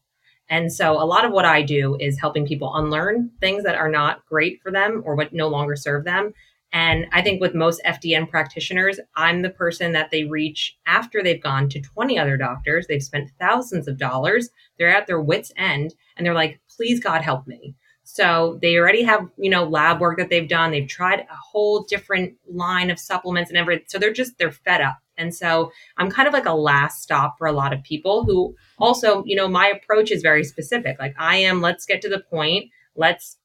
And 0.50 0.72
so 0.72 0.94
a 0.94 1.04
lot 1.04 1.26
of 1.26 1.32
what 1.32 1.46
I 1.46 1.62
do 1.62 1.98
is 2.00 2.20
helping 2.20 2.46
people 2.46 2.76
unlearn 2.76 3.32
things 3.42 3.64
that 3.64 3.76
are 3.76 3.90
not 3.90 4.26
great 4.28 4.62
for 4.62 4.72
them 4.72 5.02
or 5.06 5.16
what 5.16 5.34
no 5.34 5.48
longer 5.48 5.76
serve 5.76 6.06
them. 6.06 6.34
And 6.72 7.08
I 7.12 7.22
think 7.22 7.42
with 7.42 7.56
most 7.56 7.82
FDN 7.86 8.30
practitioners, 8.30 9.00
I'm 9.16 9.42
the 9.42 9.50
person 9.50 9.94
that 9.94 10.12
they 10.12 10.26
reach 10.26 10.78
after 10.86 11.24
they've 11.24 11.42
gone 11.42 11.70
to 11.70 11.82
20 11.82 12.20
other 12.20 12.38
doctors. 12.38 12.86
They've 12.88 13.02
spent 13.02 13.32
thousands 13.40 13.88
of 13.88 13.98
dollars. 13.98 14.50
They're 14.78 14.96
at 14.96 15.08
their 15.08 15.22
wits' 15.22 15.52
end 15.58 15.96
and 16.16 16.26
they're 16.26 16.34
like, 16.34 16.60
please, 16.70 17.00
God, 17.00 17.22
help 17.22 17.48
me. 17.48 17.76
So 18.16 18.58
they 18.62 18.78
already 18.78 19.04
have, 19.04 19.30
you 19.36 19.50
know, 19.50 19.66
lab 19.66 20.00
work 20.00 20.18
that 20.20 20.30
they've 20.30 20.48
done. 20.48 20.72
They've 20.72 20.88
tried 20.88 21.20
a 21.20 21.36
whole 21.36 21.84
different 21.84 22.36
line 22.48 22.90
of 22.90 22.98
supplements 22.98 23.52
and 23.52 23.58
everything. 23.58 23.84
So 23.90 24.00
they're 24.00 24.14
just 24.14 24.38
they're 24.38 24.54
fed 24.54 24.80
up. 24.80 25.00
And 25.18 25.36
so 25.36 25.74
I'm 25.98 26.10
kind 26.10 26.26
of 26.26 26.34
like 26.34 26.46
a 26.46 26.54
last 26.54 27.04
stop 27.04 27.38
for 27.38 27.46
a 27.46 27.52
lot 27.52 27.74
of 27.74 27.84
people 27.84 28.24
who 28.24 28.56
also, 28.80 29.22
you 29.26 29.36
know, 29.36 29.50
my 29.50 29.68
approach 29.68 30.12
is 30.12 30.22
very 30.22 30.46
specific. 30.46 30.98
Like 30.98 31.14
I 31.20 31.36
am, 31.36 31.60
let's 31.60 31.86
get 31.86 32.02
to 32.04 32.10
the 32.10 32.22
point. 32.22 32.72
Let's 32.96 33.36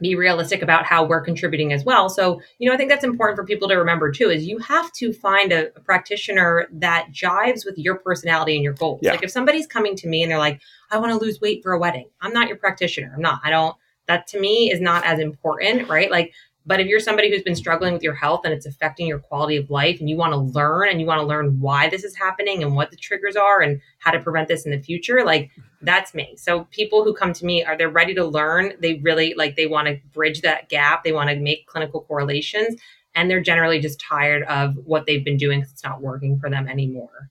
be 0.00 0.14
realistic 0.14 0.62
about 0.62 0.84
how 0.84 1.04
we're 1.04 1.20
contributing 1.20 1.72
as 1.72 1.84
well. 1.84 2.08
So, 2.08 2.40
you 2.60 2.68
know, 2.68 2.74
I 2.74 2.76
think 2.76 2.90
that's 2.90 3.02
important 3.02 3.36
for 3.36 3.44
people 3.44 3.66
to 3.66 3.74
remember 3.74 4.12
too 4.12 4.30
is 4.30 4.46
you 4.46 4.58
have 4.58 4.92
to 4.92 5.12
find 5.12 5.50
a, 5.50 5.70
a 5.74 5.80
practitioner 5.80 6.68
that 6.74 7.08
jives 7.10 7.66
with 7.66 7.78
your 7.78 7.96
personality 7.96 8.54
and 8.54 8.62
your 8.62 8.74
goals. 8.74 9.00
Yeah. 9.02 9.10
Like 9.10 9.24
if 9.24 9.32
somebody's 9.32 9.66
coming 9.66 9.96
to 9.96 10.08
me 10.08 10.22
and 10.22 10.30
they're 10.30 10.38
like, 10.38 10.60
I 10.92 10.98
want 10.98 11.10
to 11.10 11.18
lose 11.18 11.40
weight 11.40 11.64
for 11.64 11.72
a 11.72 11.80
wedding. 11.80 12.08
I'm 12.20 12.32
not 12.32 12.46
your 12.46 12.58
practitioner. 12.58 13.12
I'm 13.12 13.22
not. 13.22 13.40
I 13.42 13.50
don't 13.50 13.74
that 14.06 14.26
to 14.28 14.40
me 14.40 14.70
is 14.70 14.80
not 14.80 15.04
as 15.04 15.18
important, 15.18 15.88
right? 15.88 16.10
Like, 16.10 16.32
but 16.66 16.80
if 16.80 16.86
you're 16.86 17.00
somebody 17.00 17.30
who's 17.30 17.42
been 17.42 17.56
struggling 17.56 17.92
with 17.92 18.02
your 18.02 18.14
health 18.14 18.42
and 18.44 18.54
it's 18.54 18.64
affecting 18.64 19.06
your 19.06 19.18
quality 19.18 19.56
of 19.56 19.68
life 19.68 20.00
and 20.00 20.08
you 20.08 20.16
want 20.16 20.32
to 20.32 20.38
learn 20.38 20.88
and 20.88 20.98
you 20.98 21.06
want 21.06 21.20
to 21.20 21.26
learn 21.26 21.60
why 21.60 21.90
this 21.90 22.04
is 22.04 22.16
happening 22.16 22.62
and 22.62 22.74
what 22.74 22.90
the 22.90 22.96
triggers 22.96 23.36
are 23.36 23.60
and 23.60 23.80
how 23.98 24.10
to 24.10 24.18
prevent 24.18 24.48
this 24.48 24.64
in 24.64 24.70
the 24.70 24.80
future, 24.80 25.24
like 25.24 25.50
that's 25.82 26.14
me. 26.14 26.34
So 26.38 26.64
people 26.70 27.04
who 27.04 27.12
come 27.12 27.34
to 27.34 27.44
me 27.44 27.62
are 27.64 27.76
they're 27.76 27.90
ready 27.90 28.14
to 28.14 28.24
learn? 28.24 28.72
They 28.80 28.94
really 29.02 29.34
like 29.36 29.56
they 29.56 29.66
want 29.66 29.88
to 29.88 30.00
bridge 30.12 30.40
that 30.40 30.70
gap. 30.70 31.04
They 31.04 31.12
want 31.12 31.28
to 31.28 31.36
make 31.36 31.66
clinical 31.66 32.00
correlations 32.02 32.80
and 33.14 33.30
they're 33.30 33.42
generally 33.42 33.80
just 33.80 34.00
tired 34.00 34.42
of 34.44 34.74
what 34.84 35.06
they've 35.06 35.24
been 35.24 35.36
doing 35.36 35.60
because 35.60 35.72
it's 35.72 35.84
not 35.84 36.00
working 36.00 36.38
for 36.38 36.48
them 36.48 36.66
anymore. 36.66 37.30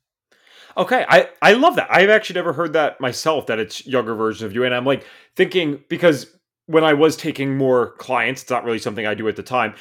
Okay, 0.78 1.06
I 1.08 1.30
I 1.42 1.54
love 1.54 1.76
that. 1.76 1.88
I've 1.90 2.10
actually 2.10 2.36
never 2.36 2.54
heard 2.54 2.74
that 2.74 3.02
myself 3.02 3.48
that 3.48 3.60
it's 3.60 3.86
younger 3.86 4.16
version 4.16 4.46
of 4.46 4.54
you 4.54 4.64
and 4.64 4.74
I'm 4.74 4.86
like 4.86 5.06
thinking 5.36 5.84
because 5.90 6.28
when 6.68 6.84
I 6.84 6.94
was 6.94 7.16
taking 7.16 7.58
more 7.58 7.94
clients, 7.98 8.44
it's 8.44 8.52
not 8.52 8.64
really 8.64 8.80
something 8.80 9.06
I 9.06 9.14
do 9.14 9.28
at 9.28 9.36
the 9.36 9.44
time 9.44 9.76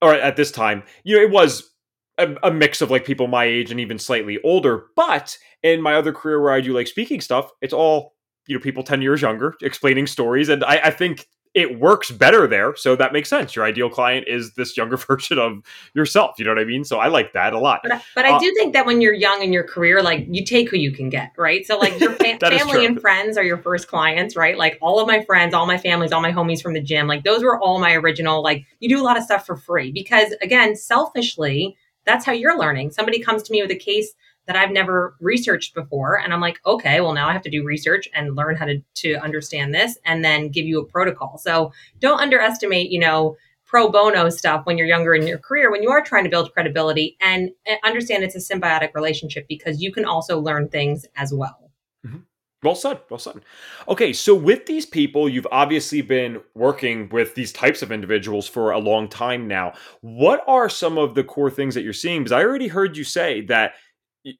or 0.00 0.14
at 0.14 0.36
this 0.36 0.50
time. 0.50 0.82
You 1.04 1.16
know, 1.16 1.22
it 1.22 1.30
was 1.30 1.74
a, 2.18 2.34
a, 2.42 2.50
mix 2.50 2.80
of 2.80 2.90
like 2.90 3.04
people 3.04 3.26
my 3.26 3.44
age 3.44 3.70
and 3.70 3.80
even 3.80 3.98
slightly 3.98 4.38
older. 4.44 4.86
But 4.96 5.36
in 5.62 5.80
my 5.80 5.94
other 5.94 6.12
career 6.12 6.40
where 6.40 6.52
I 6.52 6.60
do 6.60 6.72
like 6.72 6.86
speaking 6.86 7.20
stuff, 7.20 7.50
it's 7.60 7.72
all 7.72 8.14
you 8.46 8.56
know 8.56 8.62
people 8.62 8.82
ten 8.82 9.02
years 9.02 9.22
younger 9.22 9.54
explaining 9.62 10.06
stories, 10.06 10.48
and 10.48 10.64
I, 10.64 10.80
I 10.84 10.90
think 10.90 11.26
it 11.54 11.78
works 11.78 12.10
better 12.10 12.46
there. 12.46 12.76
So 12.76 12.96
that 12.96 13.12
makes 13.12 13.28
sense. 13.28 13.56
Your 13.56 13.64
ideal 13.64 13.90
client 13.90 14.26
is 14.28 14.54
this 14.54 14.76
younger 14.76 14.96
version 15.08 15.38
of 15.38 15.62
yourself. 15.94 16.36
You 16.38 16.44
know 16.44 16.52
what 16.52 16.58
I 16.58 16.64
mean? 16.64 16.84
So 16.84 16.98
I 16.98 17.08
like 17.08 17.32
that 17.32 17.52
a 17.52 17.58
lot. 17.58 17.80
But, 17.82 18.02
but 18.14 18.24
I 18.24 18.36
uh, 18.36 18.38
do 18.38 18.52
think 18.54 18.72
that 18.74 18.86
when 18.86 19.00
you're 19.00 19.14
young 19.14 19.42
in 19.42 19.52
your 19.52 19.64
career, 19.64 20.02
like 20.02 20.26
you 20.30 20.44
take 20.44 20.70
who 20.70 20.76
you 20.76 20.92
can 20.92 21.08
get, 21.08 21.32
right? 21.36 21.66
So 21.66 21.78
like 21.78 21.98
your 22.00 22.12
fa- 22.14 22.38
family 22.38 22.86
and 22.86 23.00
friends 23.00 23.36
are 23.36 23.44
your 23.44 23.58
first 23.58 23.88
clients, 23.88 24.36
right? 24.36 24.56
Like 24.56 24.78
all 24.80 25.00
of 25.00 25.06
my 25.06 25.24
friends, 25.24 25.54
all 25.54 25.66
my 25.66 25.78
families, 25.78 26.12
all 26.12 26.20
my 26.20 26.32
homies 26.32 26.62
from 26.62 26.74
the 26.74 26.82
gym, 26.82 27.06
like 27.06 27.24
those 27.24 27.42
were 27.42 27.60
all 27.60 27.78
my 27.78 27.94
original, 27.94 28.42
like 28.42 28.64
you 28.80 28.88
do 28.88 29.00
a 29.00 29.04
lot 29.04 29.16
of 29.16 29.22
stuff 29.22 29.46
for 29.46 29.56
free 29.56 29.92
because 29.92 30.34
again, 30.42 30.76
selfishly, 30.76 31.76
that's 32.04 32.24
how 32.24 32.32
you're 32.32 32.58
learning. 32.58 32.90
Somebody 32.90 33.20
comes 33.20 33.42
to 33.44 33.52
me 33.52 33.60
with 33.62 33.70
a 33.70 33.76
case 33.76 34.14
that 34.48 34.56
I've 34.56 34.72
never 34.72 35.14
researched 35.20 35.74
before. 35.74 36.18
And 36.18 36.32
I'm 36.32 36.40
like, 36.40 36.58
okay, 36.66 37.00
well, 37.02 37.12
now 37.12 37.28
I 37.28 37.34
have 37.34 37.42
to 37.42 37.50
do 37.50 37.62
research 37.62 38.08
and 38.14 38.34
learn 38.34 38.56
how 38.56 38.64
to, 38.64 38.82
to 38.94 39.14
understand 39.16 39.74
this 39.74 39.98
and 40.06 40.24
then 40.24 40.48
give 40.48 40.64
you 40.64 40.80
a 40.80 40.86
protocol. 40.86 41.38
So 41.38 41.70
don't 42.00 42.18
underestimate, 42.18 42.90
you 42.90 42.98
know, 42.98 43.36
pro 43.66 43.90
bono 43.90 44.30
stuff 44.30 44.64
when 44.64 44.78
you're 44.78 44.86
younger 44.86 45.14
in 45.14 45.26
your 45.26 45.36
career, 45.36 45.70
when 45.70 45.82
you 45.82 45.90
are 45.90 46.00
trying 46.00 46.24
to 46.24 46.30
build 46.30 46.50
credibility 46.54 47.18
and 47.20 47.50
understand 47.84 48.24
it's 48.24 48.34
a 48.34 48.38
symbiotic 48.38 48.94
relationship 48.94 49.46
because 49.46 49.82
you 49.82 49.92
can 49.92 50.06
also 50.06 50.40
learn 50.40 50.66
things 50.70 51.04
as 51.14 51.34
well. 51.34 51.70
Mm-hmm. 52.06 52.20
Well 52.62 52.74
said. 52.74 53.00
Well 53.10 53.18
said. 53.18 53.42
Okay, 53.86 54.14
so 54.14 54.34
with 54.34 54.64
these 54.64 54.86
people, 54.86 55.28
you've 55.28 55.46
obviously 55.52 56.00
been 56.00 56.40
working 56.54 57.10
with 57.10 57.34
these 57.34 57.52
types 57.52 57.82
of 57.82 57.92
individuals 57.92 58.48
for 58.48 58.72
a 58.72 58.78
long 58.78 59.06
time 59.08 59.46
now. 59.46 59.74
What 60.00 60.42
are 60.46 60.70
some 60.70 60.96
of 60.96 61.14
the 61.14 61.22
core 61.22 61.50
things 61.50 61.74
that 61.74 61.82
you're 61.82 61.92
seeing? 61.92 62.22
Because 62.22 62.32
I 62.32 62.42
already 62.42 62.68
heard 62.68 62.96
you 62.96 63.04
say 63.04 63.42
that 63.42 63.74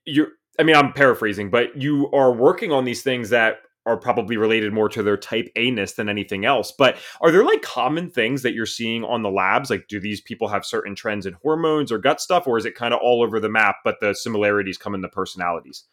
you're, 0.05 0.29
I 0.59 0.63
mean, 0.63 0.77
I'm 0.77 0.93
paraphrasing, 0.93 1.51
but 1.51 1.81
you 1.81 2.11
are 2.13 2.33
working 2.33 2.73
on 2.73 2.85
these 2.85 3.03
things 3.03 3.31
that 3.31 3.59
are 3.87 3.97
probably 3.97 4.37
related 4.37 4.73
more 4.73 4.89
to 4.91 5.03
their 5.03 5.17
type 5.17 5.49
A 5.57 5.71
ness 5.71 5.95
than 5.95 6.09
anything 6.09 6.45
else. 6.45 6.73
But 6.77 6.99
are 7.23 7.31
there 7.31 7.45
like 7.45 7.63
common 7.63 8.11
things 8.11 8.43
that 8.43 8.53
you're 8.53 8.67
seeing 8.67 9.03
on 9.03 9.23
the 9.23 9.31
labs? 9.31 9.71
Like, 9.71 9.89
do 9.89 9.99
these 9.99 10.21
people 10.21 10.49
have 10.49 10.67
certain 10.67 10.95
trends 10.95 11.25
in 11.25 11.35
hormones 11.43 11.91
or 11.91 11.99
gut 11.99 12.21
stuff, 12.21 12.47
or 12.47 12.59
is 12.59 12.67
it 12.67 12.75
kind 12.75 12.93
of 12.93 13.01
all 13.03 13.23
over 13.23 13.41
the 13.41 13.49
map, 13.49 13.77
but 13.85 13.97
the 14.01 14.15
similarities 14.15 14.77
come 14.77 14.95
in 14.95 15.01
the 15.01 15.09
personalities? 15.09 15.85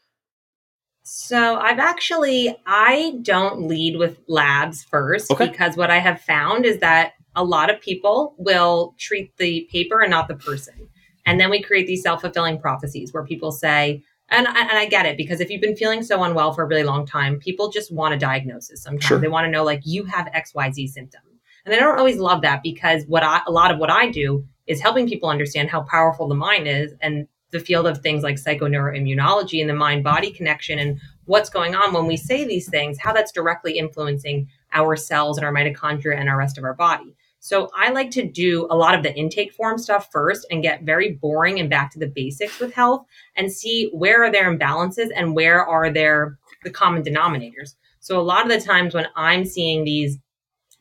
So 1.03 1.57
I've 1.57 1.79
actually 1.79 2.55
I 2.65 3.19
don't 3.21 3.67
lead 3.67 3.97
with 3.97 4.19
labs 4.27 4.83
first 4.83 5.31
okay. 5.31 5.47
because 5.49 5.77
what 5.77 5.91
I 5.91 5.99
have 5.99 6.19
found 6.19 6.65
is 6.65 6.79
that 6.79 7.13
a 7.35 7.43
lot 7.43 7.69
of 7.69 7.79
people 7.79 8.33
will 8.37 8.95
treat 8.97 9.37
the 9.37 9.69
paper 9.71 10.01
and 10.01 10.09
not 10.09 10.27
the 10.27 10.35
person. 10.35 10.89
And 11.25 11.39
then 11.39 11.49
we 11.49 11.61
create 11.61 11.87
these 11.87 12.03
self-fulfilling 12.03 12.59
prophecies 12.59 13.13
where 13.13 13.23
people 13.23 13.51
say, 13.51 14.03
and, 14.29 14.47
and 14.47 14.71
I 14.71 14.87
get 14.87 15.05
it 15.05 15.17
because 15.17 15.39
if 15.39 15.49
you've 15.49 15.61
been 15.61 15.75
feeling 15.75 16.03
so 16.03 16.23
unwell 16.23 16.53
for 16.53 16.63
a 16.63 16.67
really 16.67 16.83
long 16.83 17.05
time, 17.05 17.39
people 17.39 17.69
just 17.69 17.93
want 17.93 18.13
a 18.13 18.17
diagnosis. 18.17 18.81
Sometimes 18.81 19.03
sure. 19.03 19.19
they 19.19 19.27
want 19.27 19.45
to 19.45 19.51
know 19.51 19.63
like 19.63 19.81
you 19.83 20.03
have 20.05 20.27
XYZ 20.27 20.89
symptom. 20.89 21.21
And 21.65 21.73
I 21.73 21.79
don't 21.79 21.97
always 21.97 22.17
love 22.17 22.41
that 22.41 22.63
because 22.63 23.03
what 23.07 23.23
I, 23.23 23.41
a 23.47 23.51
lot 23.51 23.71
of 23.71 23.79
what 23.79 23.91
I 23.91 24.09
do 24.09 24.45
is 24.67 24.81
helping 24.81 25.07
people 25.07 25.29
understand 25.29 25.69
how 25.69 25.81
powerful 25.81 26.27
the 26.27 26.35
mind 26.35 26.67
is 26.67 26.93
and 27.01 27.27
the 27.51 27.59
field 27.59 27.87
of 27.87 27.99
things 27.99 28.23
like 28.23 28.35
psychoneuroimmunology 28.35 29.61
and 29.61 29.69
the 29.69 29.75
mind 29.75 30.03
body 30.03 30.31
connection 30.31 30.79
and 30.79 30.99
what's 31.25 31.49
going 31.49 31.75
on 31.75 31.93
when 31.93 32.05
we 32.05 32.17
say 32.17 32.43
these 32.43 32.67
things, 32.67 32.97
how 32.99 33.13
that's 33.13 33.31
directly 33.31 33.77
influencing 33.77 34.47
our 34.73 34.95
cells 34.95 35.37
and 35.37 35.45
our 35.45 35.53
mitochondria 35.53 36.19
and 36.19 36.29
our 36.29 36.37
rest 36.37 36.57
of 36.57 36.63
our 36.63 36.73
body. 36.73 37.15
So 37.45 37.69
I 37.75 37.91
like 37.91 38.09
to 38.11 38.27
do 38.27 38.65
a 38.71 38.75
lot 38.75 38.95
of 38.95 39.03
the 39.03 39.13
intake 39.13 39.53
form 39.53 39.77
stuff 39.77 40.09
first 40.11 40.47
and 40.49 40.63
get 40.63 40.81
very 40.81 41.11
boring 41.11 41.59
and 41.59 41.69
back 41.69 41.91
to 41.91 41.99
the 41.99 42.07
basics 42.07 42.59
with 42.59 42.73
health 42.73 43.05
and 43.35 43.51
see 43.51 43.91
where 43.93 44.23
are 44.23 44.31
there 44.31 44.51
imbalances 44.51 45.09
and 45.15 45.35
where 45.35 45.63
are 45.63 45.91
there 45.91 46.39
the 46.63 46.71
common 46.71 47.03
denominators. 47.03 47.75
So 47.99 48.19
a 48.19 48.23
lot 48.23 48.45
of 48.45 48.51
the 48.51 48.65
times 48.65 48.95
when 48.95 49.05
I'm 49.15 49.45
seeing 49.45 49.83
these 49.83 50.17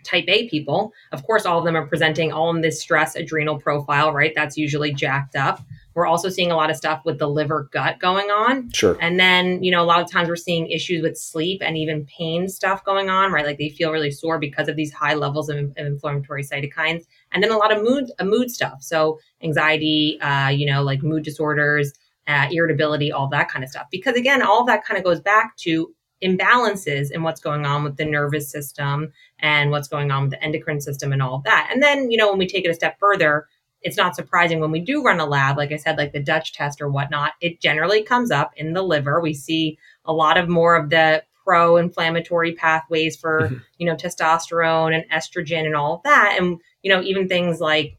type 0.04 0.24
A 0.28 0.48
people, 0.48 0.92
of 1.12 1.24
course, 1.24 1.46
all 1.46 1.58
of 1.58 1.64
them 1.64 1.76
are 1.76 1.86
presenting 1.86 2.32
all 2.32 2.54
in 2.54 2.60
this 2.60 2.80
stress 2.80 3.16
adrenal 3.16 3.58
profile, 3.58 4.12
right? 4.12 4.32
That's 4.34 4.56
usually 4.56 4.92
jacked 4.92 5.36
up. 5.36 5.60
We're 5.94 6.06
also 6.06 6.28
seeing 6.28 6.50
a 6.50 6.56
lot 6.56 6.70
of 6.70 6.76
stuff 6.76 7.02
with 7.04 7.18
the 7.18 7.28
liver 7.28 7.68
gut 7.72 8.00
going 8.00 8.26
on. 8.26 8.70
Sure. 8.72 8.98
And 9.00 9.18
then, 9.18 9.62
you 9.62 9.70
know, 9.70 9.82
a 9.82 9.86
lot 9.86 10.00
of 10.00 10.10
times 10.10 10.28
we're 10.28 10.36
seeing 10.36 10.68
issues 10.68 11.02
with 11.02 11.16
sleep 11.16 11.62
and 11.64 11.76
even 11.76 12.04
pain 12.06 12.48
stuff 12.48 12.84
going 12.84 13.08
on, 13.08 13.30
right? 13.30 13.46
Like 13.46 13.58
they 13.58 13.68
feel 13.68 13.92
really 13.92 14.10
sore 14.10 14.38
because 14.38 14.68
of 14.68 14.74
these 14.74 14.92
high 14.92 15.14
levels 15.14 15.48
of, 15.48 15.56
of 15.58 15.72
inflammatory 15.76 16.42
cytokines. 16.42 17.04
And 17.30 17.42
then 17.42 17.52
a 17.52 17.56
lot 17.56 17.70
of 17.70 17.82
mood, 17.82 18.10
uh, 18.18 18.24
mood 18.24 18.50
stuff. 18.50 18.82
So 18.82 19.20
anxiety, 19.42 20.18
uh, 20.20 20.48
you 20.48 20.66
know, 20.66 20.82
like 20.82 21.02
mood 21.02 21.22
disorders, 21.22 21.92
uh, 22.26 22.48
irritability, 22.50 23.12
all 23.12 23.28
that 23.28 23.48
kind 23.48 23.62
of 23.62 23.70
stuff. 23.70 23.86
Because 23.90 24.16
again, 24.16 24.42
all 24.42 24.64
that 24.64 24.84
kind 24.84 24.98
of 24.98 25.04
goes 25.04 25.20
back 25.20 25.56
to 25.58 25.94
imbalances 26.22 27.10
in 27.10 27.22
what's 27.22 27.40
going 27.40 27.66
on 27.66 27.84
with 27.84 27.96
the 27.96 28.04
nervous 28.04 28.50
system 28.50 29.12
and 29.38 29.70
what's 29.70 29.88
going 29.88 30.10
on 30.10 30.22
with 30.22 30.30
the 30.30 30.42
endocrine 30.42 30.80
system 30.80 31.12
and 31.12 31.22
all 31.22 31.36
of 31.36 31.44
that. 31.44 31.68
And 31.72 31.82
then, 31.82 32.10
you 32.10 32.16
know, 32.16 32.30
when 32.30 32.38
we 32.38 32.46
take 32.46 32.64
it 32.64 32.70
a 32.70 32.74
step 32.74 32.98
further, 32.98 33.46
it's 33.82 33.96
not 33.96 34.16
surprising 34.16 34.60
when 34.60 34.70
we 34.70 34.80
do 34.80 35.02
run 35.02 35.20
a 35.20 35.26
lab, 35.26 35.58
like 35.58 35.70
I 35.70 35.76
said, 35.76 35.98
like 35.98 36.12
the 36.12 36.22
Dutch 36.22 36.54
test 36.54 36.80
or 36.80 36.88
whatnot, 36.88 37.32
it 37.40 37.60
generally 37.60 38.02
comes 38.02 38.30
up 38.30 38.52
in 38.56 38.72
the 38.72 38.82
liver. 38.82 39.20
We 39.20 39.34
see 39.34 39.78
a 40.06 40.12
lot 40.12 40.38
of 40.38 40.48
more 40.48 40.76
of 40.76 40.88
the 40.88 41.22
pro-inflammatory 41.44 42.54
pathways 42.54 43.16
for, 43.16 43.42
mm-hmm. 43.42 43.56
you 43.76 43.86
know, 43.86 43.94
testosterone 43.94 44.94
and 44.94 45.04
estrogen 45.10 45.66
and 45.66 45.76
all 45.76 45.96
of 45.96 46.02
that. 46.04 46.38
And, 46.40 46.58
you 46.82 46.90
know, 46.90 47.02
even 47.02 47.28
things 47.28 47.60
like 47.60 47.98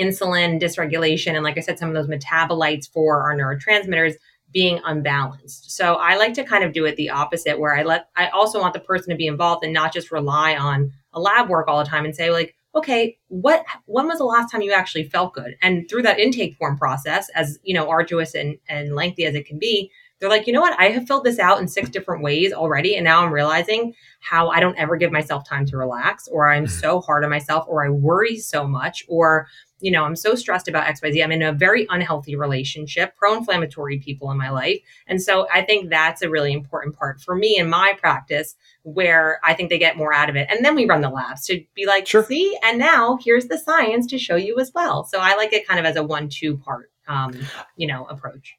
insulin 0.00 0.58
dysregulation 0.58 1.34
and 1.34 1.44
like 1.44 1.58
I 1.58 1.60
said, 1.60 1.78
some 1.78 1.94
of 1.94 1.94
those 1.94 2.08
metabolites 2.08 2.90
for 2.90 3.22
our 3.22 3.36
neurotransmitters 3.36 4.14
being 4.52 4.80
unbalanced. 4.84 5.70
So 5.70 5.94
I 5.94 6.16
like 6.16 6.34
to 6.34 6.44
kind 6.44 6.64
of 6.64 6.72
do 6.72 6.84
it 6.84 6.96
the 6.96 7.10
opposite 7.10 7.58
where 7.58 7.76
I 7.76 7.82
let 7.82 8.08
I 8.16 8.28
also 8.28 8.60
want 8.60 8.74
the 8.74 8.80
person 8.80 9.10
to 9.10 9.16
be 9.16 9.26
involved 9.26 9.64
and 9.64 9.72
not 9.72 9.92
just 9.92 10.12
rely 10.12 10.56
on 10.56 10.92
a 11.12 11.20
lab 11.20 11.48
work 11.48 11.68
all 11.68 11.78
the 11.78 11.88
time 11.88 12.04
and 12.04 12.14
say 12.14 12.30
like 12.30 12.54
okay, 12.74 13.18
what 13.28 13.64
when 13.86 14.06
was 14.06 14.18
the 14.18 14.24
last 14.24 14.50
time 14.50 14.62
you 14.62 14.72
actually 14.72 15.04
felt 15.04 15.34
good? 15.34 15.56
And 15.60 15.88
through 15.88 16.02
that 16.02 16.18
intake 16.18 16.56
form 16.56 16.78
process, 16.78 17.28
as 17.34 17.58
you 17.62 17.74
know, 17.74 17.88
arduous 17.88 18.34
and, 18.34 18.58
and 18.68 18.94
lengthy 18.94 19.26
as 19.26 19.34
it 19.34 19.46
can 19.46 19.58
be, 19.58 19.90
they're 20.22 20.30
like, 20.30 20.46
you 20.46 20.52
know 20.52 20.60
what, 20.60 20.78
I 20.78 20.90
have 20.90 21.08
filled 21.08 21.24
this 21.24 21.40
out 21.40 21.58
in 21.58 21.66
six 21.66 21.90
different 21.90 22.22
ways 22.22 22.52
already. 22.52 22.94
And 22.94 23.02
now 23.02 23.24
I'm 23.24 23.32
realizing 23.32 23.92
how 24.20 24.50
I 24.50 24.60
don't 24.60 24.78
ever 24.78 24.94
give 24.94 25.10
myself 25.10 25.44
time 25.44 25.66
to 25.66 25.76
relax, 25.76 26.28
or 26.28 26.48
I'm 26.48 26.66
mm-hmm. 26.66 26.78
so 26.78 27.00
hard 27.00 27.24
on 27.24 27.30
myself, 27.30 27.64
or 27.66 27.84
I 27.84 27.90
worry 27.90 28.38
so 28.38 28.64
much, 28.64 29.04
or 29.08 29.48
you 29.80 29.90
know, 29.90 30.04
I'm 30.04 30.14
so 30.14 30.36
stressed 30.36 30.68
about 30.68 30.86
XYZ. 30.86 31.24
I'm 31.24 31.32
in 31.32 31.42
a 31.42 31.52
very 31.52 31.88
unhealthy 31.90 32.36
relationship, 32.36 33.16
pro 33.16 33.36
inflammatory 33.36 33.98
people 33.98 34.30
in 34.30 34.38
my 34.38 34.48
life. 34.48 34.78
And 35.08 35.20
so 35.20 35.48
I 35.52 35.62
think 35.62 35.90
that's 35.90 36.22
a 36.22 36.30
really 36.30 36.52
important 36.52 36.96
part 36.96 37.20
for 37.20 37.34
me 37.34 37.58
in 37.58 37.68
my 37.68 37.94
practice 37.98 38.54
where 38.84 39.40
I 39.42 39.54
think 39.54 39.70
they 39.70 39.78
get 39.78 39.96
more 39.96 40.14
out 40.14 40.30
of 40.30 40.36
it. 40.36 40.46
And 40.48 40.64
then 40.64 40.76
we 40.76 40.86
run 40.86 41.00
the 41.00 41.10
labs 41.10 41.44
to 41.46 41.64
be 41.74 41.86
like, 41.86 42.06
sure. 42.06 42.24
see, 42.24 42.56
and 42.62 42.78
now 42.78 43.18
here's 43.24 43.46
the 43.46 43.58
science 43.58 44.06
to 44.06 44.20
show 44.20 44.36
you 44.36 44.60
as 44.60 44.70
well. 44.72 45.02
So 45.02 45.18
I 45.18 45.34
like 45.34 45.52
it 45.52 45.66
kind 45.66 45.80
of 45.80 45.86
as 45.86 45.96
a 45.96 46.04
one 46.04 46.28
two 46.28 46.58
part, 46.58 46.92
um, 47.08 47.34
you 47.76 47.88
know, 47.88 48.04
approach 48.04 48.54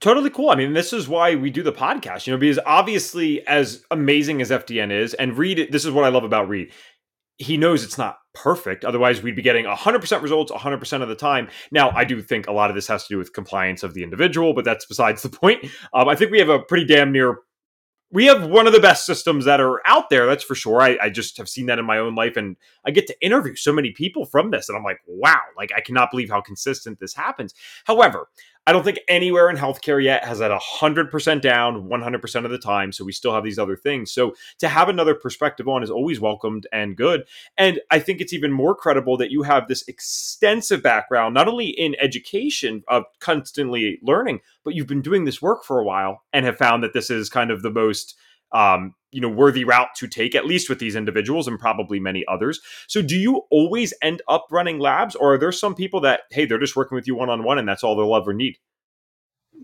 totally 0.00 0.30
cool. 0.30 0.50
I 0.50 0.54
mean, 0.54 0.72
this 0.72 0.92
is 0.92 1.08
why 1.08 1.34
we 1.34 1.50
do 1.50 1.62
the 1.62 1.72
podcast, 1.72 2.26
you 2.26 2.32
know, 2.32 2.38
because 2.38 2.58
obviously, 2.64 3.46
as 3.46 3.84
amazing 3.90 4.40
as 4.40 4.50
FDN 4.50 4.92
is, 4.92 5.14
and 5.14 5.36
Reed, 5.36 5.68
this 5.70 5.84
is 5.84 5.90
what 5.90 6.04
I 6.04 6.08
love 6.08 6.24
about 6.24 6.48
Reed 6.48 6.72
he 7.38 7.56
knows 7.56 7.84
it's 7.84 7.98
not 7.98 8.18
perfect. 8.34 8.84
Otherwise, 8.84 9.22
we'd 9.22 9.36
be 9.36 9.42
getting 9.42 9.66
100% 9.66 10.22
results 10.22 10.52
100% 10.52 11.02
of 11.02 11.08
the 11.08 11.14
time. 11.14 11.48
Now, 11.70 11.90
I 11.90 12.04
do 12.04 12.22
think 12.22 12.46
a 12.46 12.52
lot 12.52 12.70
of 12.70 12.76
this 12.76 12.86
has 12.86 13.06
to 13.06 13.14
do 13.14 13.18
with 13.18 13.32
compliance 13.32 13.82
of 13.82 13.94
the 13.94 14.02
individual, 14.02 14.54
but 14.54 14.64
that's 14.64 14.86
besides 14.86 15.22
the 15.22 15.28
point. 15.28 15.64
Um, 15.92 16.08
I 16.08 16.14
think 16.14 16.30
we 16.30 16.38
have 16.38 16.48
a 16.48 16.60
pretty 16.60 16.86
damn 16.86 17.12
near 17.12 17.40
we 18.12 18.26
have 18.26 18.48
one 18.48 18.68
of 18.68 18.72
the 18.72 18.80
best 18.80 19.04
systems 19.04 19.44
that 19.46 19.60
are 19.60 19.82
out 19.86 20.10
there. 20.10 20.26
That's 20.26 20.44
for 20.44 20.54
sure. 20.54 20.80
I, 20.80 20.96
I, 21.02 21.10
just 21.10 21.36
have 21.38 21.48
seen 21.48 21.66
that 21.66 21.80
in 21.80 21.84
my 21.84 21.98
own 21.98 22.14
life, 22.14 22.36
and 22.36 22.56
I 22.84 22.92
get 22.92 23.08
to 23.08 23.20
interview 23.20 23.56
so 23.56 23.72
many 23.72 23.90
people 23.90 24.24
from 24.24 24.52
this, 24.52 24.68
and 24.68 24.78
I'm 24.78 24.84
like, 24.84 25.00
wow, 25.06 25.40
like 25.56 25.72
I 25.76 25.80
cannot 25.80 26.12
believe 26.12 26.30
how 26.30 26.40
consistent 26.40 27.00
this 27.00 27.14
happens. 27.14 27.52
However, 27.84 28.28
I 28.66 28.72
don't 28.72 28.82
think 28.82 28.98
anywhere 29.06 29.48
in 29.48 29.56
healthcare 29.56 30.02
yet 30.02 30.24
has 30.24 30.40
that 30.40 30.50
100% 30.50 31.40
down 31.40 31.88
100% 31.88 32.44
of 32.44 32.50
the 32.50 32.58
time. 32.58 32.90
So 32.90 33.04
we 33.04 33.12
still 33.12 33.32
have 33.32 33.44
these 33.44 33.60
other 33.60 33.76
things. 33.76 34.10
So 34.10 34.34
to 34.58 34.68
have 34.68 34.88
another 34.88 35.14
perspective 35.14 35.68
on 35.68 35.84
is 35.84 35.90
always 35.90 36.20
welcomed 36.20 36.66
and 36.72 36.96
good. 36.96 37.24
And 37.56 37.80
I 37.92 38.00
think 38.00 38.20
it's 38.20 38.32
even 38.32 38.50
more 38.50 38.74
credible 38.74 39.16
that 39.18 39.30
you 39.30 39.44
have 39.44 39.68
this 39.68 39.86
extensive 39.86 40.82
background, 40.82 41.34
not 41.34 41.46
only 41.46 41.68
in 41.68 41.94
education 42.00 42.82
of 42.88 43.04
constantly 43.20 44.00
learning, 44.02 44.40
but 44.64 44.74
you've 44.74 44.88
been 44.88 45.02
doing 45.02 45.26
this 45.26 45.40
work 45.40 45.62
for 45.62 45.78
a 45.78 45.84
while 45.84 46.22
and 46.32 46.44
have 46.44 46.56
found 46.56 46.82
that 46.82 46.92
this 46.92 47.08
is 47.08 47.30
kind 47.30 47.52
of 47.52 47.62
the 47.62 47.70
most 47.70 48.16
um, 48.52 48.94
you 49.16 49.20
know 49.22 49.28
worthy 49.28 49.64
route 49.64 49.94
to 49.96 50.06
take 50.06 50.34
at 50.34 50.44
least 50.44 50.68
with 50.68 50.78
these 50.78 50.94
individuals 50.94 51.48
and 51.48 51.58
probably 51.58 51.98
many 51.98 52.24
others. 52.28 52.60
So 52.86 53.02
do 53.02 53.16
you 53.16 53.42
always 53.50 53.94
end 54.02 54.22
up 54.28 54.46
running 54.50 54.78
labs 54.78 55.14
or 55.14 55.34
are 55.34 55.38
there 55.38 55.52
some 55.52 55.74
people 55.74 56.00
that 56.02 56.22
hey 56.30 56.44
they're 56.44 56.58
just 56.58 56.76
working 56.76 56.96
with 56.96 57.06
you 57.06 57.16
one-on-one 57.16 57.58
and 57.58 57.68
that's 57.68 57.82
all 57.82 57.96
they'll 57.96 58.14
ever 58.14 58.34
need? 58.34 58.58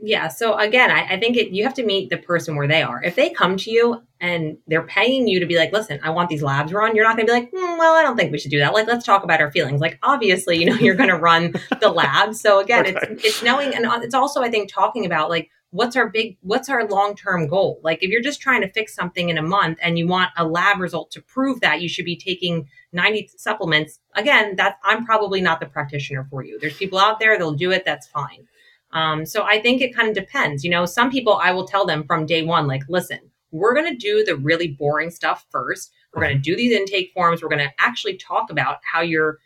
Yeah 0.00 0.28
so 0.28 0.56
again 0.56 0.90
i, 0.90 1.14
I 1.14 1.20
think 1.20 1.36
it, 1.36 1.50
you 1.50 1.64
have 1.64 1.74
to 1.74 1.84
meet 1.84 2.08
the 2.08 2.16
person 2.16 2.56
where 2.56 2.66
they 2.66 2.82
are. 2.82 3.02
If 3.04 3.14
they 3.14 3.28
come 3.28 3.58
to 3.58 3.70
you 3.70 4.02
and 4.20 4.56
they're 4.66 4.86
paying 4.86 5.28
you 5.28 5.38
to 5.40 5.46
be 5.46 5.56
like 5.56 5.72
listen 5.72 6.00
i 6.02 6.08
want 6.08 6.30
these 6.30 6.42
labs 6.42 6.72
run 6.72 6.96
you're 6.96 7.04
not 7.04 7.16
going 7.16 7.26
to 7.26 7.32
be 7.32 7.38
like 7.38 7.50
mm, 7.52 7.78
well 7.78 7.94
i 7.94 8.02
don't 8.02 8.16
think 8.16 8.32
we 8.32 8.38
should 8.38 8.50
do 8.50 8.58
that. 8.60 8.72
Like 8.72 8.86
let's 8.86 9.04
talk 9.04 9.22
about 9.22 9.40
our 9.42 9.52
feelings. 9.52 9.82
Like 9.82 9.98
obviously 10.02 10.56
you 10.56 10.64
know 10.64 10.74
you're 10.80 10.94
going 10.94 11.10
to 11.10 11.18
run 11.18 11.54
the 11.80 11.90
lab. 11.90 12.34
So 12.34 12.58
again 12.58 12.86
okay. 12.86 12.96
it's 13.10 13.24
it's 13.24 13.42
knowing 13.42 13.74
and 13.74 13.84
it's 14.02 14.14
also 14.14 14.40
i 14.40 14.50
think 14.50 14.72
talking 14.72 15.04
about 15.04 15.28
like 15.28 15.50
what's 15.72 15.96
our 15.96 16.08
big 16.08 16.36
what's 16.42 16.68
our 16.68 16.86
long-term 16.86 17.48
goal? 17.48 17.80
Like 17.82 18.02
if 18.02 18.10
you're 18.10 18.22
just 18.22 18.40
trying 18.40 18.60
to 18.60 18.70
fix 18.70 18.94
something 18.94 19.30
in 19.30 19.38
a 19.38 19.42
month 19.42 19.78
and 19.82 19.98
you 19.98 20.06
want 20.06 20.30
a 20.36 20.46
lab 20.46 20.78
result 20.78 21.10
to 21.12 21.22
prove 21.22 21.60
that 21.60 21.80
you 21.80 21.88
should 21.88 22.04
be 22.04 22.16
taking 22.16 22.68
90 22.92 23.30
supplements. 23.36 23.98
Again 24.14 24.56
that 24.56 24.76
i'm 24.84 25.04
probably 25.04 25.40
not 25.40 25.60
the 25.60 25.66
practitioner 25.66 26.26
for 26.30 26.44
you. 26.44 26.58
There's 26.60 26.76
people 26.76 26.98
out 26.98 27.18
there 27.18 27.36
they'll 27.36 27.52
do 27.52 27.72
it 27.72 27.84
that's 27.84 28.06
fine. 28.06 28.46
Um, 28.92 29.24
so 29.24 29.42
i 29.44 29.60
think 29.60 29.80
it 29.80 29.94
kind 29.94 30.08
of 30.08 30.14
depends 30.14 30.62
you 30.62 30.70
know? 30.70 30.84
Some 30.84 31.10
people 31.10 31.40
i 31.42 31.50
will 31.50 31.66
tell 31.66 31.86
them 31.86 32.04
from 32.04 32.26
day 32.26 32.42
one 32.42 32.66
like 32.66 32.82
listen 32.88 33.30
we're 33.50 33.74
going 33.74 33.90
to 33.90 33.96
do 33.96 34.24
the 34.24 34.34
really 34.34 34.68
boring 34.68 35.10
stuff 35.10 35.44
first. 35.50 35.92
We're 36.12 36.22
going 36.22 36.36
to 36.36 36.42
do 36.42 36.56
these 36.56 36.72
intake 36.72 37.12
forms. 37.12 37.42
We're 37.42 37.50
going 37.50 37.58
to 37.66 37.72
actually 37.78 38.16
talk 38.16 38.50
about 38.50 38.78
how 38.90 39.02
you're 39.02 39.40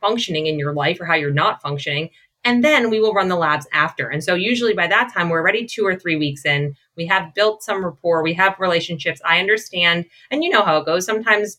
functioning 0.00 0.46
in 0.46 0.58
your 0.58 0.74
life 0.74 1.00
or 1.00 1.06
how 1.06 1.14
you're 1.14 1.32
not 1.32 1.62
functioning 1.62 2.10
And 2.44 2.64
then 2.64 2.88
we 2.88 3.00
will 3.00 3.12
run 3.12 3.28
the 3.28 3.36
labs 3.36 3.66
after. 3.72 4.08
And 4.08 4.24
so 4.24 4.34
usually 4.34 4.72
by 4.72 4.86
that 4.86 5.12
time, 5.12 5.28
we're 5.28 5.40
already 5.40 5.66
two 5.66 5.84
or 5.86 5.94
three 5.94 6.16
weeks 6.16 6.44
in. 6.44 6.74
We 6.96 7.06
have 7.06 7.34
built 7.34 7.62
some 7.62 7.84
rapport, 7.84 8.22
we 8.22 8.34
have 8.34 8.58
relationships. 8.58 9.20
I 9.24 9.40
understand. 9.40 10.06
And 10.30 10.42
you 10.42 10.50
know 10.50 10.62
how 10.62 10.78
it 10.78 10.86
goes. 10.86 11.04
Sometimes 11.04 11.58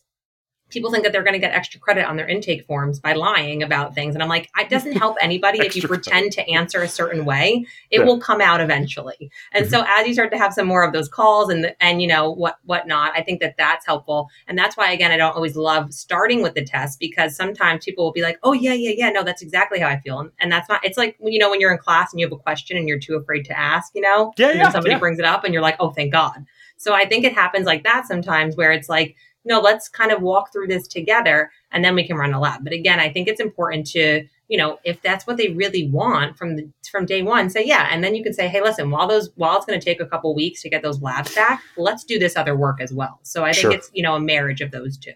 people 0.72 0.90
think 0.90 1.04
that 1.04 1.12
they're 1.12 1.22
going 1.22 1.34
to 1.34 1.38
get 1.38 1.52
extra 1.52 1.78
credit 1.78 2.04
on 2.06 2.16
their 2.16 2.26
intake 2.26 2.66
forms 2.66 2.98
by 2.98 3.12
lying 3.12 3.62
about 3.62 3.94
things. 3.94 4.14
And 4.14 4.22
i'm 4.22 4.28
like 4.28 4.50
it 4.58 4.70
doesn't 4.70 4.92
help 4.96 5.16
anybody 5.20 5.60
if 5.60 5.76
you 5.76 5.82
pretend 5.86 6.32
to 6.32 6.48
answer 6.48 6.80
a 6.82 6.88
certain 6.88 7.24
way. 7.24 7.66
It 7.90 8.00
yeah. 8.00 8.04
will 8.06 8.18
come 8.18 8.40
out 8.40 8.60
eventually. 8.60 9.30
And 9.52 9.66
mm-hmm. 9.66 9.74
so 9.74 9.84
as 9.86 10.06
you 10.06 10.14
start 10.14 10.32
to 10.32 10.38
have 10.38 10.52
some 10.52 10.66
more 10.66 10.84
of 10.84 10.92
those 10.92 11.08
calls 11.08 11.50
and 11.50 11.74
and 11.80 12.00
you 12.00 12.08
know 12.08 12.30
what 12.30 12.58
whatnot 12.64 13.12
i 13.14 13.22
think 13.22 13.40
that 13.40 13.56
that's 13.58 13.86
helpful. 13.86 14.28
And 14.48 14.58
that's 14.58 14.76
why 14.76 14.90
again 14.92 15.10
i 15.10 15.16
don't 15.16 15.34
always 15.34 15.56
love 15.56 15.92
starting 15.92 16.42
with 16.42 16.54
the 16.54 16.64
test 16.64 16.98
because 16.98 17.36
sometimes 17.36 17.84
people 17.84 18.04
will 18.04 18.12
be 18.12 18.22
like 18.22 18.38
oh 18.42 18.52
yeah 18.52 18.72
yeah 18.72 18.94
yeah. 18.96 19.10
No 19.10 19.22
that's 19.22 19.42
exactly 19.42 19.78
how 19.78 19.88
i 19.88 19.98
feel. 20.00 20.18
And, 20.18 20.30
and 20.40 20.50
that's 20.50 20.68
not 20.68 20.84
it's 20.84 20.98
like 20.98 21.16
you 21.22 21.38
know 21.38 21.50
when 21.50 21.60
you're 21.60 21.72
in 21.72 21.78
class 21.78 22.12
and 22.12 22.20
you 22.20 22.26
have 22.26 22.32
a 22.32 22.38
question 22.38 22.76
and 22.76 22.88
you're 22.88 22.98
too 22.98 23.16
afraid 23.16 23.44
to 23.44 23.58
ask 23.58 23.92
you 23.94 24.00
know? 24.00 24.32
Yeah, 24.38 24.52
yeah 24.52 24.70
somebody 24.70 24.92
yeah. 24.92 24.98
brings 24.98 25.18
it 25.18 25.24
up 25.24 25.44
and 25.44 25.52
you're 25.52 25.62
like 25.62 25.76
oh 25.80 25.90
thank 25.90 26.12
god. 26.12 26.46
So 26.76 26.94
i 26.94 27.06
think 27.06 27.24
it 27.24 27.34
happens 27.34 27.66
like 27.66 27.84
that 27.84 28.06
sometimes 28.06 28.56
where 28.56 28.72
it's 28.72 28.88
like 28.88 29.16
no, 29.44 29.60
let's 29.60 29.88
kind 29.88 30.12
of 30.12 30.22
walk 30.22 30.52
through 30.52 30.68
this 30.68 30.86
together 30.86 31.50
and 31.70 31.84
then 31.84 31.94
we 31.94 32.06
can 32.06 32.16
run 32.16 32.32
a 32.32 32.40
lab. 32.40 32.62
But 32.62 32.72
again, 32.72 33.00
I 33.00 33.12
think 33.12 33.28
it's 33.28 33.40
important 33.40 33.86
to, 33.88 34.24
you 34.48 34.58
know, 34.58 34.78
if 34.84 35.00
that's 35.02 35.26
what 35.26 35.36
they 35.36 35.48
really 35.48 35.88
want 35.88 36.36
from 36.36 36.56
the 36.56 36.68
from 36.90 37.06
day 37.06 37.22
one, 37.22 37.50
say 37.50 37.64
yeah. 37.64 37.88
And 37.90 38.04
then 38.04 38.14
you 38.14 38.22
can 38.22 38.32
say, 38.32 38.48
hey, 38.48 38.60
listen, 38.60 38.90
while 38.90 39.08
those 39.08 39.30
while 39.36 39.56
it's 39.56 39.66
going 39.66 39.78
to 39.78 39.84
take 39.84 40.00
a 40.00 40.06
couple 40.06 40.34
weeks 40.34 40.62
to 40.62 40.70
get 40.70 40.82
those 40.82 41.00
labs 41.00 41.34
back, 41.34 41.62
let's 41.76 42.04
do 42.04 42.18
this 42.18 42.36
other 42.36 42.56
work 42.56 42.80
as 42.80 42.92
well. 42.92 43.18
So 43.22 43.44
I 43.44 43.52
think 43.52 43.62
sure. 43.62 43.72
it's, 43.72 43.90
you 43.92 44.02
know, 44.02 44.14
a 44.14 44.20
marriage 44.20 44.60
of 44.60 44.70
those 44.70 44.96
two. 44.96 45.14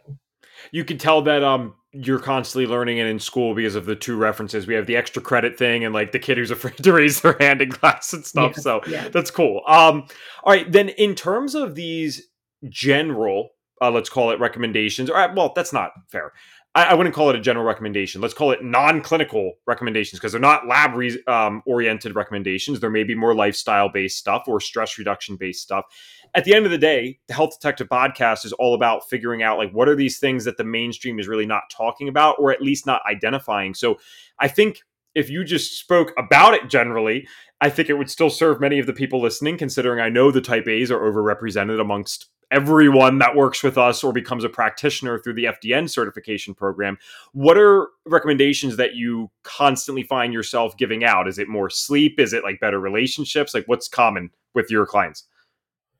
You 0.72 0.84
can 0.84 0.98
tell 0.98 1.22
that 1.22 1.44
um 1.44 1.74
you're 1.92 2.18
constantly 2.18 2.66
learning 2.66 2.98
it 2.98 3.06
in 3.06 3.18
school 3.18 3.54
because 3.54 3.74
of 3.74 3.86
the 3.86 3.96
two 3.96 4.16
references. 4.16 4.66
We 4.66 4.74
have 4.74 4.86
the 4.86 4.96
extra 4.96 5.22
credit 5.22 5.56
thing 5.56 5.84
and 5.84 5.94
like 5.94 6.12
the 6.12 6.18
kid 6.18 6.36
who's 6.36 6.50
afraid 6.50 6.76
to 6.78 6.92
raise 6.92 7.20
their 7.20 7.36
hand 7.38 7.62
in 7.62 7.70
class 7.70 8.12
and 8.12 8.24
stuff. 8.24 8.52
Yes, 8.56 8.64
so 8.64 8.80
yeah. 8.86 9.08
that's 9.08 9.30
cool. 9.30 9.62
Um, 9.66 10.06
all 10.44 10.52
right, 10.52 10.70
then 10.70 10.88
in 10.90 11.14
terms 11.14 11.54
of 11.54 11.74
these 11.74 12.28
general 12.68 13.50
uh, 13.80 13.90
let's 13.90 14.08
call 14.08 14.30
it 14.30 14.40
recommendations. 14.40 15.10
Or 15.10 15.32
well, 15.34 15.52
that's 15.54 15.72
not 15.72 15.92
fair. 16.10 16.32
I, 16.76 16.84
I, 16.84 16.94
wouldn't 16.94 17.14
call 17.14 17.30
it 17.30 17.36
a 17.36 17.40
general 17.40 17.64
recommendation. 17.64 18.20
Let's 18.20 18.34
call 18.34 18.50
it 18.50 18.62
non-clinical 18.62 19.54
recommendations 19.66 20.20
because 20.20 20.32
they're 20.32 20.40
not 20.40 20.66
lab 20.66 20.94
re- 20.94 21.22
um, 21.26 21.62
oriented 21.64 22.14
recommendations. 22.14 22.80
There 22.80 22.90
may 22.90 23.02
be 23.02 23.14
more 23.14 23.34
lifestyle 23.34 23.88
based 23.88 24.18
stuff 24.18 24.44
or 24.46 24.60
stress 24.60 24.98
reduction 24.98 25.36
based 25.36 25.62
stuff. 25.62 25.86
At 26.34 26.44
the 26.44 26.54
end 26.54 26.66
of 26.66 26.70
the 26.70 26.78
day, 26.78 27.18
the 27.28 27.34
Health 27.34 27.58
Detective 27.58 27.88
podcast 27.88 28.44
is 28.44 28.52
all 28.52 28.74
about 28.74 29.08
figuring 29.08 29.42
out 29.42 29.56
like 29.56 29.72
what 29.72 29.88
are 29.88 29.96
these 29.96 30.18
things 30.18 30.44
that 30.44 30.58
the 30.58 30.64
mainstream 30.64 31.18
is 31.18 31.28
really 31.28 31.46
not 31.46 31.62
talking 31.70 32.08
about 32.08 32.36
or 32.38 32.52
at 32.52 32.60
least 32.60 32.86
not 32.86 33.00
identifying. 33.10 33.72
So 33.72 33.96
I 34.38 34.48
think 34.48 34.80
if 35.14 35.30
you 35.30 35.44
just 35.44 35.80
spoke 35.80 36.12
about 36.18 36.52
it 36.52 36.68
generally, 36.68 37.26
I 37.62 37.70
think 37.70 37.88
it 37.88 37.94
would 37.94 38.10
still 38.10 38.28
serve 38.28 38.60
many 38.60 38.78
of 38.78 38.86
the 38.86 38.92
people 38.92 39.22
listening, 39.22 39.56
considering 39.56 39.98
I 39.98 40.10
know 40.10 40.30
the 40.30 40.42
type 40.42 40.68
A's 40.68 40.90
are 40.90 41.00
overrepresented 41.00 41.80
amongst 41.80 42.26
everyone 42.51 43.18
that 43.18 43.34
works 43.34 43.62
with 43.62 43.76
us 43.76 44.05
or 44.05 44.12
becomes 44.12 44.44
a 44.44 44.49
practitioner 44.49 45.18
through 45.18 45.34
the 45.34 45.44
FDN 45.44 45.90
certification 45.90 46.55
program. 46.55 46.97
What 47.32 47.59
are 47.59 47.88
recommendations 48.07 48.76
that 48.76 48.94
you 48.94 49.30
constantly 49.42 50.05
find 50.05 50.32
yourself 50.32 50.76
giving 50.76 51.05
out? 51.05 51.28
Is 51.28 51.38
it 51.38 51.49
more 51.49 51.70
sleep? 51.70 52.20
Is 52.20 52.32
it 52.32 52.44
like 52.44 52.61
better 52.61 52.78
relationships? 52.78 53.55
Like 53.55 53.66
what's 53.66 53.88
common 53.88 54.30
with 54.55 54.70
your 54.70 54.86
clients? 54.86 55.24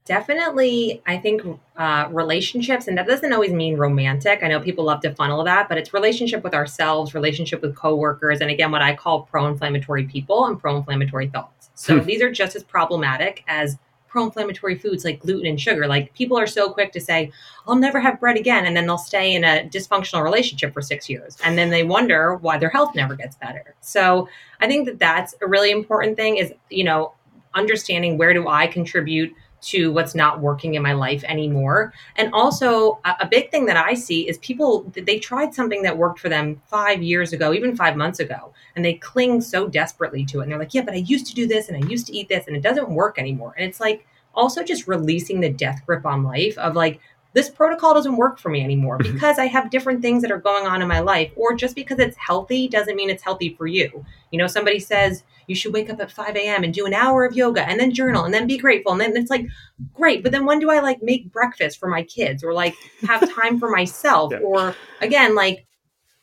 Definitely, 0.07 1.03
I 1.05 1.19
think 1.19 1.43
uh, 1.77 2.09
relationships, 2.13 2.87
and 2.87 2.97
that 2.97 3.09
doesn't 3.09 3.33
always 3.33 3.53
mean 3.53 3.77
romantic. 3.77 4.39
I 4.45 4.47
know 4.47 4.61
people 4.61 4.85
love 4.85 5.01
to 5.01 5.13
funnel 5.13 5.43
that, 5.43 5.69
but 5.69 5.79
it's 5.79 5.93
relationship 5.93 6.45
with 6.45 6.55
ourselves, 6.55 7.13
relationship 7.13 7.61
with 7.61 7.75
coworkers, 7.75 8.41
and 8.41 8.49
again, 8.49 8.71
what 8.71 8.83
I 8.83 8.95
call 8.95 9.23
pro 9.23 9.49
inflammatory 9.49 10.05
people 10.05 10.47
and 10.47 10.61
pro 10.61 10.77
inflammatory 10.77 11.27
thoughts. 11.27 11.71
So 11.75 11.99
hmm. 11.99 12.07
these 12.07 12.23
are 12.23 12.31
just 12.31 12.55
as 12.55 12.63
problematic 12.63 13.43
as 13.49 13.79
pro-inflammatory 14.17 14.79
foods 14.79 15.05
like 15.05 15.21
gluten 15.21 15.47
and 15.47 15.61
sugar. 15.61 15.87
Like 15.87 16.15
people 16.15 16.39
are 16.39 16.47
so 16.47 16.71
quick 16.71 16.91
to 16.93 17.01
say, 17.03 17.31
"I'll 17.69 17.77
never 17.77 18.01
have 18.01 18.19
bread 18.19 18.39
again," 18.39 18.65
and 18.65 18.75
then 18.75 18.87
they'll 18.87 18.97
stay 18.97 19.35
in 19.35 19.45
a 19.45 19.69
dysfunctional 19.69 20.23
relationship 20.23 20.73
for 20.73 20.81
six 20.81 21.11
years, 21.11 21.37
and 21.45 21.59
then 21.59 21.69
they 21.69 21.83
wonder 21.83 22.37
why 22.37 22.57
their 22.57 22.71
health 22.71 22.95
never 22.95 23.15
gets 23.15 23.37
better. 23.37 23.75
So 23.83 24.27
I 24.59 24.69
think 24.69 24.87
that 24.87 24.99
that's 24.99 25.35
a 25.43 25.47
really 25.47 25.71
important 25.71 26.17
thing. 26.17 26.39
Is 26.39 26.55
you 26.71 26.85
know 26.85 27.13
understanding 27.55 28.17
where 28.17 28.33
do 28.33 28.49
I 28.49 28.69
contribute 28.69 29.35
to 29.63 29.93
what's 29.93 30.15
not 30.15 30.41
working 30.41 30.75
in 30.75 30.83
my 30.83 30.93
life 30.93 31.25
anymore. 31.25 31.93
And 32.17 32.33
also, 32.33 33.01
a, 33.05 33.15
a, 33.21 33.27
big 33.27 33.51
thing 33.51 33.67
that 33.67 33.77
I 33.77 33.95
see 33.95 34.29
is 34.29 34.39
people, 34.39 34.91
they 34.95 35.19
tried 35.19 35.55
something 35.55 35.83
that 35.83 35.97
worked 35.97 36.21
for 36.21 36.29
them 36.29 36.61
five 36.67 37.03
years 37.03 37.33
ago, 37.33 37.53
even 37.53 37.77
five 37.77 37.97
months 37.97 38.21
ago, 38.21 38.53
and 38.75 38.85
they 38.85 38.95
cling 38.95 39.41
so 39.41 39.67
desperately 39.67 40.25
to 40.27 40.41
it. 40.41 40.45
And 40.45 40.53
they're 40.53 40.59
like, 40.59 40.75
yeah, 40.75 40.83
but 40.83 40.95
I 40.95 40.99
used 40.99 41.27
to 41.27 41.35
do 41.35 41.47
this 41.47 41.69
and 41.69 41.83
I 41.83 41.89
used 41.89 42.07
to 42.07 42.17
eat 42.17 42.29
this 42.29 42.47
and 42.47 42.57
it 42.57 42.63
doesn't 42.63 42.91
work 42.91 43.19
anymore. 43.19 43.55
And 43.57 43.69
it's 43.69 43.81
like 43.81 44.07
also 44.35 44.63
just 44.63 44.87
releasing 44.87 45.41
the 45.41 45.49
death 45.49 45.83
grip 45.87 46.05
on 46.05 46.23
life 46.23 46.57
of 46.59 46.75
like, 46.75 47.01
this 47.37 47.51
protocol 47.51 47.93
doesn't 47.93 48.17
work 48.17 48.39
for 48.39 48.49
me 48.49 48.65
anymore 48.65 48.97
mm-hmm. 48.99 49.13
because 49.13 49.39
I 49.39 49.45
have 49.45 49.69
different 49.69 50.01
things 50.01 50.23
that 50.23 50.33
are 50.33 50.39
going 50.39 50.67
on 50.67 50.81
in 50.81 50.89
my 50.89 51.01
life, 51.01 51.31
or 51.37 51.55
just 51.55 51.75
because 51.75 51.99
it's 51.99 52.17
healthy 52.17 52.67
doesn't 52.67 52.97
mean 52.97 53.11
it's 53.11 53.23
healthy 53.23 53.55
for 53.59 53.67
you. 53.67 54.07
You 54.31 54.39
know, 54.39 54.47
somebody 54.47 54.81
says 54.81 55.23
you 55.47 55.55
should 55.55 55.75
wake 55.75 55.91
up 55.91 56.01
at 56.01 56.11
5 56.11 56.35
a.m. 56.35 56.65
and 56.65 56.73
do 56.73 56.87
an 56.87 56.95
hour 56.95 57.27
of 57.27 57.37
yoga 57.37 57.69
and 57.69 57.79
then 57.79 57.93
journal 57.93 58.25
and 58.25 58.33
then 58.33 58.47
be 58.47 58.57
grateful. 58.57 58.93
And 58.93 59.03
then 59.03 59.15
it's 59.15 59.31
like, 59.31 59.47
great. 59.93 60.23
But 60.23 60.33
then 60.33 60.47
when 60.47 60.61
do 60.61 60.71
I 60.71 60.81
like 60.81 61.03
make 61.03 61.31
breakfast 61.31 61.79
for 61.79 61.89
my 61.89 62.05
kids 62.05 62.43
or 62.43 62.55
like 62.55 62.75
have 63.07 63.31
time 63.35 63.61
for 63.61 63.71
myself? 63.71 64.33
Yeah. 64.33 64.39
Or 64.39 64.75
again, 65.03 65.35
like 65.35 65.67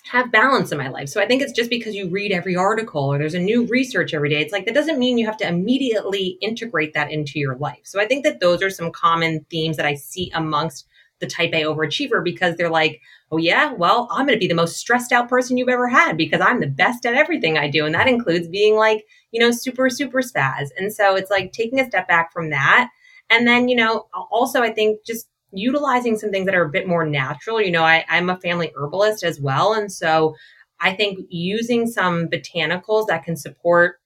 have 0.05 0.31
balance 0.31 0.71
in 0.71 0.79
my 0.79 0.89
life. 0.89 1.09
So 1.09 1.21
I 1.21 1.27
think 1.27 1.43
it's 1.43 1.53
just 1.53 1.69
because 1.69 1.93
you 1.93 2.09
read 2.09 2.31
every 2.31 2.55
article 2.55 3.13
or 3.13 3.19
there's 3.19 3.35
a 3.35 3.39
new 3.39 3.67
research 3.67 4.15
every 4.15 4.29
day. 4.29 4.41
It's 4.41 4.51
like 4.51 4.65
that 4.65 4.73
doesn't 4.73 4.97
mean 4.97 5.19
you 5.19 5.27
have 5.27 5.37
to 5.37 5.47
immediately 5.47 6.39
integrate 6.41 6.95
that 6.95 7.11
into 7.11 7.37
your 7.37 7.55
life. 7.55 7.81
So 7.83 8.01
I 8.01 8.07
think 8.07 8.25
that 8.25 8.39
those 8.39 8.63
are 8.63 8.71
some 8.71 8.91
common 8.91 9.45
themes 9.51 9.77
that 9.77 9.85
I 9.85 9.93
see 9.93 10.31
amongst 10.33 10.87
the 11.19 11.27
type 11.27 11.53
A 11.53 11.63
overachiever 11.63 12.23
because 12.23 12.55
they're 12.55 12.69
like, 12.69 13.01
oh, 13.31 13.37
yeah, 13.37 13.73
well, 13.73 14.07
I'm 14.11 14.25
going 14.25 14.37
to 14.37 14.43
be 14.43 14.47
the 14.47 14.53
most 14.53 14.77
stressed 14.77 15.11
out 15.11 15.29
person 15.29 15.57
you've 15.57 15.69
ever 15.69 15.87
had 15.87 16.17
because 16.17 16.41
I'm 16.41 16.59
the 16.59 16.67
best 16.67 17.05
at 17.05 17.15
everything 17.15 17.57
I 17.57 17.69
do. 17.69 17.85
And 17.85 17.95
that 17.95 18.07
includes 18.07 18.47
being 18.47 18.75
like, 18.75 19.05
you 19.31 19.39
know, 19.39 19.51
super, 19.51 19.89
super 19.89 20.21
spaz. 20.21 20.67
And 20.77 20.93
so 20.93 21.15
it's 21.15 21.31
like 21.31 21.51
taking 21.51 21.79
a 21.79 21.85
step 21.85 22.07
back 22.07 22.31
from 22.33 22.49
that. 22.49 22.89
And 23.29 23.47
then, 23.47 23.69
you 23.69 23.75
know, 23.75 24.07
also, 24.31 24.61
I 24.61 24.71
think 24.71 25.05
just 25.05 25.27
utilizing 25.51 26.17
some 26.17 26.31
things 26.31 26.45
that 26.45 26.55
are 26.55 26.65
a 26.65 26.69
bit 26.69 26.87
more 26.87 27.05
natural. 27.05 27.61
You 27.61 27.71
know, 27.71 27.83
I, 27.83 28.05
I'm 28.09 28.29
a 28.29 28.37
family 28.39 28.71
herbalist 28.75 29.23
as 29.23 29.39
well. 29.39 29.73
And 29.73 29.91
so 29.91 30.35
I 30.81 30.93
think 30.93 31.25
using 31.29 31.87
some 31.87 32.27
botanicals 32.27 33.07
that 33.07 33.23
can 33.23 33.37
support 33.37 33.99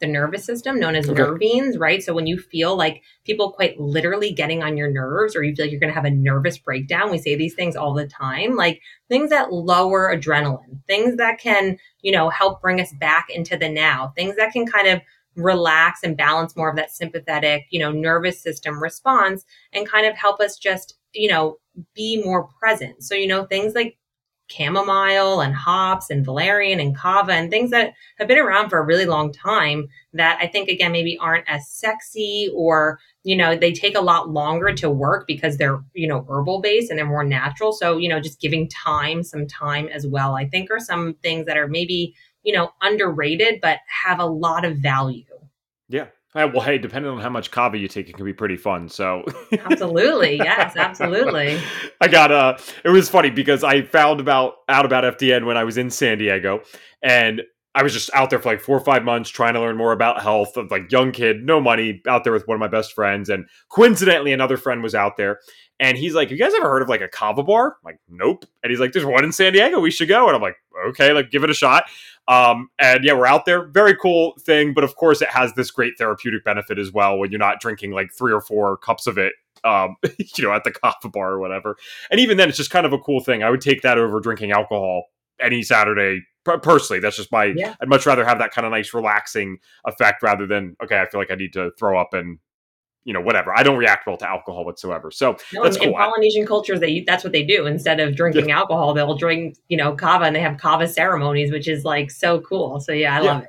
the 0.00 0.06
nervous 0.06 0.44
system 0.44 0.80
known 0.80 0.96
as 0.96 1.08
okay. 1.08 1.22
nervines, 1.22 1.78
right? 1.78 2.02
So 2.02 2.14
when 2.14 2.26
you 2.26 2.38
feel 2.38 2.76
like 2.76 3.02
people 3.24 3.52
quite 3.52 3.78
literally 3.80 4.32
getting 4.32 4.62
on 4.62 4.76
your 4.76 4.90
nerves 4.90 5.36
or 5.36 5.42
you 5.44 5.54
feel 5.54 5.66
like 5.66 5.70
you're 5.70 5.80
going 5.80 5.92
to 5.92 5.94
have 5.94 6.04
a 6.04 6.10
nervous 6.10 6.58
breakdown, 6.58 7.10
we 7.10 7.18
say 7.18 7.36
these 7.36 7.54
things 7.54 7.76
all 7.76 7.94
the 7.94 8.06
time, 8.06 8.56
like 8.56 8.80
things 9.08 9.30
that 9.30 9.52
lower 9.52 10.14
adrenaline, 10.14 10.84
things 10.86 11.16
that 11.16 11.38
can, 11.38 11.78
you 12.02 12.12
know, 12.12 12.28
help 12.28 12.60
bring 12.60 12.80
us 12.80 12.92
back 12.98 13.28
into 13.30 13.56
the 13.56 13.68
now, 13.68 14.12
things 14.16 14.36
that 14.36 14.52
can 14.52 14.66
kind 14.66 14.88
of 14.88 15.00
relax 15.36 16.00
and 16.02 16.16
balance 16.16 16.56
more 16.56 16.70
of 16.70 16.76
that 16.76 16.90
sympathetic, 16.90 17.64
you 17.70 17.80
know, 17.80 17.90
nervous 17.90 18.42
system 18.42 18.82
response 18.82 19.44
and 19.72 19.88
kind 19.88 20.06
of 20.06 20.16
help 20.16 20.40
us 20.40 20.56
just, 20.58 20.94
you 21.12 21.28
know, 21.28 21.56
be 21.94 22.22
more 22.22 22.48
present. 22.60 23.02
So, 23.02 23.14
you 23.14 23.26
know, 23.26 23.44
things 23.44 23.74
like 23.74 23.96
chamomile 24.48 25.40
and 25.40 25.54
hops 25.54 26.10
and 26.10 26.24
valerian 26.24 26.78
and 26.78 26.96
kava 26.96 27.32
and 27.32 27.50
things 27.50 27.70
that 27.70 27.92
have 28.18 28.28
been 28.28 28.38
around 28.38 28.68
for 28.68 28.78
a 28.78 28.84
really 28.84 29.06
long 29.06 29.32
time 29.32 29.88
that 30.12 30.38
I 30.40 30.46
think 30.46 30.68
again 30.68 30.92
maybe 30.92 31.16
aren't 31.18 31.48
as 31.48 31.68
sexy 31.68 32.50
or 32.54 32.98
you 33.22 33.36
know 33.36 33.56
they 33.56 33.72
take 33.72 33.96
a 33.96 34.02
lot 34.02 34.28
longer 34.28 34.72
to 34.74 34.90
work 34.90 35.26
because 35.26 35.56
they're 35.56 35.80
you 35.94 36.06
know 36.06 36.26
herbal 36.28 36.60
based 36.60 36.90
and 36.90 36.98
they're 36.98 37.06
more 37.06 37.24
natural 37.24 37.72
so 37.72 37.96
you 37.96 38.08
know 38.08 38.20
just 38.20 38.40
giving 38.40 38.68
time 38.68 39.22
some 39.22 39.46
time 39.46 39.88
as 39.88 40.06
well 40.06 40.36
I 40.36 40.46
think 40.46 40.70
are 40.70 40.78
some 40.78 41.14
things 41.22 41.46
that 41.46 41.56
are 41.56 41.68
maybe 41.68 42.14
you 42.44 42.52
know, 42.52 42.70
underrated, 42.82 43.60
but 43.60 43.78
have 44.04 44.20
a 44.20 44.26
lot 44.26 44.64
of 44.64 44.76
value. 44.76 45.24
Yeah. 46.34 46.46
Well, 46.46 46.62
hey, 46.62 46.78
depending 46.78 47.12
on 47.12 47.20
how 47.20 47.30
much 47.30 47.50
kava 47.50 47.78
you 47.78 47.86
take, 47.88 48.08
it 48.08 48.16
can 48.16 48.24
be 48.24 48.32
pretty 48.32 48.56
fun. 48.56 48.88
So, 48.88 49.24
absolutely, 49.52 50.36
yes, 50.36 50.76
absolutely. 50.76 51.60
I 52.00 52.08
got 52.08 52.32
uh 52.32 52.58
It 52.84 52.90
was 52.90 53.08
funny 53.08 53.30
because 53.30 53.62
I 53.62 53.82
found 53.82 54.20
about 54.20 54.54
out 54.68 54.84
about 54.84 55.04
FDN 55.18 55.46
when 55.46 55.56
I 55.56 55.64
was 55.64 55.78
in 55.78 55.90
San 55.90 56.18
Diego, 56.18 56.62
and 57.02 57.42
I 57.76 57.82
was 57.82 57.92
just 57.92 58.10
out 58.14 58.30
there 58.30 58.38
for 58.38 58.50
like 58.50 58.60
four 58.60 58.76
or 58.76 58.84
five 58.84 59.02
months 59.04 59.30
trying 59.30 59.54
to 59.54 59.60
learn 59.60 59.76
more 59.76 59.92
about 59.92 60.22
health. 60.22 60.56
Of 60.56 60.70
like 60.70 60.90
young 60.90 61.12
kid, 61.12 61.44
no 61.44 61.60
money, 61.60 62.02
out 62.08 62.24
there 62.24 62.32
with 62.32 62.46
one 62.48 62.56
of 62.56 62.60
my 62.60 62.68
best 62.68 62.92
friends, 62.94 63.28
and 63.30 63.46
coincidentally, 63.68 64.32
another 64.32 64.56
friend 64.56 64.82
was 64.82 64.94
out 64.94 65.16
there, 65.16 65.38
and 65.78 65.96
he's 65.96 66.14
like, 66.14 66.30
"You 66.30 66.36
guys 66.36 66.52
ever 66.54 66.68
heard 66.68 66.82
of 66.82 66.88
like 66.88 67.00
a 67.00 67.08
kava 67.08 67.42
bar?" 67.44 67.66
I'm 67.66 67.84
like, 67.84 67.98
"Nope." 68.08 68.44
And 68.62 68.70
he's 68.70 68.80
like, 68.80 68.92
"There's 68.92 69.04
one 69.04 69.24
in 69.24 69.32
San 69.32 69.52
Diego. 69.52 69.78
We 69.80 69.90
should 69.92 70.08
go." 70.08 70.26
And 70.26 70.34
I'm 70.36 70.42
like, 70.42 70.56
"Okay, 70.88 71.12
like 71.12 71.30
give 71.30 71.44
it 71.44 71.50
a 71.50 71.54
shot." 71.54 71.84
Um, 72.26 72.68
and 72.78 73.04
yeah, 73.04 73.12
we're 73.12 73.26
out 73.26 73.44
there. 73.44 73.66
Very 73.66 73.96
cool 73.96 74.34
thing. 74.40 74.72
But 74.74 74.84
of 74.84 74.96
course, 74.96 75.20
it 75.22 75.28
has 75.28 75.52
this 75.54 75.70
great 75.70 75.94
therapeutic 75.98 76.44
benefit 76.44 76.78
as 76.78 76.92
well 76.92 77.18
when 77.18 77.30
you're 77.30 77.38
not 77.38 77.60
drinking 77.60 77.92
like 77.92 78.08
three 78.16 78.32
or 78.32 78.40
four 78.40 78.76
cups 78.78 79.06
of 79.06 79.18
it, 79.18 79.34
um, 79.64 79.96
you 80.18 80.44
know, 80.44 80.52
at 80.52 80.64
the 80.64 80.72
coffee 80.72 81.08
bar 81.08 81.32
or 81.32 81.40
whatever. 81.40 81.76
And 82.10 82.20
even 82.20 82.36
then, 82.36 82.48
it's 82.48 82.58
just 82.58 82.70
kind 82.70 82.86
of 82.86 82.92
a 82.92 82.98
cool 82.98 83.20
thing. 83.20 83.42
I 83.42 83.50
would 83.50 83.60
take 83.60 83.82
that 83.82 83.98
over 83.98 84.20
drinking 84.20 84.52
alcohol 84.52 85.04
any 85.40 85.62
Saturday 85.62 86.22
personally, 86.44 87.00
that's 87.00 87.16
just 87.16 87.32
my. 87.32 87.52
Yeah. 87.56 87.74
I'd 87.80 87.88
much 87.88 88.06
rather 88.06 88.24
have 88.24 88.38
that 88.38 88.52
kind 88.52 88.66
of 88.66 88.72
nice, 88.72 88.92
relaxing 88.94 89.58
effect 89.84 90.22
rather 90.22 90.46
than 90.46 90.76
okay, 90.82 91.00
I 91.00 91.06
feel 91.08 91.20
like 91.20 91.30
I 91.30 91.36
need 91.36 91.52
to 91.54 91.70
throw 91.78 91.98
up 91.98 92.12
and 92.12 92.38
you 93.04 93.12
know 93.12 93.20
whatever. 93.20 93.56
I 93.56 93.62
don't 93.62 93.76
react 93.78 94.06
well 94.06 94.16
to 94.18 94.28
alcohol 94.28 94.64
whatsoever. 94.64 95.10
So 95.10 95.36
No, 95.52 95.62
that's 95.62 95.76
in, 95.76 95.82
cool. 95.82 95.90
in 95.90 95.94
Polynesian 95.96 96.46
cultures, 96.46 96.80
they 96.80 97.04
that's 97.06 97.22
what 97.24 97.32
they 97.32 97.42
do. 97.44 97.66
Instead 97.66 98.00
of 98.00 98.16
drinking 98.16 98.50
alcohol, 98.50 98.94
they'll 98.94 99.16
drink, 99.16 99.56
you 99.68 99.76
know, 99.76 99.94
kava, 99.94 100.24
and 100.24 100.34
they 100.36 100.40
have 100.40 100.58
kava 100.58 100.88
ceremonies, 100.88 101.52
which 101.52 101.68
is 101.68 101.84
like 101.84 102.10
so 102.10 102.40
cool. 102.40 102.80
So 102.80 102.92
yeah, 102.92 103.16
I 103.16 103.22
Yeah. 103.22 103.32
love 103.32 103.42
it. 103.44 103.48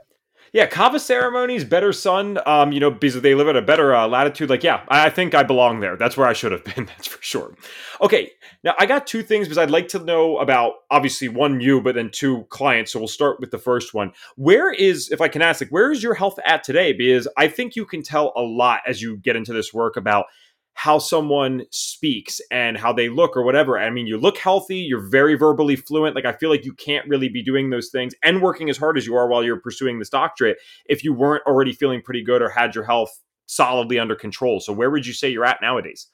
Yeah, 0.55 0.67
kava 0.67 1.01
ceremonies, 1.01 1.65
better 1.65 1.91
sun. 1.91 2.39
Um, 2.45 2.71
you 2.71 2.79
know, 2.79 2.89
because 2.89 3.19
they 3.19 3.35
live 3.35 3.49
at 3.49 3.57
a 3.57 3.61
better 3.61 3.93
uh, 3.93 4.07
latitude. 4.07 4.49
Like, 4.49 4.63
yeah, 4.63 4.85
I 4.87 5.07
I 5.07 5.09
think 5.09 5.35
I 5.35 5.43
belong 5.43 5.81
there. 5.81 5.97
That's 5.97 6.15
where 6.15 6.27
I 6.27 6.31
should 6.31 6.53
have 6.53 6.63
been. 6.63 6.85
That's 6.85 7.07
for 7.07 7.21
sure. 7.21 7.53
Okay, 7.99 8.31
now 8.63 8.73
I 8.79 8.85
got 8.85 9.05
two 9.05 9.21
things 9.21 9.47
because 9.49 9.57
I'd 9.57 9.69
like 9.69 9.89
to 9.89 9.99
know 9.99 10.37
about 10.37 10.75
obviously 10.89 11.27
one 11.27 11.59
you, 11.59 11.81
but 11.81 11.95
then 11.95 12.09
two 12.09 12.45
clients. 12.47 12.93
So 12.93 12.99
we'll 12.99 13.09
start 13.09 13.41
with 13.41 13.51
the 13.51 13.57
first 13.57 13.93
one. 13.93 14.13
Where 14.37 14.71
is, 14.71 15.09
if 15.11 15.19
I 15.19 15.27
can 15.27 15.41
ask, 15.41 15.59
like, 15.59 15.73
where 15.73 15.91
is 15.91 16.01
your 16.01 16.13
health 16.13 16.39
at 16.45 16.63
today? 16.63 16.93
Because 16.93 17.27
I 17.35 17.49
think 17.49 17.75
you 17.75 17.85
can 17.85 18.01
tell 18.01 18.31
a 18.37 18.41
lot 18.41 18.79
as 18.87 19.01
you 19.01 19.17
get 19.17 19.35
into 19.35 19.51
this 19.51 19.73
work 19.73 19.97
about 19.97 20.27
how 20.75 20.99
someone 20.99 21.65
speaks 21.71 22.41
and 22.51 22.77
how 22.77 22.91
they 22.91 23.07
look 23.07 23.37
or 23.37 23.43
whatever. 23.43 23.79
I 23.79 23.89
mean, 23.89 24.07
you 24.07 24.17
look 24.17 24.37
healthy, 24.37 24.77
you're 24.77 25.09
very 25.09 25.35
verbally 25.35 25.77
fluent. 25.77 26.15
Like, 26.15 26.25
I 26.25 26.33
feel 26.33 26.49
like 26.49 26.65
you 26.65 26.73
can't 26.73 27.07
really 27.07 27.29
be 27.29 27.41
doing 27.41 27.69
those 27.69 27.89
things 27.89 28.13
and 28.23 28.41
working 28.41 28.69
as 28.69 28.77
hard 28.77 28.97
as 28.97 29.07
you 29.07 29.15
are 29.15 29.29
while 29.29 29.41
you're 29.41 29.59
pursuing 29.59 29.99
this 29.99 30.09
doctorate 30.09 30.57
if 30.85 31.01
you 31.01 31.13
weren't 31.13 31.43
already 31.47 31.71
feeling 31.71 32.01
pretty 32.01 32.23
good 32.23 32.41
or 32.41 32.49
had 32.49 32.75
your 32.75 32.83
health 32.83 33.21
solidly 33.45 33.97
under 33.97 34.15
control. 34.15 34.59
So, 34.59 34.73
where 34.73 34.91
would 34.91 35.07
you 35.07 35.13
say 35.13 35.29
you're 35.29 35.45
at 35.45 35.61
nowadays? 35.61 36.07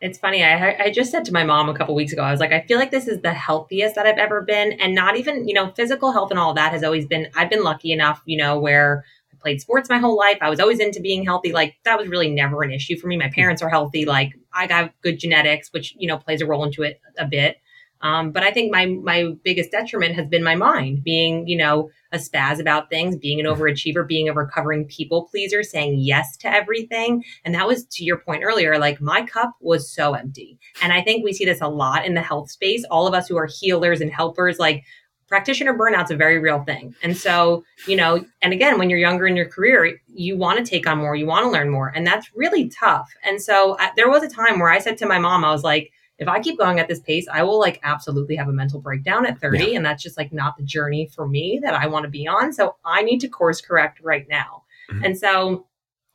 It's 0.00 0.18
funny. 0.18 0.44
I 0.44 0.76
I 0.84 0.90
just 0.90 1.10
said 1.10 1.24
to 1.24 1.32
my 1.32 1.44
mom 1.44 1.70
a 1.70 1.74
couple 1.74 1.94
weeks 1.94 2.12
ago, 2.12 2.22
I 2.22 2.30
was 2.30 2.40
like, 2.40 2.52
I 2.52 2.60
feel 2.66 2.78
like 2.78 2.90
this 2.90 3.08
is 3.08 3.22
the 3.22 3.32
healthiest 3.32 3.94
that 3.94 4.06
I've 4.06 4.18
ever 4.18 4.42
been, 4.42 4.72
and 4.72 4.94
not 4.94 5.16
even 5.16 5.48
you 5.48 5.54
know 5.54 5.72
physical 5.76 6.12
health 6.12 6.30
and 6.30 6.38
all 6.38 6.52
that 6.52 6.72
has 6.72 6.84
always 6.84 7.06
been. 7.06 7.28
I've 7.34 7.48
been 7.48 7.62
lucky 7.62 7.90
enough, 7.90 8.20
you 8.26 8.36
know, 8.36 8.58
where 8.58 9.04
played 9.44 9.60
sports 9.60 9.90
my 9.90 9.98
whole 9.98 10.16
life. 10.16 10.38
I 10.40 10.48
was 10.48 10.58
always 10.58 10.80
into 10.80 11.00
being 11.00 11.24
healthy. 11.24 11.52
Like 11.52 11.76
that 11.84 11.98
was 11.98 12.08
really 12.08 12.30
never 12.30 12.62
an 12.62 12.72
issue 12.72 12.98
for 12.98 13.06
me. 13.06 13.16
My 13.18 13.28
parents 13.28 13.60
are 13.62 13.68
healthy. 13.68 14.06
Like 14.06 14.32
I 14.52 14.66
got 14.66 14.92
good 15.02 15.18
genetics, 15.20 15.72
which 15.72 15.94
you 15.98 16.08
know 16.08 16.16
plays 16.16 16.40
a 16.40 16.46
role 16.46 16.64
into 16.64 16.82
it 16.82 17.00
a 17.18 17.26
bit. 17.26 17.58
Um, 18.00 18.32
but 18.32 18.42
I 18.42 18.52
think 18.52 18.70
my 18.70 18.86
my 18.86 19.32
biggest 19.44 19.70
detriment 19.70 20.14
has 20.14 20.26
been 20.26 20.42
my 20.42 20.54
mind 20.54 21.04
being, 21.04 21.46
you 21.46 21.56
know, 21.56 21.90
a 22.12 22.18
spaz 22.18 22.60
about 22.60 22.90
things, 22.90 23.16
being 23.16 23.40
an 23.40 23.46
overachiever, 23.46 24.06
being 24.06 24.28
a 24.28 24.34
recovering 24.34 24.86
people 24.86 25.26
pleaser, 25.30 25.62
saying 25.62 25.98
yes 25.98 26.36
to 26.38 26.52
everything. 26.52 27.24
And 27.44 27.54
that 27.54 27.66
was 27.66 27.84
to 27.86 28.04
your 28.04 28.18
point 28.18 28.44
earlier, 28.44 28.78
like 28.78 29.00
my 29.00 29.24
cup 29.24 29.54
was 29.60 29.90
so 29.90 30.14
empty. 30.14 30.58
And 30.82 30.92
I 30.92 31.02
think 31.02 31.24
we 31.24 31.32
see 31.32 31.46
this 31.46 31.62
a 31.62 31.68
lot 31.68 32.04
in 32.04 32.14
the 32.14 32.22
health 32.22 32.50
space. 32.50 32.84
All 32.90 33.06
of 33.06 33.14
us 33.14 33.26
who 33.26 33.36
are 33.36 33.48
healers 33.60 34.00
and 34.00 34.12
helpers, 34.12 34.58
like 34.58 34.84
practitioner 35.34 35.76
burnout's 35.76 36.12
a 36.12 36.16
very 36.16 36.38
real 36.38 36.62
thing. 36.62 36.94
And 37.02 37.16
so, 37.16 37.64
you 37.88 37.96
know, 37.96 38.24
and 38.40 38.52
again, 38.52 38.78
when 38.78 38.88
you're 38.88 39.00
younger 39.00 39.26
in 39.26 39.34
your 39.34 39.48
career, 39.48 39.98
you 40.06 40.36
want 40.36 40.60
to 40.60 40.64
take 40.64 40.86
on 40.86 40.98
more, 40.98 41.16
you 41.16 41.26
want 41.26 41.44
to 41.44 41.50
learn 41.50 41.70
more, 41.70 41.88
and 41.88 42.06
that's 42.06 42.30
really 42.36 42.68
tough. 42.68 43.12
And 43.28 43.42
so, 43.42 43.72
uh, 43.80 43.88
there 43.96 44.08
was 44.08 44.22
a 44.22 44.28
time 44.28 44.60
where 44.60 44.70
I 44.70 44.78
said 44.78 44.96
to 44.98 45.06
my 45.06 45.18
mom, 45.18 45.44
I 45.44 45.50
was 45.50 45.64
like, 45.64 45.90
if 46.20 46.28
I 46.28 46.38
keep 46.38 46.56
going 46.56 46.78
at 46.78 46.86
this 46.86 47.00
pace, 47.00 47.26
I 47.32 47.42
will 47.42 47.58
like 47.58 47.80
absolutely 47.82 48.36
have 48.36 48.46
a 48.46 48.52
mental 48.52 48.80
breakdown 48.80 49.26
at 49.26 49.40
30. 49.40 49.58
Yeah. 49.58 49.76
And 49.78 49.84
that's 49.84 50.04
just 50.04 50.16
like 50.16 50.32
not 50.32 50.56
the 50.56 50.62
journey 50.62 51.10
for 51.12 51.26
me 51.26 51.58
that 51.64 51.74
I 51.74 51.88
want 51.88 52.04
to 52.04 52.08
be 52.08 52.28
on. 52.28 52.52
So 52.52 52.76
I 52.84 53.02
need 53.02 53.20
to 53.22 53.28
course 53.28 53.60
correct 53.60 53.98
right 54.00 54.28
now. 54.28 54.62
Mhm. 54.92 55.04
And 55.04 55.18
so 55.18 55.66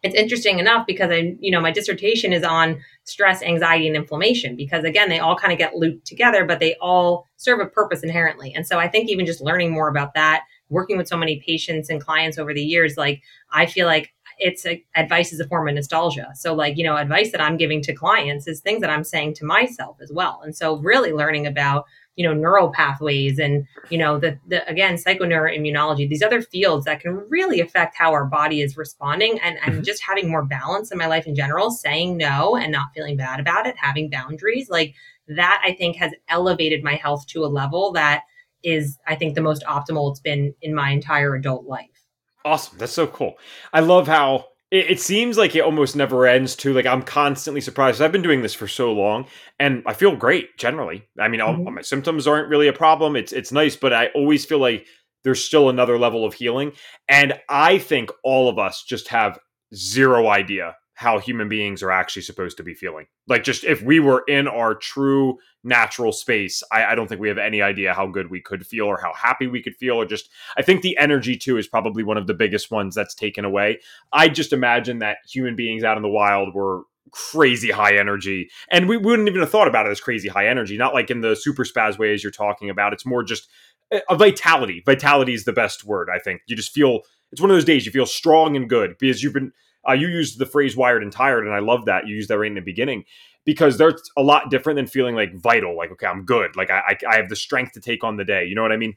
it's 0.02 0.16
interesting 0.16 0.60
enough 0.60 0.88
because 0.88 1.12
I, 1.12 1.36
you 1.40 1.52
know, 1.52 1.60
my 1.60 1.72
dissertation 1.72 2.32
is 2.32 2.44
on 2.44 2.80
stress, 3.04 3.42
anxiety, 3.42 3.88
and 3.88 3.96
inflammation 3.96 4.56
because 4.56 4.84
again, 4.84 5.10
they 5.10 5.20
all 5.20 5.36
kind 5.36 5.52
of 5.52 5.60
get 5.60 5.76
looped 5.76 6.08
together, 6.08 6.46
but 6.46 6.60
they 6.60 6.76
all 6.76 7.26
serve 7.36 7.60
a 7.60 7.66
purpose 7.66 8.02
inherently. 8.02 8.54
And 8.54 8.66
so 8.66 8.80
I 8.80 8.88
think 8.88 9.10
even 9.10 9.26
just 9.26 9.42
learning 9.42 9.72
more 9.72 9.90
about 9.90 10.14
that, 10.14 10.44
working 10.70 10.98
with 10.98 11.08
so 11.08 11.18
many 11.18 11.42
patients 11.46 11.90
and 11.90 12.02
clients 12.02 12.38
over 12.38 12.54
the 12.54 12.64
years, 12.64 12.96
like 12.96 13.22
I 13.52 13.66
feel 13.66 13.88
like 13.88 14.14
it's 14.38 14.66
a, 14.66 14.82
advice 14.96 15.34
is 15.34 15.42
a 15.42 15.48
form 15.48 15.68
of 15.68 15.76
nostalgia. 15.76 16.30
So 16.36 16.54
like, 16.54 16.78
you 16.78 16.86
know, 16.86 16.96
advice 16.96 17.34
that 17.34 17.42
I'm 17.42 17.58
giving 17.58 17.82
to 17.82 17.94
clients 17.94 18.48
is 18.48 18.62
things 18.62 18.80
that 18.80 18.90
I'm 18.90 19.04
saying 19.04 19.34
to 19.36 19.46
myself 19.46 19.98
as 20.02 20.12
well. 20.14 20.42
And 20.44 20.56
so 20.56 20.78
really 20.78 21.12
learning 21.12 21.46
about, 21.46 21.86
you 22.20 22.28
know, 22.28 22.34
neural 22.34 22.70
pathways 22.74 23.40
and, 23.40 23.66
you 23.90 23.98
know, 23.98 24.20
the, 24.20 24.38
the 24.46 24.68
again, 24.68 24.96
psychoneuroimmunology, 24.96 26.10
these 26.10 26.22
other 26.22 26.42
fields 26.42 26.84
that 26.84 27.00
can 27.00 27.16
really 27.30 27.62
affect 27.62 27.96
how 27.96 28.12
our 28.12 28.26
body 28.26 28.60
is 28.60 28.76
responding 28.76 29.40
and, 29.40 29.58
and 29.64 29.76
Mhm. 29.76 29.86
just 29.86 30.04
having 30.04 30.30
more 30.30 30.44
balance 30.44 30.92
in 30.92 30.98
my 30.98 31.06
life 31.06 31.28
in 31.28 31.34
general, 31.34 31.72
saying 31.72 32.18
no 32.18 32.58
and 32.58 32.74
not 32.74 32.88
feeling 32.94 33.16
bad 33.16 33.40
about 33.40 33.66
it, 33.68 33.76
having 33.78 34.10
boundaries, 34.10 34.70
like 34.70 34.96
that 35.30 35.62
I 35.64 35.72
think 35.72 35.96
has 35.96 36.12
elevated 36.28 36.84
my 36.84 36.96
health 36.96 37.26
to 37.28 37.46
a 37.46 37.48
level 37.48 37.94
that 37.94 38.24
is, 38.64 39.00
I 39.08 39.16
think, 39.16 39.36
the 39.36 39.42
most 39.42 39.64
optimal 39.64 40.12
it's 40.12 40.20
been 40.20 40.54
in 40.62 40.76
my 40.76 40.90
entire 40.90 41.36
adult 41.36 41.68
life. 41.68 42.10
Awesome. 42.44 42.78
That's 42.80 42.92
so 42.92 43.08
cool. 43.08 43.38
I 43.72 43.80
love 43.80 44.10
how 44.10 44.48
it, 44.72 44.92
it 44.92 45.00
seems 45.00 45.38
like 45.38 45.56
it 45.56 45.62
almost 45.62 45.96
never 45.96 46.26
ends 46.28 46.56
too. 46.56 46.74
Like 46.74 46.86
I'm 46.86 47.02
constantly 47.04 47.62
surprised. 47.62 48.02
I've 48.02 48.12
been 48.12 48.22
doing 48.22 48.42
this 48.42 48.54
for 48.54 48.68
so 48.68 48.92
long 48.94 49.26
and 49.60 49.84
I 49.86 49.94
feel 49.94 50.16
great 50.16 50.58
generally. 50.58 51.08
I 51.20 51.28
mean, 51.28 51.42
all, 51.42 51.56
Mhm. 51.56 51.74
my 51.76 51.82
symptoms 51.82 52.28
aren't 52.28 52.50
really 52.50 52.68
a 52.68 52.74
problem. 52.74 53.16
It's 53.16 53.32
it's 53.34 53.52
nice, 53.52 53.76
but 53.76 53.94
I 53.94 54.08
always 54.16 54.46
feel 54.46 54.60
like 54.60 54.86
there's 55.24 55.44
still 55.44 55.70
another 55.70 55.98
level 55.98 56.24
of 56.26 56.34
healing. 56.34 56.72
And 57.08 57.34
I 57.50 57.78
think 57.78 58.10
all 58.24 58.48
of 58.50 58.58
us 58.58 58.84
just 58.84 59.10
have 59.10 59.38
zero 59.76 60.28
idea 60.28 60.76
how 61.00 61.18
human 61.18 61.48
beings 61.48 61.82
are 61.82 61.92
actually 61.92 62.22
supposed 62.22 62.58
to 62.58 62.64
be 62.64 62.74
feeling. 62.74 63.06
Like 63.26 63.46
just 63.46 63.64
if 63.64 63.82
we 63.82 64.02
were 64.02 64.22
in 64.28 64.50
our 64.50 64.76
true 64.76 65.38
natural 65.64 66.12
space, 66.12 66.62
I, 66.74 66.88
I 66.88 66.96
don't 66.96 67.08
think 67.08 67.22
we 67.22 67.30
have 67.30 67.38
any 67.38 67.62
idea 67.62 67.94
how 67.94 68.06
good 68.08 68.30
we 68.30 68.42
could 68.42 68.68
feel 68.68 68.84
or 68.88 69.00
how 69.00 69.14
happy 69.14 69.48
we 69.48 69.64
could 69.64 69.78
feel 69.78 69.94
or 69.96 70.06
just 70.06 70.30
I 70.58 70.62
think 70.62 70.82
the 70.82 70.98
energy 70.98 71.38
too 71.38 71.56
is 71.56 71.70
probably 71.70 72.04
one 72.04 72.18
of 72.18 72.28
the 72.28 72.34
biggest 72.34 72.70
ones 72.70 72.96
that's 72.96 73.16
taken 73.16 73.46
away. 73.46 73.80
I 74.12 74.28
just 74.28 74.52
imagine 74.52 75.00
that 75.00 75.20
human 75.26 75.56
beings 75.56 75.86
out 75.86 75.96
in 75.96 76.04
the 76.04 76.10
wild 76.10 76.54
were 76.54 76.82
crazy 77.12 77.72
high 77.72 77.96
energy 77.96 78.50
and 78.70 78.90
we 78.90 78.98
wouldn't 78.98 79.30
even 79.30 79.40
have 79.40 79.50
thought 79.50 79.70
about 79.70 79.88
it 79.88 79.92
as 79.92 80.02
crazy 80.02 80.28
high 80.28 80.48
energy 80.48 80.78
not 80.78 80.94
like 80.94 81.10
in 81.10 81.22
the 81.22 81.34
super 81.34 81.64
spaz 81.64 81.98
way 81.98 82.14
as 82.14 82.24
you're 82.24 82.30
talking 82.30 82.70
about 82.70 82.94
it's 82.94 83.06
more 83.06 83.24
just 83.24 83.50
a- 83.92 84.02
a 84.12 84.16
vitality 84.16 84.84
vitality 84.86 85.34
is 85.34 85.44
the 85.44 85.52
best 85.52 85.84
word 85.84 86.08
i 86.14 86.20
think 86.20 86.42
you 86.46 86.56
just 86.56 86.72
feel 86.72 87.00
it's 87.32 87.42
one 87.42 87.50
of 87.50 87.56
those 87.56 87.66
days 87.66 87.84
you 87.84 87.92
feel 87.92 88.06
strong 88.06 88.56
and 88.56 88.70
good 88.70 88.96
because 89.00 89.24
you've 89.24 89.34
been 89.34 89.52
uh, 89.88 89.94
you 89.94 90.08
used 90.08 90.40
the 90.40 90.46
phrase 90.46 90.76
wired 90.76 91.04
and 91.04 91.12
tired 91.12 91.46
and 91.46 91.54
i 91.54 91.60
love 91.60 91.86
that 91.86 92.08
you 92.08 92.16
used 92.16 92.30
that 92.30 92.38
right 92.38 92.48
in 92.48 92.56
the 92.56 92.62
beginning 92.62 93.04
because 93.46 93.78
that's 93.78 94.12
a 94.18 94.22
lot 94.22 94.50
different 94.50 94.78
than 94.78 94.88
feeling 94.88 95.16
like 95.16 95.34
vital 95.36 95.76
like 95.76 95.92
okay 95.92 96.08
i'm 96.08 96.26
good 96.26 96.56
like 96.56 96.70
I, 96.70 96.80
I 96.90 96.98
i 97.14 97.16
have 97.18 97.30
the 97.30 97.36
strength 97.36 97.74
to 97.74 97.82
take 97.82 98.04
on 98.04 98.18
the 98.18 98.26
day 98.26 98.46
you 98.46 98.56
know 98.56 98.62
what 98.62 98.72
i 98.72 98.78
mean 98.78 98.96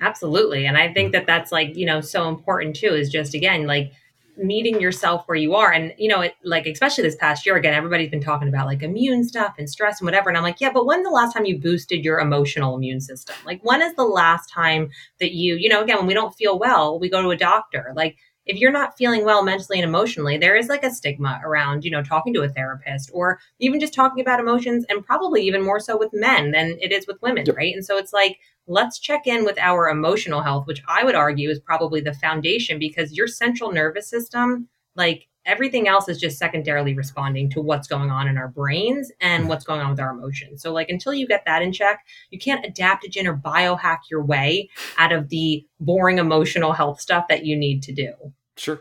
Absolutely. 0.00 0.66
And 0.66 0.76
I 0.76 0.92
think 0.92 1.12
that 1.12 1.26
that's 1.26 1.50
like, 1.52 1.76
you 1.76 1.86
know, 1.86 2.00
so 2.00 2.28
important 2.28 2.76
too 2.76 2.94
is 2.94 3.08
just 3.08 3.34
again, 3.34 3.66
like 3.66 3.92
meeting 4.36 4.80
yourself 4.80 5.24
where 5.26 5.36
you 5.36 5.54
are. 5.54 5.72
And, 5.72 5.92
you 5.98 6.08
know, 6.08 6.20
it, 6.20 6.34
like, 6.44 6.66
especially 6.66 7.02
this 7.02 7.16
past 7.16 7.44
year, 7.44 7.56
again, 7.56 7.74
everybody's 7.74 8.10
been 8.10 8.22
talking 8.22 8.48
about 8.48 8.66
like 8.66 8.82
immune 8.82 9.24
stuff 9.24 9.54
and 9.58 9.68
stress 9.68 10.00
and 10.00 10.06
whatever. 10.06 10.28
And 10.28 10.36
I'm 10.36 10.44
like, 10.44 10.60
yeah, 10.60 10.70
but 10.72 10.86
when's 10.86 11.04
the 11.04 11.10
last 11.10 11.32
time 11.32 11.44
you 11.44 11.58
boosted 11.58 12.04
your 12.04 12.20
emotional 12.20 12.76
immune 12.76 13.00
system? 13.00 13.34
Like, 13.44 13.60
when 13.64 13.82
is 13.82 13.94
the 13.96 14.04
last 14.04 14.48
time 14.48 14.90
that 15.18 15.32
you, 15.32 15.56
you 15.56 15.68
know, 15.68 15.82
again, 15.82 15.96
when 15.96 16.06
we 16.06 16.14
don't 16.14 16.34
feel 16.34 16.58
well, 16.58 17.00
we 17.00 17.10
go 17.10 17.20
to 17.20 17.30
a 17.30 17.36
doctor. 17.36 17.92
Like, 17.96 18.16
if 18.48 18.56
you're 18.56 18.72
not 18.72 18.96
feeling 18.96 19.24
well 19.24 19.44
mentally 19.44 19.78
and 19.78 19.86
emotionally, 19.86 20.38
there 20.38 20.56
is 20.56 20.68
like 20.68 20.82
a 20.82 20.90
stigma 20.90 21.38
around, 21.44 21.84
you 21.84 21.90
know, 21.90 22.02
talking 22.02 22.32
to 22.32 22.42
a 22.42 22.48
therapist 22.48 23.10
or 23.12 23.38
even 23.60 23.78
just 23.78 23.92
talking 23.92 24.20
about 24.20 24.40
emotions 24.40 24.86
and 24.88 25.04
probably 25.04 25.42
even 25.42 25.62
more 25.62 25.78
so 25.78 25.98
with 25.98 26.08
men 26.14 26.50
than 26.50 26.78
it 26.80 26.90
is 26.90 27.06
with 27.06 27.20
women, 27.22 27.44
Yep. 27.46 27.56
right? 27.56 27.74
And 27.74 27.84
so 27.84 27.98
it's 27.98 28.12
like, 28.12 28.38
let's 28.66 28.98
check 28.98 29.26
in 29.26 29.44
with 29.44 29.58
our 29.58 29.88
emotional 29.88 30.40
health, 30.40 30.66
which 30.66 30.82
I 30.88 31.04
would 31.04 31.14
argue 31.14 31.50
is 31.50 31.60
probably 31.60 32.00
the 32.00 32.14
foundation 32.14 32.78
because 32.78 33.12
your 33.12 33.26
central 33.26 33.70
nervous 33.70 34.08
system, 34.08 34.68
like 34.96 35.28
everything 35.44 35.86
else, 35.86 36.08
is 36.08 36.18
just 36.18 36.38
secondarily 36.38 36.94
responding 36.94 37.50
to 37.50 37.60
what's 37.60 37.86
going 37.86 38.10
on 38.10 38.28
in 38.28 38.38
our 38.38 38.48
brains 38.48 39.12
and 39.20 39.48
what's 39.48 39.64
going 39.64 39.80
on 39.80 39.90
with 39.90 40.00
our 40.00 40.10
emotions. 40.10 40.62
So, 40.62 40.72
like, 40.72 40.88
until 40.88 41.12
you 41.14 41.26
get 41.26 41.44
that 41.44 41.62
in 41.62 41.72
check, 41.72 42.04
you 42.30 42.38
can't 42.38 42.64
adaptogen 42.64 43.26
or 43.26 43.36
biohack 43.36 43.98
your 44.10 44.22
way 44.22 44.68
out 44.96 45.12
of 45.12 45.28
the 45.28 45.66
boring 45.80 46.18
emotional 46.18 46.72
health 46.72 47.00
stuff 47.00 47.28
that 47.28 47.44
you 47.46 47.56
need 47.56 47.82
to 47.84 47.92
do. 47.92 48.12
Sure. 48.58 48.80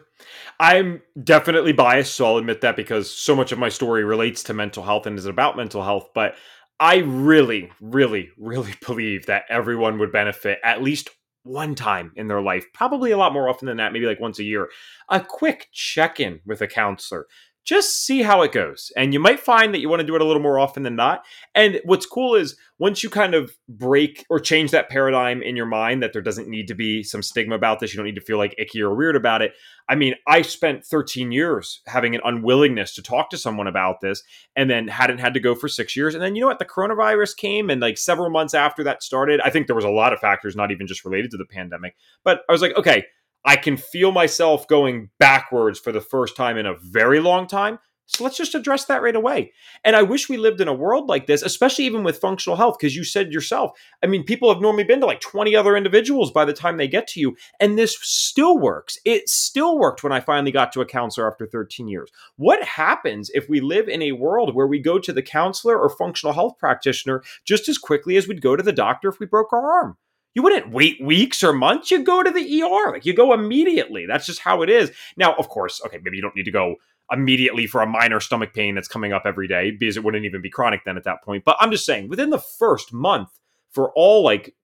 I'm 0.59 1.01
definitely 1.23 1.71
biased, 1.71 2.15
so 2.15 2.25
I'll 2.25 2.37
admit 2.37 2.61
that 2.61 2.75
because 2.75 3.13
so 3.13 3.35
much 3.35 3.51
of 3.51 3.59
my 3.59 3.69
story 3.69 4.03
relates 4.03 4.43
to 4.43 4.53
mental 4.53 4.83
health 4.83 5.05
and 5.05 5.17
is 5.17 5.25
about 5.25 5.55
mental 5.55 5.83
health. 5.83 6.09
But 6.15 6.35
I 6.79 6.97
really, 6.97 7.71
really, 7.79 8.29
really 8.37 8.73
believe 8.85 9.27
that 9.27 9.43
everyone 9.49 9.99
would 9.99 10.11
benefit 10.11 10.59
at 10.63 10.81
least 10.81 11.09
one 11.43 11.75
time 11.75 12.11
in 12.15 12.27
their 12.27 12.41
life, 12.41 12.65
probably 12.73 13.11
a 13.11 13.17
lot 13.17 13.31
more 13.31 13.47
often 13.47 13.67
than 13.67 13.77
that, 13.77 13.93
maybe 13.93 14.05
like 14.05 14.19
once 14.19 14.39
a 14.39 14.43
year, 14.43 14.69
a 15.09 15.21
quick 15.21 15.67
check 15.71 16.19
in 16.19 16.41
with 16.45 16.61
a 16.61 16.67
counselor. 16.67 17.25
Just 17.67 18.05
see 18.05 18.21
how 18.21 18.43
it 18.43 18.53
goes. 18.53 18.93
And 18.95 19.13
you 19.13 19.19
might 19.19 19.41
find 19.41 19.73
that 19.73 19.81
you 19.81 19.89
want 19.89 19.99
to 19.99 20.07
do 20.07 20.15
it 20.15 20.21
a 20.21 20.25
little 20.25 20.41
more 20.41 20.57
often 20.57 20.83
than 20.83 20.95
not. 20.95 21.25
And 21.53 21.81
what's 21.83 22.05
cool 22.05 22.33
is 22.33 22.55
once 22.79 23.03
you 23.03 23.09
kind 23.09 23.35
of 23.35 23.51
break 23.67 24.25
or 24.29 24.39
change 24.39 24.71
that 24.71 24.89
paradigm 24.89 25.41
in 25.41 25.57
your 25.57 25.65
mind 25.65 26.01
that 26.01 26.13
there 26.13 26.21
doesn't 26.21 26.47
need 26.47 26.69
to 26.69 26.75
be 26.75 27.03
some 27.03 27.21
stigma 27.21 27.55
about 27.55 27.81
this, 27.81 27.93
you 27.93 27.97
don't 27.97 28.05
need 28.05 28.15
to 28.15 28.21
feel 28.21 28.37
like 28.37 28.55
icky 28.57 28.81
or 28.81 28.95
weird 28.95 29.17
about 29.17 29.41
it. 29.41 29.51
I 29.89 29.95
mean, 29.95 30.15
I 30.25 30.43
spent 30.43 30.85
13 30.85 31.33
years 31.33 31.81
having 31.87 32.15
an 32.15 32.21
unwillingness 32.23 32.95
to 32.95 33.01
talk 33.01 33.29
to 33.31 33.37
someone 33.37 33.67
about 33.67 33.99
this 33.99 34.23
and 34.55 34.69
then 34.69 34.87
hadn't 34.87 35.17
had 35.17 35.33
to 35.33 35.41
go 35.41 35.53
for 35.53 35.67
six 35.67 35.93
years. 35.93 36.15
And 36.15 36.23
then, 36.23 36.35
you 36.35 36.41
know 36.41 36.47
what? 36.47 36.59
The 36.59 36.65
coronavirus 36.65 37.35
came, 37.35 37.69
and 37.69 37.81
like 37.81 37.97
several 37.97 38.29
months 38.29 38.53
after 38.53 38.81
that 38.85 39.03
started, 39.03 39.41
I 39.41 39.49
think 39.49 39.67
there 39.67 39.75
was 39.75 39.85
a 39.85 39.89
lot 39.89 40.13
of 40.13 40.19
factors, 40.19 40.55
not 40.55 40.71
even 40.71 40.87
just 40.87 41.03
related 41.03 41.31
to 41.31 41.37
the 41.37 41.45
pandemic. 41.45 41.95
But 42.23 42.43
I 42.47 42.53
was 42.53 42.61
like, 42.61 42.77
okay, 42.77 43.05
I 43.45 43.55
can 43.55 43.77
feel 43.77 44.11
myself 44.11 44.67
going 44.67 45.09
backwards 45.19 45.79
for 45.79 45.91
the 45.91 46.01
first 46.01 46.35
time 46.35 46.57
in 46.57 46.65
a 46.65 46.75
very 46.75 47.19
long 47.19 47.47
time. 47.47 47.79
So 48.07 48.23
let's 48.23 48.37
just 48.37 48.55
address 48.55 48.85
that 48.85 49.01
right 49.01 49.15
away. 49.15 49.51
And 49.83 49.95
I 49.95 50.01
wish 50.01 50.29
we 50.29 50.37
lived 50.37 50.61
in 50.61 50.69
a 50.69 50.73
world 50.73 51.09
like 51.09 51.27
this, 51.27 51.41
especially 51.41 51.85
even 51.85 52.05
with 52.05 52.19
functional 52.19 52.55
health, 52.55 52.77
because 52.79 52.95
you 52.95 53.03
said 53.03 53.33
yourself, 53.33 53.71
I 54.01 54.07
mean, 54.07 54.23
people 54.23 54.51
have 54.51 54.61
normally 54.61 54.85
been 54.85 55.01
to 55.01 55.05
like 55.05 55.19
20 55.19 55.55
other 55.57 55.75
individuals 55.75 56.31
by 56.31 56.45
the 56.45 56.53
time 56.53 56.77
they 56.77 56.87
get 56.87 57.07
to 57.09 57.19
you. 57.19 57.35
And 57.59 57.77
this 57.77 57.97
still 58.01 58.57
works. 58.57 58.97
It 59.03 59.27
still 59.27 59.77
worked 59.77 60.03
when 60.03 60.13
I 60.13 60.21
finally 60.21 60.51
got 60.53 60.71
to 60.73 60.81
a 60.81 60.85
counselor 60.85 61.29
after 61.29 61.45
13 61.45 61.89
years. 61.89 62.09
What 62.37 62.63
happens 62.63 63.29
if 63.33 63.49
we 63.49 63.59
live 63.59 63.89
in 63.89 64.01
a 64.01 64.13
world 64.13 64.55
where 64.55 64.67
we 64.67 64.79
go 64.79 64.99
to 64.99 65.11
the 65.11 65.21
counselor 65.21 65.77
or 65.77 65.89
functional 65.89 66.33
health 66.33 66.57
practitioner 66.57 67.23
just 67.43 67.67
as 67.67 67.77
quickly 67.77 68.15
as 68.15 68.27
we'd 68.27 68.41
go 68.41 68.55
to 68.55 68.63
the 68.63 68.71
doctor 68.71 69.09
if 69.09 69.19
we 69.19 69.25
broke 69.25 69.51
our 69.51 69.69
arm? 69.69 69.97
You 70.33 70.43
wouldn't 70.43 70.71
wait 70.71 71.01
weeks 71.01 71.43
or 71.43 71.53
months. 71.53 71.89
You 71.89 72.03
go 72.03 72.23
to 72.23 72.31
the 72.31 72.61
ER. 72.61 72.91
Like 72.91 73.05
you 73.05 73.13
go 73.13 73.33
immediately. 73.33 74.05
That's 74.05 74.25
just 74.25 74.39
how 74.39 74.61
it 74.61 74.69
is. 74.69 74.91
Now, 75.17 75.33
of 75.35 75.49
course, 75.49 75.81
okay, 75.85 75.99
maybe 76.03 76.17
you 76.17 76.21
don't 76.21 76.35
need 76.35 76.43
to 76.43 76.51
go 76.51 76.75
immediately 77.11 77.67
for 77.67 77.81
a 77.81 77.87
minor 77.87 78.19
stomach 78.19 78.53
pain 78.53 78.75
that's 78.75 78.87
coming 78.87 79.13
up 79.13 79.23
every 79.25 79.47
day 79.47 79.71
because 79.71 79.97
it 79.97 80.03
wouldn't 80.03 80.25
even 80.25 80.41
be 80.41 80.49
chronic 80.49 80.81
then 80.85 80.97
at 80.97 81.05
that 81.05 81.23
point. 81.23 81.43
But 81.45 81.57
I'm 81.59 81.71
just 81.71 81.85
saying, 81.85 82.09
within 82.09 82.29
the 82.29 82.39
first 82.39 82.93
month, 82.93 83.29
for 83.71 83.91
all 83.95 84.23
like 84.23 84.55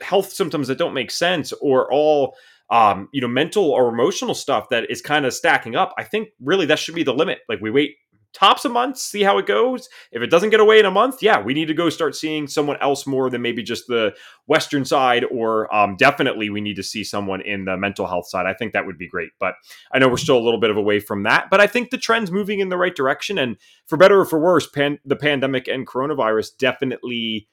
health 0.00 0.32
symptoms 0.32 0.68
that 0.68 0.78
don't 0.78 0.94
make 0.94 1.10
sense 1.10 1.52
or 1.60 1.90
all 1.92 2.34
um, 2.70 3.10
you 3.12 3.20
know, 3.20 3.28
mental 3.28 3.70
or 3.70 3.90
emotional 3.90 4.34
stuff 4.34 4.70
that 4.70 4.90
is 4.90 5.02
kind 5.02 5.26
of 5.26 5.34
stacking 5.34 5.76
up, 5.76 5.92
I 5.98 6.04
think 6.04 6.30
really 6.40 6.64
that 6.66 6.78
should 6.78 6.94
be 6.94 7.02
the 7.02 7.12
limit. 7.12 7.40
Like 7.46 7.60
we 7.60 7.70
wait 7.70 7.96
tops 8.32 8.64
a 8.64 8.68
month, 8.68 8.98
see 8.98 9.22
how 9.22 9.38
it 9.38 9.46
goes. 9.46 9.88
If 10.10 10.22
it 10.22 10.28
doesn't 10.28 10.50
get 10.50 10.60
away 10.60 10.78
in 10.78 10.86
a 10.86 10.90
month, 10.90 11.22
yeah, 11.22 11.40
we 11.40 11.54
need 11.54 11.66
to 11.66 11.74
go 11.74 11.90
start 11.90 12.16
seeing 12.16 12.46
someone 12.46 12.76
else 12.80 13.06
more 13.06 13.30
than 13.30 13.42
maybe 13.42 13.62
just 13.62 13.86
the 13.86 14.14
Western 14.46 14.84
side, 14.84 15.24
or 15.30 15.72
um, 15.74 15.96
definitely 15.96 16.50
we 16.50 16.60
need 16.60 16.76
to 16.76 16.82
see 16.82 17.04
someone 17.04 17.40
in 17.40 17.64
the 17.64 17.76
mental 17.76 18.06
health 18.06 18.28
side. 18.28 18.46
I 18.46 18.54
think 18.54 18.72
that 18.72 18.86
would 18.86 18.98
be 18.98 19.08
great. 19.08 19.30
But 19.38 19.54
I 19.92 19.98
know 19.98 20.08
we're 20.08 20.16
still 20.16 20.38
a 20.38 20.42
little 20.42 20.60
bit 20.60 20.70
of 20.70 20.76
away 20.76 21.00
from 21.00 21.24
that. 21.24 21.50
But 21.50 21.60
I 21.60 21.66
think 21.66 21.90
the 21.90 21.98
trend's 21.98 22.30
moving 22.30 22.60
in 22.60 22.68
the 22.68 22.78
right 22.78 22.94
direction. 22.94 23.38
And 23.38 23.56
for 23.86 23.96
better 23.96 24.20
or 24.20 24.24
for 24.24 24.38
worse, 24.38 24.66
pan- 24.66 24.98
the 25.04 25.16
pandemic 25.16 25.68
and 25.68 25.86
coronavirus 25.86 26.56
definitely, 26.58 27.48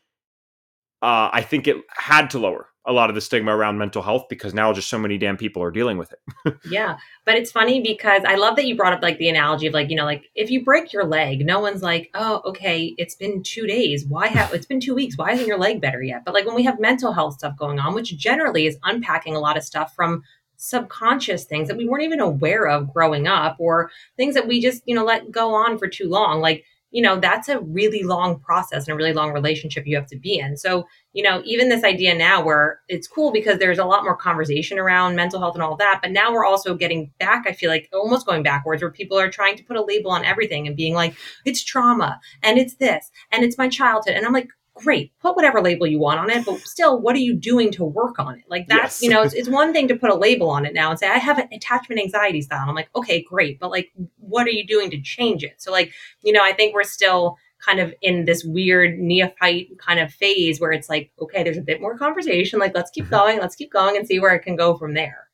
uh, 1.02 1.30
I 1.32 1.42
think 1.42 1.68
it 1.68 1.78
had 1.90 2.30
to 2.32 2.40
lower 2.40 2.69
a 2.86 2.94
lot 2.94 3.10
of 3.10 3.16
the 3.16 3.22
stigma 3.22 3.56
around 3.56 3.78
mental 3.78 4.02
health 4.02 4.26
because 4.30 4.54
now 4.54 4.72
just 4.72 4.90
so 4.90 4.98
many 4.98 5.18
damn 5.18 5.38
people 5.38 5.62
are 5.62 5.72
dealing 5.72 5.98
with 5.98 6.14
it. 6.14 6.58
yeah. 6.70 6.98
But 7.26 7.36
it's 7.36 7.52
funny 7.52 7.82
because 7.82 8.24
I 8.26 8.36
love 8.36 8.56
that 8.56 8.66
you 8.66 8.76
brought 8.76 8.94
up 8.94 9.02
like 9.02 9.18
the 9.18 9.30
analogy 9.30 9.68
of 9.68 9.74
like, 9.74 9.90
you 9.90 9.96
know, 9.96 10.06
like 10.06 10.26
if 10.34 10.50
you 10.50 10.64
break 10.64 10.94
your 10.94 11.06
leg, 11.06 11.46
no 11.46 11.60
one's 11.60 11.82
like, 11.82 12.10
oh, 12.14 12.42
okay, 12.46 12.96
it's 12.98 13.16
been 13.16 13.44
two 13.44 13.68
days. 13.68 14.06
Why 14.06 14.28
have 14.28 14.54
it's 14.54 14.66
been 14.66 14.80
two 14.80 14.96
weeks? 14.96 15.18
Why 15.18 15.34
isn't 15.34 15.46
your 15.46 15.60
leg 15.60 15.82
better 15.82 16.02
yet? 16.02 16.24
But 16.26 16.34
like 16.34 16.46
when 16.46 16.56
we 16.56 16.64
have 16.64 16.80
mental 16.80 17.12
health 17.12 17.36
stuff 17.36 17.58
going 17.58 17.80
on, 17.80 17.94
which 17.94 18.18
generally 18.18 18.66
is 18.66 18.78
unpacking 18.84 19.36
a 19.36 19.40
lot 19.40 19.58
of 19.58 19.64
stuff 19.64 19.94
from 19.94 20.24
subconscious 20.56 21.46
things 21.46 21.68
that 21.68 21.78
we 21.78 21.88
weren't 21.88 22.04
even 22.04 22.20
aware 22.20 22.68
of 22.68 22.94
growing 22.94 23.28
up 23.28 23.56
or 23.60 23.92
things 24.18 24.36
that 24.36 24.48
we 24.48 24.62
just, 24.62 24.84
you 24.86 24.96
know, 24.96 25.06
let 25.06 25.32
go 25.32 25.54
on 25.54 25.78
for 25.78 25.88
too 25.88 26.10
long. 26.10 26.42
Like 26.42 26.66
you 26.92 27.02
know 27.02 27.20
that's 27.20 27.50
a 27.50 27.60
really 27.60 28.04
long 28.04 28.40
process 28.40 28.88
and 28.88 28.94
a 28.94 28.96
really 28.96 29.14
long 29.14 29.32
relationship 29.32 29.86
you 29.86 29.96
have 29.96 30.08
to 30.08 30.18
be 30.18 30.40
in. 30.40 30.58
So 30.58 30.86
you 31.14 31.24
know 31.24 31.42
even 31.46 31.70
this 31.70 31.84
idea 31.84 32.16
now 32.16 32.44
where 32.44 32.82
it's 32.88 33.08
cool 33.08 33.32
because 33.32 33.58
there's 33.60 33.80
a 33.80 33.86
lot 33.86 34.04
more 34.04 34.16
conversation 34.16 34.78
around 34.78 35.16
mental 35.16 35.40
health 35.40 35.56
and 35.56 35.64
all 35.64 35.76
that 35.76 36.00
but 36.02 36.12
now 36.12 36.32
we're 36.32 36.46
also 36.46 36.76
getting 36.76 37.12
back 37.20 37.46
i 37.48 37.52
feel 37.52 37.70
like 37.70 37.90
almost 37.94 38.26
going 38.28 38.44
backwards 38.44 38.82
where 38.82 38.92
people 38.92 39.18
are 39.18 39.30
trying 39.30 39.56
to 39.58 39.64
put 39.64 39.76
a 39.78 39.84
label 39.84 40.12
on 40.12 40.24
everything 40.24 40.68
and 40.68 40.76
being 40.76 40.94
like 40.94 41.16
it's 41.46 41.64
trauma 41.64 42.20
and 42.44 42.58
it's 42.58 42.76
this 42.76 43.10
and 43.32 43.44
it's 43.44 43.58
my 43.58 43.68
childhood. 43.68 44.14
And 44.16 44.26
i'm 44.26 44.34
like 44.34 44.50
great 44.80 45.12
put 45.20 45.36
whatever 45.36 45.62
label 45.62 45.86
you 45.86 46.00
want 46.00 46.20
on 46.20 46.30
it 46.30 46.46
but 46.46 46.60
still 46.62 47.00
what 47.00 47.16
are 47.16 47.20
you 47.20 47.36
doing 47.36 47.72
to 47.72 47.84
work 47.84 48.20
on 48.20 48.38
it 48.38 48.46
like 48.48 48.68
that's 48.68 49.02
yes. 49.02 49.04
you 49.04 49.10
know 49.10 49.22
it's, 49.22 49.34
it's, 49.34 49.50
one 49.50 49.74
thing 49.74 49.88
to 49.88 49.96
put 49.96 50.10
a 50.10 50.16
label 50.16 50.50
on 50.50 50.66
it 50.66 50.74
now 50.74 50.90
and 50.90 51.00
say 51.00 51.08
i 51.08 51.18
have 51.18 51.38
an 51.38 51.48
attachment 51.52 52.02
anxiety 52.02 52.42
style 52.42 52.68
i'm 52.68 52.76
like 52.76 52.90
okay 52.96 53.22
great 53.22 53.60
but 53.60 53.70
like 53.70 53.92
what 54.18 54.48
are 54.48 54.52
you 54.52 54.66
doing 54.66 54.90
to 54.90 55.02
change 55.02 55.44
it 55.44 55.62
so 55.62 55.72
like 55.72 55.92
you 56.22 56.32
know 56.32 56.44
i 56.44 56.54
think 56.54 56.74
we're 56.74 56.84
still 56.84 57.38
kind 57.60 57.80
of 57.80 57.94
in 58.02 58.26
this 58.26 58.44
weird 58.44 58.98
neophyte 59.00 59.78
kind 59.80 60.00
of 60.00 60.12
phase 60.14 60.60
where 60.60 60.72
it's 60.72 60.90
like 60.90 61.12
okay 61.22 61.44
there's 61.44 61.58
a 61.58 61.62
bit 61.62 61.82
more 61.82 61.98
conversation 61.98 62.60
like 62.60 62.74
let's 62.76 62.92
keep 62.92 63.06
mm-hmm. 63.06 63.16
going 63.16 63.40
let's 63.40 63.56
keep 63.56 63.72
going 63.72 63.98
and 63.98 64.08
see 64.08 64.20
where 64.20 64.34
it 64.34 64.40
can 64.40 64.56
go 64.56 64.78
from 64.78 64.94
there 64.94 65.28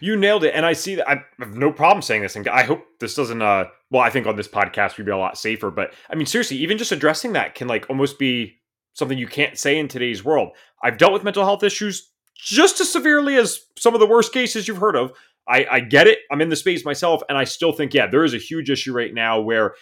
you 0.00 0.16
nailed 0.16 0.44
it 0.44 0.54
and 0.54 0.66
i 0.66 0.72
see 0.72 0.94
that 0.96 1.08
i 1.08 1.22
have 1.38 1.54
no 1.54 1.70
problem 1.70 2.02
saying 2.02 2.22
this 2.22 2.36
and 2.36 2.48
i 2.48 2.62
hope 2.62 2.84
this 3.00 3.14
doesn't 3.14 3.42
uh 3.42 3.64
well 3.90 4.02
i 4.02 4.10
think 4.10 4.26
on 4.26 4.36
this 4.36 4.48
podcast 4.48 4.96
we'd 4.98 5.04
be 5.04 5.12
a 5.12 5.16
lot 5.16 5.38
safer 5.38 5.70
but 5.70 5.92
i 6.10 6.14
mean 6.14 6.26
seriously 6.26 6.56
even 6.56 6.78
just 6.78 6.92
addressing 6.92 7.32
that 7.32 7.54
can 7.54 7.68
like 7.68 7.86
almost 7.88 8.18
be 8.18 8.58
something 8.98 9.18
you 9.18 9.26
can't 9.26 9.58
say 9.58 9.78
in 9.78 9.88
today's 9.88 10.24
world. 10.24 10.50
I've 10.82 10.98
dealt 10.98 11.12
with 11.12 11.24
mental 11.24 11.44
health 11.44 11.62
issues 11.62 12.10
just 12.36 12.80
as 12.80 12.92
severely 12.92 13.36
as 13.36 13.60
some 13.78 13.94
of 13.94 14.00
the 14.00 14.06
worst 14.06 14.32
cases 14.32 14.68
you've 14.68 14.78
heard 14.78 14.96
of. 14.96 15.12
I, 15.48 15.66
I 15.70 15.80
get 15.80 16.06
it. 16.06 16.18
I'm 16.30 16.42
in 16.42 16.50
the 16.50 16.56
space 16.56 16.84
myself, 16.84 17.22
and 17.28 17.38
I 17.38 17.44
still 17.44 17.72
think, 17.72 17.94
yeah, 17.94 18.06
there 18.06 18.24
is 18.24 18.34
a 18.34 18.38
huge 18.38 18.68
issue 18.68 18.92
right 18.92 19.14
now 19.14 19.40
where 19.40 19.74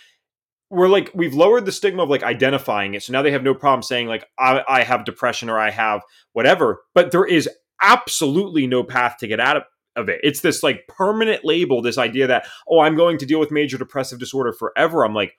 we're 0.71 0.89
like 0.89 1.11
we've 1.15 1.35
lowered 1.35 1.65
the 1.65 1.73
stigma 1.73 2.03
of 2.03 2.11
like 2.11 2.23
identifying 2.25 2.95
it 2.95 3.03
so 3.03 3.13
now 3.13 3.23
they 3.23 3.31
have 3.31 3.43
no 3.43 3.55
problem 3.55 3.83
saying 3.83 4.09
like 4.09 4.25
I, 4.39 4.63
I, 4.69 4.83
have 4.83 5.05
depression 5.05 5.49
or 5.49 5.59
i 5.59 5.71
have 5.71 6.01
whatever 6.33 6.83
but 6.93 7.13
there 7.13 7.25
is 7.25 7.49
absolutely 7.83 8.67
no 8.67 8.83
path 8.83 9.17
to 9.19 9.29
get 9.29 9.39
out 9.39 9.59
of, 9.59 9.63
of 9.95 10.09
it 10.09 10.21
it's 10.25 10.41
this 10.41 10.65
like 10.65 10.89
permanent 10.89 11.45
label 11.45 11.83
this 11.83 11.99
idea 11.99 12.27
that 12.27 12.49
oh 12.69 12.81
i'm 12.81 12.97
going 12.97 13.19
to 13.19 13.27
deal 13.27 13.39
with 13.39 13.53
major 13.53 13.79
depressive 13.79 14.19
disorder 14.19 14.53
forever 14.53 15.05
i'm 15.05 15.15
like 15.15 15.37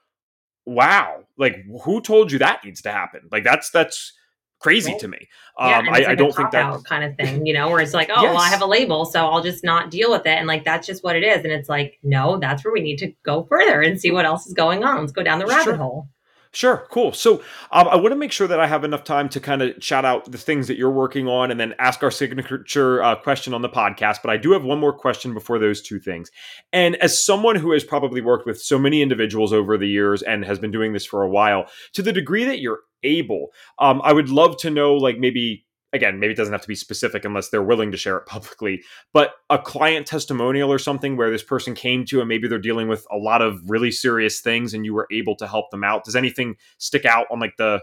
wow, 0.67 1.23
like 1.37 1.65
who 1.83 2.01
told 2.01 2.31
you 2.31 2.39
that 2.39 2.63
needs 2.63 2.81
to 2.83 2.91
happen? 2.91 3.21
Like 3.31 3.43
that's 3.43 3.71
that's 3.71 4.13
crazy 4.59 4.95
to 4.99 5.07
me. 5.07 5.17
Um, 5.59 5.69
yeah, 5.69 5.91
I, 5.91 5.97
like 5.99 6.07
I, 6.07 6.15
don't 6.15 6.35
think 6.35 6.51
that 6.51 6.83
kind 6.83 7.03
of 7.03 7.15
thing, 7.15 7.45
you 7.45 7.53
know, 7.53 7.69
where 7.69 7.79
it's 7.79 7.93
like, 7.93 8.09
oh, 8.13 8.23
yes. 8.23 8.33
well, 8.33 8.41
I 8.41 8.49
have 8.49 8.61
a 8.61 8.65
label, 8.65 9.05
so 9.05 9.25
I'll 9.25 9.41
just 9.41 9.63
not 9.63 9.89
deal 9.89 10.11
with 10.11 10.25
it, 10.25 10.37
and 10.37 10.47
like 10.47 10.65
that's 10.65 10.85
just 10.85 11.03
what 11.03 11.15
it 11.15 11.23
is. 11.23 11.43
And 11.43 11.53
it's 11.53 11.69
like, 11.69 11.97
no, 12.03 12.37
that's 12.37 12.63
where 12.63 12.73
we 12.73 12.81
need 12.81 12.97
to 12.97 13.13
go 13.23 13.43
further 13.45 13.81
and 13.81 13.99
see 13.99 14.11
what 14.11 14.25
else 14.25 14.45
is 14.45 14.53
going 14.53 14.83
on. 14.83 14.99
Let's 14.99 15.13
go 15.13 15.23
down 15.23 15.39
the 15.39 15.47
rabbit 15.47 15.63
sure. 15.63 15.77
hole. 15.77 16.09
Sure, 16.57 16.87
cool. 16.89 17.13
So 17.13 17.35
um, 17.71 17.87
I 17.87 17.97
want 17.97 18.13
to 18.13 18.15
make 18.15 18.31
sure 18.31 18.47
that 18.47 18.59
I 18.59 18.65
have 18.65 18.83
enough 18.83 19.03
time 19.03 19.29
to 19.29 19.39
kind 19.39 19.61
of 19.61 19.75
shout 19.79 20.05
out 20.05 20.31
the 20.31 20.39
things 20.39 20.67
that 20.67 20.75
you're 20.75 20.89
working 20.89 21.27
on 21.27 21.51
and 21.51 21.59
then 21.59 21.75
ask 21.77 22.01
our 22.01 22.09
signature 22.09 23.03
uh, 23.03 23.15
question 23.15 23.53
on 23.53 23.61
the 23.61 23.69
podcast. 23.69 24.23
But 24.23 24.31
I 24.31 24.37
do 24.37 24.53
have 24.53 24.63
one 24.63 24.79
more 24.79 24.91
question 24.91 25.35
before 25.35 25.59
those 25.59 25.83
two 25.83 25.99
things. 25.99 26.31
And 26.73 26.95
as 26.95 27.23
someone 27.23 27.57
who 27.57 27.73
has 27.73 27.83
probably 27.83 28.21
worked 28.21 28.47
with 28.47 28.59
so 28.59 28.79
many 28.79 29.03
individuals 29.03 29.53
over 29.53 29.77
the 29.77 29.87
years 29.87 30.23
and 30.23 30.43
has 30.45 30.57
been 30.57 30.71
doing 30.71 30.93
this 30.93 31.05
for 31.05 31.21
a 31.21 31.29
while, 31.29 31.67
to 31.93 32.01
the 32.01 32.11
degree 32.11 32.45
that 32.45 32.57
you're 32.59 32.79
able, 33.03 33.49
um, 33.77 34.01
I 34.03 34.11
would 34.11 34.29
love 34.29 34.57
to 34.61 34.71
know, 34.71 34.95
like 34.95 35.19
maybe 35.19 35.66
again, 35.97 36.19
maybe 36.19 36.33
it 36.33 36.37
doesn't 36.37 36.53
have 36.53 36.61
to 36.61 36.67
be 36.67 36.75
specific 36.75 37.25
unless 37.25 37.49
they're 37.49 37.63
willing 37.63 37.91
to 37.91 37.97
share 37.97 38.17
it 38.17 38.25
publicly, 38.27 38.83
but 39.11 39.33
a 39.49 39.59
client 39.59 40.07
testimonial 40.07 40.71
or 40.71 40.79
something 40.79 41.17
where 41.17 41.29
this 41.29 41.43
person 41.43 41.73
came 41.73 42.05
to 42.05 42.19
and 42.19 42.29
maybe 42.29 42.47
they're 42.47 42.59
dealing 42.59 42.87
with 42.87 43.05
a 43.11 43.17
lot 43.17 43.41
of 43.41 43.59
really 43.69 43.91
serious 43.91 44.39
things 44.39 44.73
and 44.73 44.85
you 44.85 44.93
were 44.93 45.07
able 45.11 45.35
to 45.35 45.47
help 45.47 45.69
them 45.71 45.83
out. 45.83 46.05
Does 46.05 46.15
anything 46.15 46.55
stick 46.77 47.05
out 47.05 47.27
on 47.29 47.39
like 47.39 47.57
the 47.57 47.81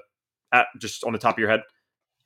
at, 0.53 0.67
just 0.79 1.05
on 1.05 1.13
the 1.13 1.19
top 1.19 1.35
of 1.35 1.39
your 1.39 1.51
head? 1.51 1.61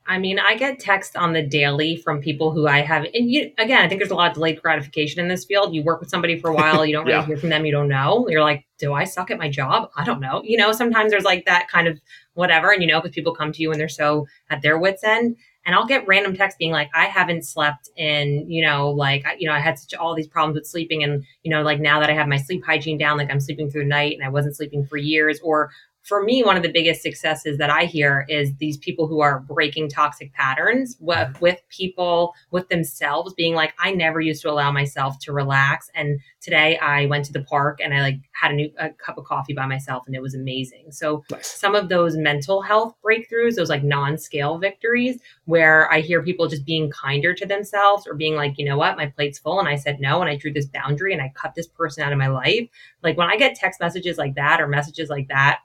I 0.08 0.18
mean, 0.18 0.38
I 0.38 0.56
get 0.56 0.78
texts 0.78 1.14
on 1.16 1.34
the 1.34 1.42
daily 1.42 1.96
from 1.96 2.22
people 2.22 2.50
who 2.50 2.66
I 2.66 2.80
have, 2.80 3.04
and 3.04 3.30
you, 3.30 3.52
again, 3.58 3.84
I 3.84 3.88
think 3.88 4.00
there's 4.00 4.10
a 4.10 4.14
lot 4.14 4.30
of 4.30 4.34
delayed 4.34 4.60
gratification 4.62 5.20
in 5.20 5.28
this 5.28 5.44
field. 5.44 5.74
You 5.74 5.82
work 5.82 6.00
with 6.00 6.08
somebody 6.08 6.40
for 6.40 6.48
a 6.48 6.54
while, 6.54 6.86
you 6.86 6.94
don't 6.94 7.04
really 7.04 7.18
yeah. 7.18 7.26
hear 7.26 7.36
from 7.36 7.50
them, 7.50 7.66
you 7.66 7.72
don't 7.72 7.88
know. 7.88 8.26
You're 8.26 8.40
like, 8.40 8.64
do 8.78 8.94
I 8.94 9.04
suck 9.04 9.30
at 9.30 9.38
my 9.38 9.50
job? 9.50 9.90
I 9.96 10.04
don't 10.04 10.20
know. 10.20 10.40
You 10.42 10.56
know, 10.56 10.72
sometimes 10.72 11.10
there's 11.10 11.24
like 11.24 11.44
that 11.44 11.68
kind 11.68 11.86
of 11.86 12.00
whatever, 12.32 12.72
and 12.72 12.82
you 12.82 12.88
know, 12.88 13.02
because 13.02 13.14
people 13.14 13.34
come 13.34 13.52
to 13.52 13.62
you 13.62 13.70
and 13.70 13.78
they're 13.78 13.88
so 13.88 14.26
at 14.48 14.62
their 14.62 14.78
wits' 14.78 15.04
end 15.04 15.36
and 15.68 15.74
I'll 15.74 15.84
get 15.84 16.08
random 16.08 16.34
texts 16.34 16.56
being 16.56 16.72
like, 16.72 16.88
I 16.94 17.04
haven't 17.04 17.44
slept 17.44 17.90
in, 17.94 18.50
you 18.50 18.64
know, 18.64 18.88
like, 18.88 19.26
you 19.38 19.46
know, 19.46 19.54
I 19.54 19.58
had 19.58 19.78
such 19.78 19.92
all 19.92 20.14
these 20.14 20.26
problems 20.26 20.54
with 20.54 20.66
sleeping. 20.66 21.04
And, 21.04 21.22
you 21.42 21.50
know, 21.50 21.60
like 21.60 21.78
now 21.78 22.00
that 22.00 22.08
I 22.08 22.14
have 22.14 22.26
my 22.26 22.38
sleep 22.38 22.64
hygiene 22.64 22.96
down, 22.96 23.18
like 23.18 23.30
I'm 23.30 23.38
sleeping 23.38 23.70
through 23.70 23.82
the 23.82 23.88
night 23.90 24.14
and 24.16 24.24
I 24.24 24.30
wasn't 24.30 24.56
sleeping 24.56 24.86
for 24.86 24.96
years. 24.96 25.40
Or 25.44 25.70
for 26.08 26.22
me, 26.24 26.42
one 26.42 26.56
of 26.56 26.62
the 26.62 26.72
biggest 26.72 27.02
successes 27.02 27.58
that 27.58 27.68
I 27.68 27.84
hear 27.84 28.24
is 28.30 28.56
these 28.56 28.78
people 28.78 29.06
who 29.06 29.20
are 29.20 29.40
breaking 29.40 29.90
toxic 29.90 30.32
patterns 30.32 30.96
with, 31.00 31.38
with 31.42 31.60
people, 31.68 32.32
with 32.50 32.66
themselves, 32.70 33.34
being 33.34 33.54
like, 33.54 33.74
I 33.78 33.92
never 33.92 34.18
used 34.18 34.40
to 34.42 34.50
allow 34.50 34.72
myself 34.72 35.18
to 35.20 35.32
relax. 35.34 35.90
And 35.94 36.18
today 36.40 36.78
I 36.78 37.04
went 37.06 37.26
to 37.26 37.32
the 37.34 37.42
park 37.42 37.80
and 37.84 37.92
I 37.92 38.00
like 38.00 38.20
had 38.32 38.52
a 38.52 38.54
new 38.54 38.70
a 38.78 38.88
cup 38.90 39.18
of 39.18 39.26
coffee 39.26 39.52
by 39.52 39.66
myself 39.66 40.04
and 40.06 40.16
it 40.16 40.22
was 40.22 40.34
amazing. 40.34 40.92
So 40.92 41.24
nice. 41.30 41.46
some 41.46 41.74
of 41.74 41.90
those 41.90 42.16
mental 42.16 42.62
health 42.62 42.94
breakthroughs, 43.04 43.56
those 43.56 43.68
like 43.68 43.84
non-scale 43.84 44.56
victories 44.58 45.20
where 45.44 45.92
I 45.92 46.00
hear 46.00 46.22
people 46.22 46.48
just 46.48 46.64
being 46.64 46.90
kinder 46.90 47.34
to 47.34 47.44
themselves 47.44 48.06
or 48.06 48.14
being 48.14 48.34
like, 48.34 48.54
you 48.56 48.64
know 48.64 48.78
what, 48.78 48.96
my 48.96 49.06
plate's 49.06 49.38
full 49.38 49.60
and 49.60 49.68
I 49.68 49.76
said 49.76 50.00
no 50.00 50.22
and 50.22 50.30
I 50.30 50.36
drew 50.36 50.54
this 50.54 50.66
boundary 50.66 51.12
and 51.12 51.20
I 51.20 51.32
cut 51.34 51.54
this 51.54 51.66
person 51.66 52.02
out 52.02 52.12
of 52.12 52.18
my 52.18 52.28
life. 52.28 52.66
Like 53.02 53.18
when 53.18 53.28
I 53.28 53.36
get 53.36 53.56
text 53.56 53.78
messages 53.78 54.16
like 54.16 54.36
that 54.36 54.60
or 54.60 54.68
messages 54.68 55.10
like 55.10 55.28
that, 55.28 55.60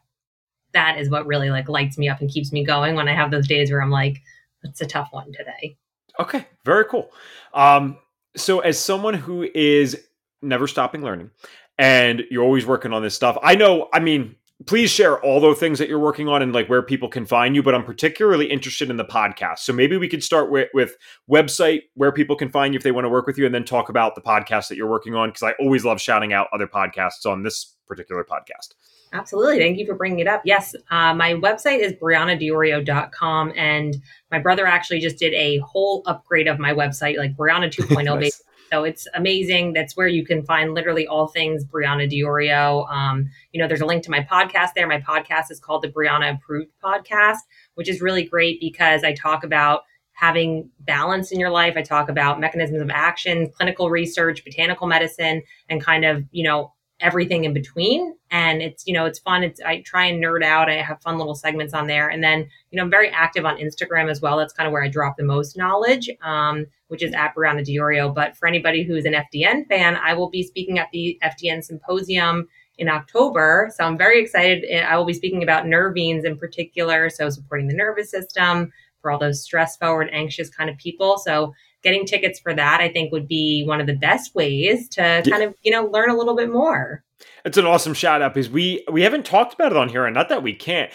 that 0.74 0.97
is 0.97 1.09
what 1.09 1.26
really 1.26 1.49
like 1.49 1.69
lights 1.69 1.97
me 1.97 2.09
up 2.09 2.21
and 2.21 2.30
keeps 2.30 2.51
me 2.51 2.63
going 2.63 2.95
when 2.95 3.07
I 3.07 3.13
have 3.13 3.32
those 3.32 3.47
days 3.47 3.71
where 3.71 3.82
I'm 3.82 3.91
like, 3.91 4.21
it's 4.63 4.82
a 4.82 4.86
tough 4.86 5.09
one 5.11 5.32
today. 5.32 5.78
Okay, 6.19 6.47
very 6.65 6.86
cool. 6.86 7.11
Um, 7.53 7.97
so 8.36 8.59
as 8.59 8.80
someone 8.80 9.13
who 9.13 9.43
is 9.55 10.07
never 10.41 10.67
stopping 10.67 11.01
learning 11.01 11.32
and 11.78 12.24
you're 12.30 12.43
always 12.43 12.65
working 12.65 12.93
on 12.93 13.01
this 13.01 13.15
stuff, 13.15 13.38
I 13.41 13.55
know, 13.55 13.89
I 13.93 13.99
mean, 13.99 14.36
please 14.65 14.89
share 14.89 15.19
all 15.19 15.41
the 15.41 15.55
things 15.55 15.80
that 15.80 15.89
you're 15.89 15.99
working 15.99 16.28
on 16.28 16.41
and 16.41 16.53
like 16.53 16.67
where 16.67 16.82
people 16.82 17.09
can 17.09 17.26
find 17.26 17.55
you 17.55 17.63
but 17.63 17.74
i'm 17.76 17.84
particularly 17.84 18.45
interested 18.45 18.89
in 18.89 18.97
the 18.97 19.05
podcast 19.05 19.59
so 19.59 19.74
maybe 19.74 19.97
we 19.97 20.07
could 20.07 20.24
start 20.24 20.49
with, 20.51 20.69
with 20.74 20.95
website 21.30 21.82
where 21.95 22.11
people 22.11 22.36
can 22.36 22.49
find 22.49 22.74
you 22.74 22.78
if 22.78 22.84
they 22.84 22.91
want 22.91 23.03
to 23.03 23.09
work 23.09 23.28
with 23.28 23.38
you 23.38 23.45
and 23.45 23.53
then 23.53 23.65
talk 23.65 23.89
about 23.89 24.15
the 24.15 24.21
podcast 24.21 24.67
that 24.69 24.78
you're 24.78 24.89
working 24.89 25.15
on 25.15 25.30
because 25.30 25.43
i 25.43 25.51
always 25.59 25.84
love 25.84 25.99
shouting 25.99 26.34
out 26.34 26.47
other 26.53 26.67
podcasts 26.67 27.26
on 27.26 27.43
this 27.43 27.76
particular 27.88 28.24
podcast 28.24 28.69
Absolutely. 29.14 29.59
Thank 29.59 29.78
you 29.78 29.86
for 29.86 29.93
bringing 29.93 30.20
it 30.20 30.28
up. 30.28 30.41
Yes, 30.43 30.76
uh, 30.89 31.14
my 31.14 31.34
website 31.36 31.80
is 31.80 31.93
briannadiorio.com. 31.93 33.53
And 33.55 33.95
my 34.32 34.39
brother 34.39 34.66
actually 34.66 34.99
just 34.99 35.18
did 35.18 35.34
a 35.36 35.59
whole 35.59 36.01
upgrade 36.07 36.47
of 36.47 36.57
my 36.57 36.74
website, 36.74 37.18
like 37.18 37.38
Brianna 37.38 37.70
2.0 37.74 38.03
nice. 38.03 38.20
base. 38.20 38.43
So 38.72 38.84
it's 38.86 39.07
amazing. 39.14 39.74
That's 39.74 39.95
where 39.95 40.07
you 40.07 40.26
can 40.26 40.43
find 40.43 40.74
literally 40.74 41.05
all 41.05 41.28
things 41.28 41.64
Brianna 41.64 42.11
Diorio. 42.11 42.89
Um, 42.91 43.30
you 43.51 43.61
know, 43.61 43.68
there's 43.68 43.82
a 43.82 43.86
link 43.86 44.01
to 44.05 44.11
my 44.11 44.22
podcast 44.22 44.70
there. 44.76 44.88
My 44.88 44.99
podcast 44.99 45.51
is 45.51 45.59
called 45.59 45.84
the 45.84 45.89
Brianna 45.89 46.36
Approved 46.36 46.72
Podcast, 46.84 47.38
which 47.76 47.88
is 47.88 48.01
really 48.01 48.24
great 48.24 48.59
because 48.59 49.03
I 49.03 49.14
talk 49.14 49.43
about 49.43 49.84
having 50.14 50.72
balance 50.80 51.32
in 51.32 51.39
your 51.39 51.51
life. 51.51 51.76
I 51.78 51.84
talk 51.84 52.09
about 52.09 52.39
mechanisms 52.39 52.82
of 52.82 52.89
action, 52.89 53.51
clinical 53.51 53.91
research, 53.91 54.43
botanical 54.43 54.88
medicine, 54.88 55.43
and 55.70 55.84
kind 55.84 56.03
of, 56.03 56.24
you 56.32 56.43
know, 56.43 56.74
everything 57.04 57.43
in 57.43 57.54
between. 57.54 58.16
And 58.32 58.62
it's, 58.62 58.88
you 58.88 58.93
know, 58.93 59.06
it's 59.06 59.20
fun. 59.20 59.43
It's, 59.43 59.62
I 59.62 59.82
try 59.82 60.06
and 60.06 60.24
nerd 60.24 60.43
out. 60.43 60.70
I 60.70 60.82
have 60.82 61.01
fun 61.01 61.18
little 61.18 61.36
segments 61.36 61.74
on 61.74 61.88
there. 61.88 62.10
And 62.10 62.24
then, 62.24 62.47
you 62.72 62.78
know, 62.78 62.84
I'm 62.84 62.89
very 62.89 63.10
active 63.10 63.45
on 63.45 63.58
Instagram 63.58 64.10
as 64.10 64.22
well. 64.22 64.38
That's 64.38 64.54
kind 64.54 64.66
of 64.66 64.74
where 64.74 64.84
I 64.84 64.88
drop 64.88 65.18
the 65.18 65.24
most 65.24 65.58
knowledge, 65.58 66.10
um, 66.24 66.66
which 66.88 67.04
is 67.04 67.14
at 67.14 67.36
Brianna 67.36 67.68
Diorio. 67.68 68.14
But 68.14 68.38
for 68.38 68.47
anybody 68.47 68.84
who's 68.84 69.06
an 69.06 69.14
FDN 69.14 69.68
fan, 69.68 69.97
I 69.97 70.14
will 70.14 70.30
be 70.30 70.43
speaking 70.43 70.80
at 70.80 70.88
the 70.91 71.20
FDN 71.22 71.64
Symposium 71.64 72.47
in 72.78 72.89
October. 72.89 73.72
So 73.76 73.84
I'm 73.84 73.97
very 73.97 74.22
excited. 74.22 74.66
I 74.82 74.97
will 74.97 75.06
be 75.06 75.14
speaking 75.14 75.43
about 75.43 75.66
nervines 75.66 76.24
in 76.24 76.38
particular. 76.38 77.10
So 77.10 77.30
supporting 77.30 77.68
the 77.68 77.76
nervous 77.76 78.10
system 78.10 78.72
for 79.01 79.12
all 79.12 79.20
those 79.20 79.43
stress 79.43 79.76
forward, 79.76 80.10
anxious 80.12 80.49
kind 80.49 80.70
of 80.70 80.78
people. 80.78 81.18
So 81.18 81.54
getting 81.84 82.06
tickets 82.06 82.40
for 82.40 82.54
that, 82.54 82.82
I 82.82 82.90
think, 82.90 83.12
would 83.12 83.28
be 83.28 83.64
one 83.66 83.82
of 83.82 83.88
the 83.88 83.96
best 83.96 84.34
ways 84.36 84.88
to 84.90 85.02
yeah. 85.02 85.22
kind 85.22 85.44
of, 85.44 85.56
you 85.64 85.72
know, 85.72 85.86
learn 85.86 86.10
a 86.10 86.16
little 86.16 86.36
bit 86.36 86.52
more. 86.52 87.04
It's 87.46 87.58
an 87.58 87.66
awesome 87.66 87.94
shout 87.94 88.22
out 88.22 88.34
because 88.34 88.50
we 88.50 88.86
we 88.92 89.02
haven't 89.02 89.26
talked 89.26 89.54
about 89.54 89.72
it 89.72 89.78
on 89.78 89.90
here, 89.90 90.06
and 90.06 90.14
not 90.14 90.30
that 90.30 90.44
we 90.44 90.54
can't. 90.54 90.92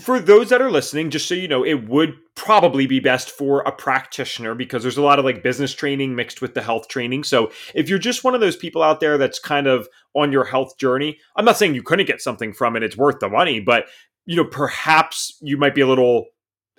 For 0.00 0.18
those 0.18 0.48
that 0.48 0.60
are 0.60 0.70
listening, 0.70 1.10
just 1.10 1.28
so 1.28 1.34
you 1.34 1.48
know, 1.48 1.64
it 1.64 1.88
would 1.88 2.14
probably 2.34 2.86
be 2.86 2.98
best 2.98 3.30
for 3.30 3.60
a 3.60 3.72
practitioner 3.72 4.54
because 4.54 4.82
there's 4.82 4.96
a 4.96 5.02
lot 5.02 5.18
of 5.18 5.24
like 5.24 5.42
business 5.42 5.72
training 5.72 6.14
mixed 6.14 6.40
with 6.40 6.54
the 6.54 6.62
health 6.62 6.88
training. 6.88 7.24
So 7.24 7.52
if 7.74 7.88
you're 7.88 7.98
just 7.98 8.24
one 8.24 8.34
of 8.34 8.40
those 8.40 8.56
people 8.56 8.82
out 8.82 9.00
there 9.00 9.18
that's 9.18 9.38
kind 9.38 9.66
of 9.66 9.88
on 10.14 10.32
your 10.32 10.44
health 10.44 10.76
journey, 10.78 11.18
I'm 11.36 11.44
not 11.44 11.56
saying 11.56 11.74
you 11.74 11.82
couldn't 11.82 12.06
get 12.06 12.20
something 12.20 12.52
from 12.52 12.76
it; 12.76 12.82
it's 12.82 12.96
worth 12.96 13.20
the 13.20 13.28
money, 13.28 13.60
but 13.60 13.86
you 14.24 14.36
know, 14.36 14.44
perhaps 14.44 15.36
you 15.40 15.56
might 15.56 15.74
be 15.74 15.80
a 15.80 15.86
little 15.86 16.26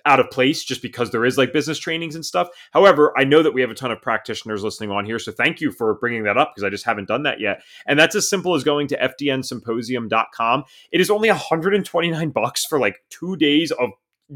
out 0.06 0.20
of 0.20 0.30
place 0.30 0.64
just 0.64 0.82
because 0.82 1.10
there 1.10 1.24
is 1.24 1.38
like 1.38 1.52
business 1.52 1.78
trainings 1.78 2.14
and 2.14 2.24
stuff. 2.24 2.48
However, 2.72 3.12
I 3.16 3.24
know 3.24 3.42
that 3.42 3.54
we 3.54 3.60
have 3.60 3.70
a 3.70 3.74
ton 3.74 3.90
of 3.90 4.02
practitioners 4.02 4.62
listening 4.62 4.90
on 4.90 5.04
here. 5.04 5.18
So 5.18 5.32
thank 5.32 5.60
you 5.60 5.70
for 5.70 5.94
bringing 5.94 6.24
that 6.24 6.36
up 6.36 6.52
because 6.54 6.64
I 6.64 6.70
just 6.70 6.84
haven't 6.84 7.08
done 7.08 7.22
that 7.24 7.40
yet. 7.40 7.62
And 7.86 7.98
that's 7.98 8.14
as 8.14 8.28
simple 8.28 8.54
as 8.54 8.64
going 8.64 8.88
to 8.88 8.98
fdnsymposium.com. 8.98 10.64
It 10.92 11.00
is 11.00 11.10
only 11.10 11.30
129 11.30 12.30
bucks 12.30 12.64
for 12.64 12.78
like 12.78 13.02
two 13.10 13.36
days 13.36 13.70
of 13.70 13.90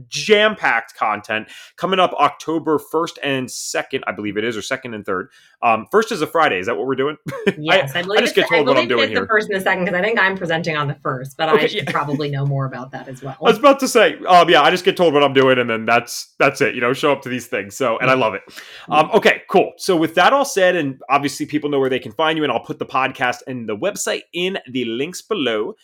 jam 0.08 0.54
packed 0.54 0.94
content 0.94 1.48
coming 1.76 1.98
up 1.98 2.12
October 2.14 2.78
1st 2.78 3.18
and 3.22 3.46
2nd, 3.48 4.02
I 4.06 4.12
believe 4.12 4.36
it 4.36 4.44
is, 4.44 4.56
or 4.56 4.60
2nd 4.60 4.94
and 4.94 5.04
3rd. 5.04 5.28
Um, 5.62 5.86
first 5.90 6.12
is 6.12 6.22
a 6.22 6.26
Friday. 6.26 6.58
Is 6.58 6.66
that 6.66 6.76
what 6.76 6.86
we're 6.86 6.94
doing? 6.94 7.16
Yes, 7.60 7.92
I, 7.94 8.00
I, 8.00 8.02
I 8.02 8.20
just 8.20 8.34
get 8.34 8.48
told 8.48 8.66
what 8.66 8.76
I'm 8.76 8.88
doing 8.88 9.08
here. 9.08 9.20
the 9.20 9.26
first 9.26 9.48
and 9.48 9.58
the 9.58 9.60
second 9.60 9.84
because 9.84 9.98
I 9.98 10.02
think 10.02 10.18
I'm 10.18 10.36
presenting 10.36 10.76
on 10.76 10.86
the 10.86 10.94
first, 10.94 11.36
but 11.36 11.48
okay, 11.48 11.64
I 11.64 11.66
should 11.66 11.84
yeah. 11.84 11.90
probably 11.90 12.30
know 12.30 12.46
more 12.46 12.66
about 12.66 12.90
that 12.92 13.08
as 13.08 13.22
well. 13.22 13.36
I 13.40 13.48
was 13.48 13.58
about 13.58 13.80
to 13.80 13.88
say, 13.88 14.16
um, 14.28 14.48
yeah, 14.48 14.62
I 14.62 14.70
just 14.70 14.84
get 14.84 14.96
told 14.96 15.12
what 15.12 15.24
I'm 15.24 15.32
doing 15.32 15.58
and 15.58 15.68
then 15.68 15.84
that's 15.84 16.34
that's 16.38 16.60
it. 16.60 16.74
You 16.74 16.80
know, 16.80 16.92
show 16.92 17.10
up 17.10 17.22
to 17.22 17.28
these 17.28 17.46
things. 17.46 17.76
So, 17.76 17.98
and 17.98 18.10
I 18.10 18.14
love 18.14 18.34
it. 18.34 18.42
Um, 18.88 19.10
okay, 19.12 19.42
cool. 19.50 19.72
So 19.76 19.96
with 19.96 20.14
that 20.14 20.32
all 20.32 20.44
said, 20.44 20.76
and 20.76 21.00
obviously 21.08 21.46
people 21.46 21.70
know 21.70 21.80
where 21.80 21.90
they 21.90 21.98
can 21.98 22.12
find 22.12 22.36
you, 22.36 22.44
and 22.44 22.52
I'll 22.52 22.60
put 22.60 22.78
the 22.78 22.86
podcast 22.86 23.38
and 23.46 23.68
the 23.68 23.76
website 23.76 24.22
in 24.32 24.58
the 24.70 24.84
links 24.84 25.22
below. 25.22 25.74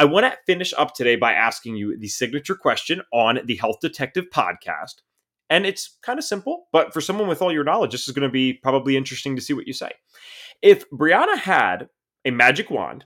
I 0.00 0.04
want 0.06 0.24
to 0.24 0.38
finish 0.46 0.72
up 0.78 0.94
today 0.94 1.16
by 1.16 1.34
asking 1.34 1.76
you 1.76 1.94
the 1.94 2.08
signature 2.08 2.54
question 2.54 3.02
on 3.12 3.40
the 3.44 3.56
Health 3.56 3.80
Detective 3.82 4.30
podcast. 4.32 5.02
And 5.50 5.66
it's 5.66 5.98
kind 6.00 6.18
of 6.18 6.24
simple, 6.24 6.68
but 6.72 6.94
for 6.94 7.02
someone 7.02 7.28
with 7.28 7.42
all 7.42 7.52
your 7.52 7.64
knowledge, 7.64 7.92
this 7.92 8.08
is 8.08 8.14
going 8.14 8.26
to 8.26 8.32
be 8.32 8.54
probably 8.54 8.96
interesting 8.96 9.36
to 9.36 9.42
see 9.42 9.52
what 9.52 9.66
you 9.66 9.74
say. 9.74 9.90
If 10.62 10.88
Brianna 10.88 11.36
had 11.36 11.90
a 12.24 12.30
magic 12.30 12.70
wand 12.70 13.04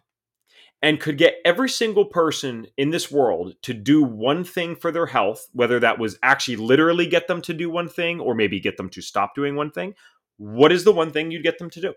and 0.82 1.00
could 1.00 1.18
get 1.18 1.38
every 1.44 1.68
single 1.68 2.04
person 2.04 2.68
in 2.76 2.90
this 2.90 3.10
world 3.10 3.56
to 3.62 3.74
do 3.74 4.04
one 4.04 4.44
thing 4.44 4.76
for 4.76 4.92
their 4.92 5.06
health, 5.06 5.48
whether 5.52 5.80
that 5.80 5.98
was 5.98 6.16
actually 6.22 6.58
literally 6.58 7.08
get 7.08 7.26
them 7.26 7.42
to 7.42 7.52
do 7.52 7.68
one 7.68 7.88
thing 7.88 8.20
or 8.20 8.36
maybe 8.36 8.60
get 8.60 8.76
them 8.76 8.90
to 8.90 9.02
stop 9.02 9.34
doing 9.34 9.56
one 9.56 9.72
thing, 9.72 9.94
what 10.36 10.70
is 10.70 10.84
the 10.84 10.92
one 10.92 11.10
thing 11.10 11.32
you'd 11.32 11.42
get 11.42 11.58
them 11.58 11.70
to 11.70 11.80
do? 11.80 11.94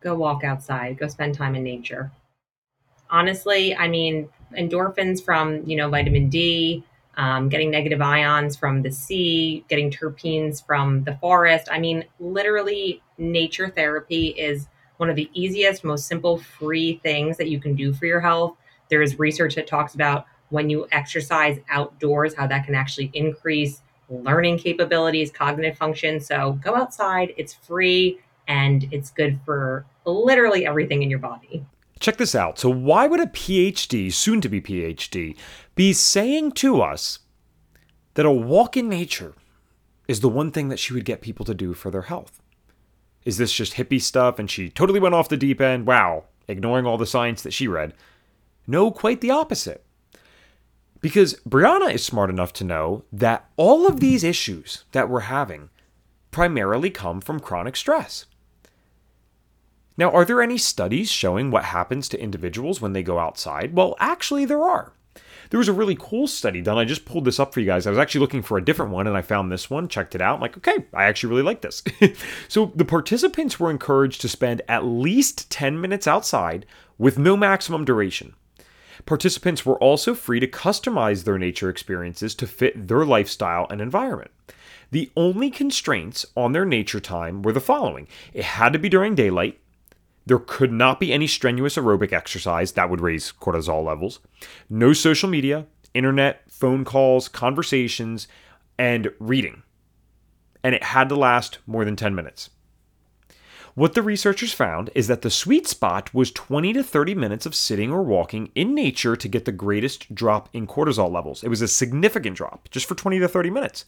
Go 0.00 0.14
walk 0.14 0.44
outside, 0.44 0.96
go 0.96 1.08
spend 1.08 1.34
time 1.34 1.56
in 1.56 1.64
nature 1.64 2.12
honestly, 3.10 3.74
I 3.74 3.88
mean, 3.88 4.28
endorphins 4.56 5.24
from, 5.24 5.68
you 5.68 5.76
know, 5.76 5.88
vitamin 5.88 6.28
D, 6.28 6.84
um, 7.16 7.48
getting 7.48 7.70
negative 7.70 8.00
ions 8.00 8.56
from 8.56 8.82
the 8.82 8.90
sea, 8.90 9.64
getting 9.68 9.90
terpenes 9.90 10.64
from 10.64 11.04
the 11.04 11.16
forest. 11.16 11.68
I 11.70 11.78
mean, 11.78 12.04
literally, 12.18 13.02
nature 13.18 13.68
therapy 13.68 14.28
is 14.28 14.68
one 14.96 15.10
of 15.10 15.16
the 15.16 15.30
easiest, 15.34 15.84
most 15.84 16.06
simple, 16.06 16.38
free 16.38 17.00
things 17.02 17.36
that 17.38 17.48
you 17.48 17.60
can 17.60 17.74
do 17.74 17.92
for 17.92 18.06
your 18.06 18.20
health. 18.20 18.56
There 18.88 19.02
is 19.02 19.18
research 19.18 19.54
that 19.54 19.66
talks 19.66 19.94
about 19.94 20.26
when 20.50 20.68
you 20.68 20.86
exercise 20.92 21.58
outdoors, 21.68 22.34
how 22.34 22.46
that 22.46 22.66
can 22.66 22.74
actually 22.74 23.10
increase 23.14 23.82
learning 24.08 24.58
capabilities, 24.58 25.30
cognitive 25.30 25.76
function. 25.78 26.20
So 26.20 26.58
go 26.62 26.74
outside, 26.74 27.32
it's 27.36 27.54
free, 27.54 28.18
and 28.48 28.88
it's 28.92 29.10
good 29.10 29.38
for 29.44 29.84
literally 30.04 30.66
everything 30.66 31.02
in 31.02 31.10
your 31.10 31.20
body. 31.20 31.64
Check 32.00 32.16
this 32.16 32.34
out. 32.34 32.58
So, 32.58 32.70
why 32.70 33.06
would 33.06 33.20
a 33.20 33.26
PhD, 33.26 34.12
soon 34.12 34.40
to 34.40 34.48
be 34.48 34.60
PhD, 34.60 35.36
be 35.74 35.92
saying 35.92 36.52
to 36.52 36.80
us 36.80 37.20
that 38.14 38.26
a 38.26 38.32
walk 38.32 38.76
in 38.76 38.88
nature 38.88 39.34
is 40.08 40.20
the 40.20 40.28
one 40.28 40.50
thing 40.50 40.68
that 40.70 40.78
she 40.78 40.94
would 40.94 41.04
get 41.04 41.20
people 41.20 41.44
to 41.44 41.54
do 41.54 41.74
for 41.74 41.90
their 41.90 42.02
health? 42.02 42.40
Is 43.24 43.36
this 43.36 43.52
just 43.52 43.74
hippie 43.74 44.00
stuff 44.00 44.38
and 44.38 44.50
she 44.50 44.70
totally 44.70 44.98
went 44.98 45.14
off 45.14 45.28
the 45.28 45.36
deep 45.36 45.60
end? 45.60 45.86
Wow, 45.86 46.24
ignoring 46.48 46.86
all 46.86 46.96
the 46.96 47.06
science 47.06 47.42
that 47.42 47.52
she 47.52 47.68
read. 47.68 47.92
No, 48.66 48.90
quite 48.90 49.20
the 49.20 49.30
opposite. 49.30 49.84
Because 51.02 51.34
Brianna 51.48 51.92
is 51.92 52.04
smart 52.04 52.30
enough 52.30 52.52
to 52.54 52.64
know 52.64 53.04
that 53.12 53.48
all 53.56 53.86
of 53.86 54.00
these 54.00 54.24
issues 54.24 54.84
that 54.92 55.08
we're 55.08 55.20
having 55.20 55.68
primarily 56.30 56.90
come 56.90 57.20
from 57.20 57.40
chronic 57.40 57.76
stress. 57.76 58.26
Now, 60.00 60.10
are 60.12 60.24
there 60.24 60.40
any 60.40 60.56
studies 60.56 61.10
showing 61.10 61.50
what 61.50 61.64
happens 61.64 62.08
to 62.08 62.18
individuals 62.18 62.80
when 62.80 62.94
they 62.94 63.02
go 63.02 63.18
outside? 63.18 63.74
Well, 63.74 63.96
actually, 64.00 64.46
there 64.46 64.62
are. 64.62 64.94
There 65.50 65.58
was 65.58 65.68
a 65.68 65.74
really 65.74 65.94
cool 66.00 66.26
study 66.26 66.62
done. 66.62 66.78
I 66.78 66.86
just 66.86 67.04
pulled 67.04 67.26
this 67.26 67.38
up 67.38 67.52
for 67.52 67.60
you 67.60 67.66
guys. 67.66 67.86
I 67.86 67.90
was 67.90 67.98
actually 67.98 68.22
looking 68.22 68.40
for 68.40 68.56
a 68.56 68.64
different 68.64 68.92
one 68.92 69.06
and 69.06 69.14
I 69.14 69.20
found 69.20 69.52
this 69.52 69.68
one, 69.68 69.88
checked 69.88 70.14
it 70.14 70.22
out. 70.22 70.36
I'm 70.36 70.40
like, 70.40 70.56
okay, 70.56 70.86
I 70.94 71.04
actually 71.04 71.28
really 71.28 71.42
like 71.42 71.60
this. 71.60 71.82
so 72.48 72.72
the 72.74 72.86
participants 72.86 73.60
were 73.60 73.70
encouraged 73.70 74.22
to 74.22 74.28
spend 74.30 74.62
at 74.70 74.86
least 74.86 75.50
10 75.50 75.78
minutes 75.78 76.06
outside 76.06 76.64
with 76.96 77.18
no 77.18 77.36
maximum 77.36 77.84
duration. 77.84 78.32
Participants 79.04 79.66
were 79.66 79.78
also 79.80 80.14
free 80.14 80.40
to 80.40 80.46
customize 80.46 81.24
their 81.24 81.36
nature 81.36 81.68
experiences 81.68 82.34
to 82.36 82.46
fit 82.46 82.88
their 82.88 83.04
lifestyle 83.04 83.66
and 83.68 83.82
environment. 83.82 84.30
The 84.92 85.10
only 85.14 85.50
constraints 85.50 86.24
on 86.36 86.52
their 86.52 86.64
nature 86.64 87.00
time 87.00 87.42
were 87.42 87.52
the 87.52 87.60
following 87.60 88.08
it 88.32 88.44
had 88.44 88.72
to 88.72 88.78
be 88.78 88.88
during 88.88 89.14
daylight, 89.14 89.59
There 90.30 90.38
could 90.38 90.70
not 90.70 91.00
be 91.00 91.12
any 91.12 91.26
strenuous 91.26 91.74
aerobic 91.74 92.12
exercise 92.12 92.70
that 92.74 92.88
would 92.88 93.00
raise 93.00 93.32
cortisol 93.32 93.84
levels. 93.84 94.20
No 94.68 94.92
social 94.92 95.28
media, 95.28 95.66
internet, 95.92 96.48
phone 96.48 96.84
calls, 96.84 97.26
conversations, 97.26 98.28
and 98.78 99.10
reading. 99.18 99.64
And 100.62 100.72
it 100.72 100.84
had 100.84 101.08
to 101.08 101.16
last 101.16 101.58
more 101.66 101.84
than 101.84 101.96
10 101.96 102.14
minutes. 102.14 102.50
What 103.74 103.94
the 103.94 104.04
researchers 104.04 104.52
found 104.52 104.90
is 104.94 105.08
that 105.08 105.22
the 105.22 105.30
sweet 105.30 105.66
spot 105.66 106.14
was 106.14 106.30
20 106.30 106.74
to 106.74 106.84
30 106.84 107.16
minutes 107.16 107.44
of 107.44 107.56
sitting 107.56 107.90
or 107.90 108.04
walking 108.04 108.52
in 108.54 108.72
nature 108.72 109.16
to 109.16 109.28
get 109.28 109.46
the 109.46 109.50
greatest 109.50 110.14
drop 110.14 110.48
in 110.52 110.68
cortisol 110.68 111.10
levels. 111.10 111.42
It 111.42 111.48
was 111.48 111.60
a 111.60 111.66
significant 111.66 112.36
drop 112.36 112.70
just 112.70 112.86
for 112.86 112.94
20 112.94 113.18
to 113.18 113.26
30 113.26 113.50
minutes. 113.50 113.84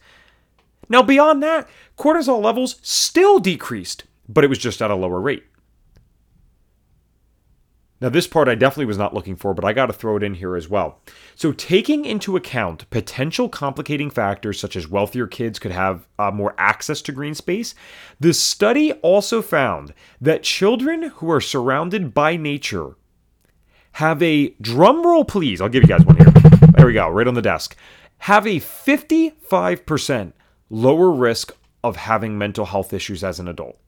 Now, 0.89 1.03
beyond 1.03 1.41
that, 1.41 1.69
cortisol 1.97 2.43
levels 2.43 2.81
still 2.81 3.39
decreased, 3.39 4.03
but 4.27 4.43
it 4.43 4.49
was 4.49 4.57
just 4.57 4.81
at 4.81 4.91
a 4.91 4.95
lower 4.95 5.21
rate. 5.21 5.45
Now, 8.03 8.09
this 8.09 8.27
part 8.27 8.49
I 8.49 8.55
definitely 8.55 8.87
was 8.87 8.97
not 8.97 9.13
looking 9.13 9.37
for, 9.37 9.53
but 9.53 9.63
I 9.63 9.71
got 9.71 9.85
to 9.85 9.93
throw 9.93 10.17
it 10.17 10.23
in 10.23 10.33
here 10.33 10.57
as 10.57 10.67
well. 10.67 10.99
So, 11.35 11.53
taking 11.53 12.03
into 12.03 12.35
account 12.35 12.89
potential 12.89 13.47
complicating 13.47 14.09
factors 14.09 14.59
such 14.59 14.75
as 14.75 14.89
wealthier 14.89 15.25
kids 15.25 15.57
could 15.57 15.71
have 15.71 16.05
uh, 16.19 16.29
more 16.29 16.53
access 16.57 17.01
to 17.03 17.13
green 17.13 17.33
space, 17.33 17.73
the 18.19 18.33
study 18.33 18.91
also 18.91 19.41
found 19.41 19.93
that 20.19 20.43
children 20.43 21.03
who 21.03 21.31
are 21.31 21.39
surrounded 21.39 22.13
by 22.13 22.35
nature 22.35 22.97
have 23.93 24.21
a 24.21 24.49
drum 24.59 25.05
roll, 25.05 25.23
please. 25.23 25.61
I'll 25.61 25.69
give 25.69 25.83
you 25.83 25.87
guys 25.87 26.03
one 26.03 26.17
here. 26.17 26.29
There 26.75 26.87
we 26.87 26.91
go, 26.91 27.07
right 27.07 27.25
on 27.25 27.35
the 27.35 27.41
desk. 27.41 27.73
Have 28.17 28.45
a 28.45 28.59
55% 28.59 30.33
lower 30.69 31.09
risk 31.09 31.55
of 31.81 31.95
having 31.95 32.37
mental 32.37 32.65
health 32.65 32.91
issues 32.91 33.23
as 33.23 33.39
an 33.39 33.47
adult. 33.47 33.79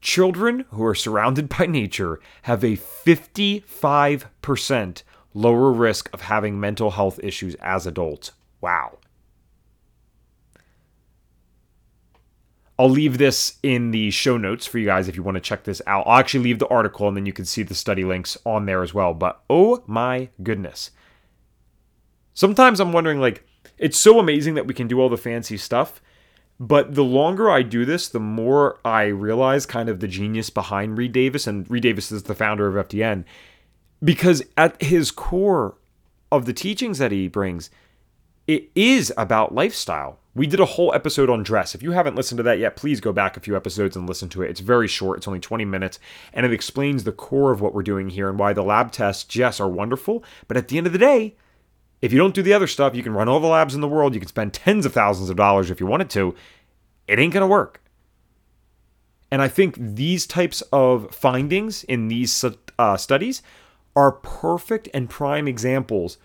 Children 0.00 0.64
who 0.70 0.84
are 0.84 0.94
surrounded 0.94 1.48
by 1.48 1.66
nature 1.66 2.20
have 2.42 2.64
a 2.64 2.76
55% 2.76 5.02
lower 5.34 5.72
risk 5.72 6.10
of 6.12 6.22
having 6.22 6.58
mental 6.58 6.92
health 6.92 7.20
issues 7.22 7.54
as 7.56 7.86
adults. 7.86 8.32
Wow. 8.60 8.98
I'll 12.78 12.88
leave 12.88 13.18
this 13.18 13.58
in 13.62 13.90
the 13.90 14.10
show 14.10 14.38
notes 14.38 14.66
for 14.66 14.78
you 14.78 14.86
guys 14.86 15.06
if 15.06 15.14
you 15.14 15.22
want 15.22 15.34
to 15.34 15.40
check 15.40 15.64
this 15.64 15.82
out. 15.86 16.06
I'll 16.06 16.18
actually 16.18 16.44
leave 16.44 16.58
the 16.58 16.68
article 16.68 17.06
and 17.06 17.14
then 17.14 17.26
you 17.26 17.32
can 17.34 17.44
see 17.44 17.62
the 17.62 17.74
study 17.74 18.04
links 18.04 18.38
on 18.46 18.64
there 18.64 18.82
as 18.82 18.94
well. 18.94 19.12
But 19.12 19.42
oh 19.50 19.84
my 19.86 20.30
goodness. 20.42 20.90
Sometimes 22.32 22.80
I'm 22.80 22.92
wondering, 22.92 23.20
like, 23.20 23.46
it's 23.76 23.98
so 23.98 24.18
amazing 24.18 24.54
that 24.54 24.66
we 24.66 24.72
can 24.72 24.88
do 24.88 24.98
all 24.98 25.10
the 25.10 25.18
fancy 25.18 25.58
stuff 25.58 26.00
but 26.60 26.94
the 26.94 27.02
longer 27.02 27.50
I 27.50 27.62
do 27.62 27.86
this, 27.86 28.06
the 28.06 28.20
more 28.20 28.78
I 28.84 29.04
realize 29.04 29.64
kind 29.64 29.88
of 29.88 30.00
the 30.00 30.06
genius 30.06 30.50
behind 30.50 30.98
Reed 30.98 31.12
Davis. 31.12 31.46
And 31.46 31.68
Reed 31.70 31.84
Davis 31.84 32.12
is 32.12 32.24
the 32.24 32.34
founder 32.34 32.66
of 32.68 32.86
FDN. 32.86 33.24
Because 34.04 34.42
at 34.58 34.80
his 34.82 35.10
core 35.10 35.78
of 36.30 36.44
the 36.44 36.52
teachings 36.52 36.98
that 36.98 37.12
he 37.12 37.28
brings, 37.28 37.70
it 38.46 38.70
is 38.74 39.10
about 39.16 39.54
lifestyle. 39.54 40.18
We 40.34 40.46
did 40.46 40.60
a 40.60 40.66
whole 40.66 40.94
episode 40.94 41.30
on 41.30 41.42
dress. 41.42 41.74
If 41.74 41.82
you 41.82 41.92
haven't 41.92 42.14
listened 42.14 42.36
to 42.36 42.42
that 42.42 42.58
yet, 42.58 42.76
please 42.76 43.00
go 43.00 43.12
back 43.12 43.38
a 43.38 43.40
few 43.40 43.56
episodes 43.56 43.96
and 43.96 44.06
listen 44.06 44.28
to 44.28 44.42
it. 44.42 44.50
It's 44.50 44.60
very 44.60 44.86
short, 44.86 45.16
it's 45.16 45.26
only 45.26 45.40
20 45.40 45.64
minutes, 45.64 45.98
and 46.34 46.44
it 46.44 46.52
explains 46.52 47.04
the 47.04 47.12
core 47.12 47.52
of 47.52 47.62
what 47.62 47.74
we're 47.74 47.82
doing 47.82 48.10
here 48.10 48.28
and 48.28 48.38
why 48.38 48.52
the 48.52 48.62
lab 48.62 48.92
tests, 48.92 49.34
yes, 49.34 49.60
are 49.60 49.68
wonderful. 49.68 50.22
But 50.46 50.58
at 50.58 50.68
the 50.68 50.76
end 50.76 50.86
of 50.86 50.92
the 50.92 50.98
day, 50.98 51.36
if 52.02 52.12
you 52.12 52.18
don't 52.18 52.34
do 52.34 52.42
the 52.42 52.54
other 52.54 52.66
stuff, 52.66 52.94
you 52.94 53.02
can 53.02 53.12
run 53.12 53.28
all 53.28 53.40
the 53.40 53.46
labs 53.46 53.74
in 53.74 53.80
the 53.80 53.88
world, 53.88 54.14
you 54.14 54.20
can 54.20 54.28
spend 54.28 54.52
tens 54.52 54.86
of 54.86 54.92
thousands 54.92 55.30
of 55.30 55.36
dollars 55.36 55.70
if 55.70 55.80
you 55.80 55.86
wanted 55.86 56.10
to. 56.10 56.34
It 57.06 57.18
ain't 57.18 57.32
going 57.32 57.42
to 57.42 57.46
work. 57.46 57.82
And 59.30 59.40
I 59.42 59.48
think 59.48 59.76
these 59.78 60.26
types 60.26 60.62
of 60.72 61.14
findings 61.14 61.84
in 61.84 62.08
these 62.08 62.44
uh, 62.78 62.96
studies 62.96 63.42
are 63.94 64.12
perfect 64.12 64.88
and 64.92 65.08
prime 65.08 65.46
examples 65.46 66.18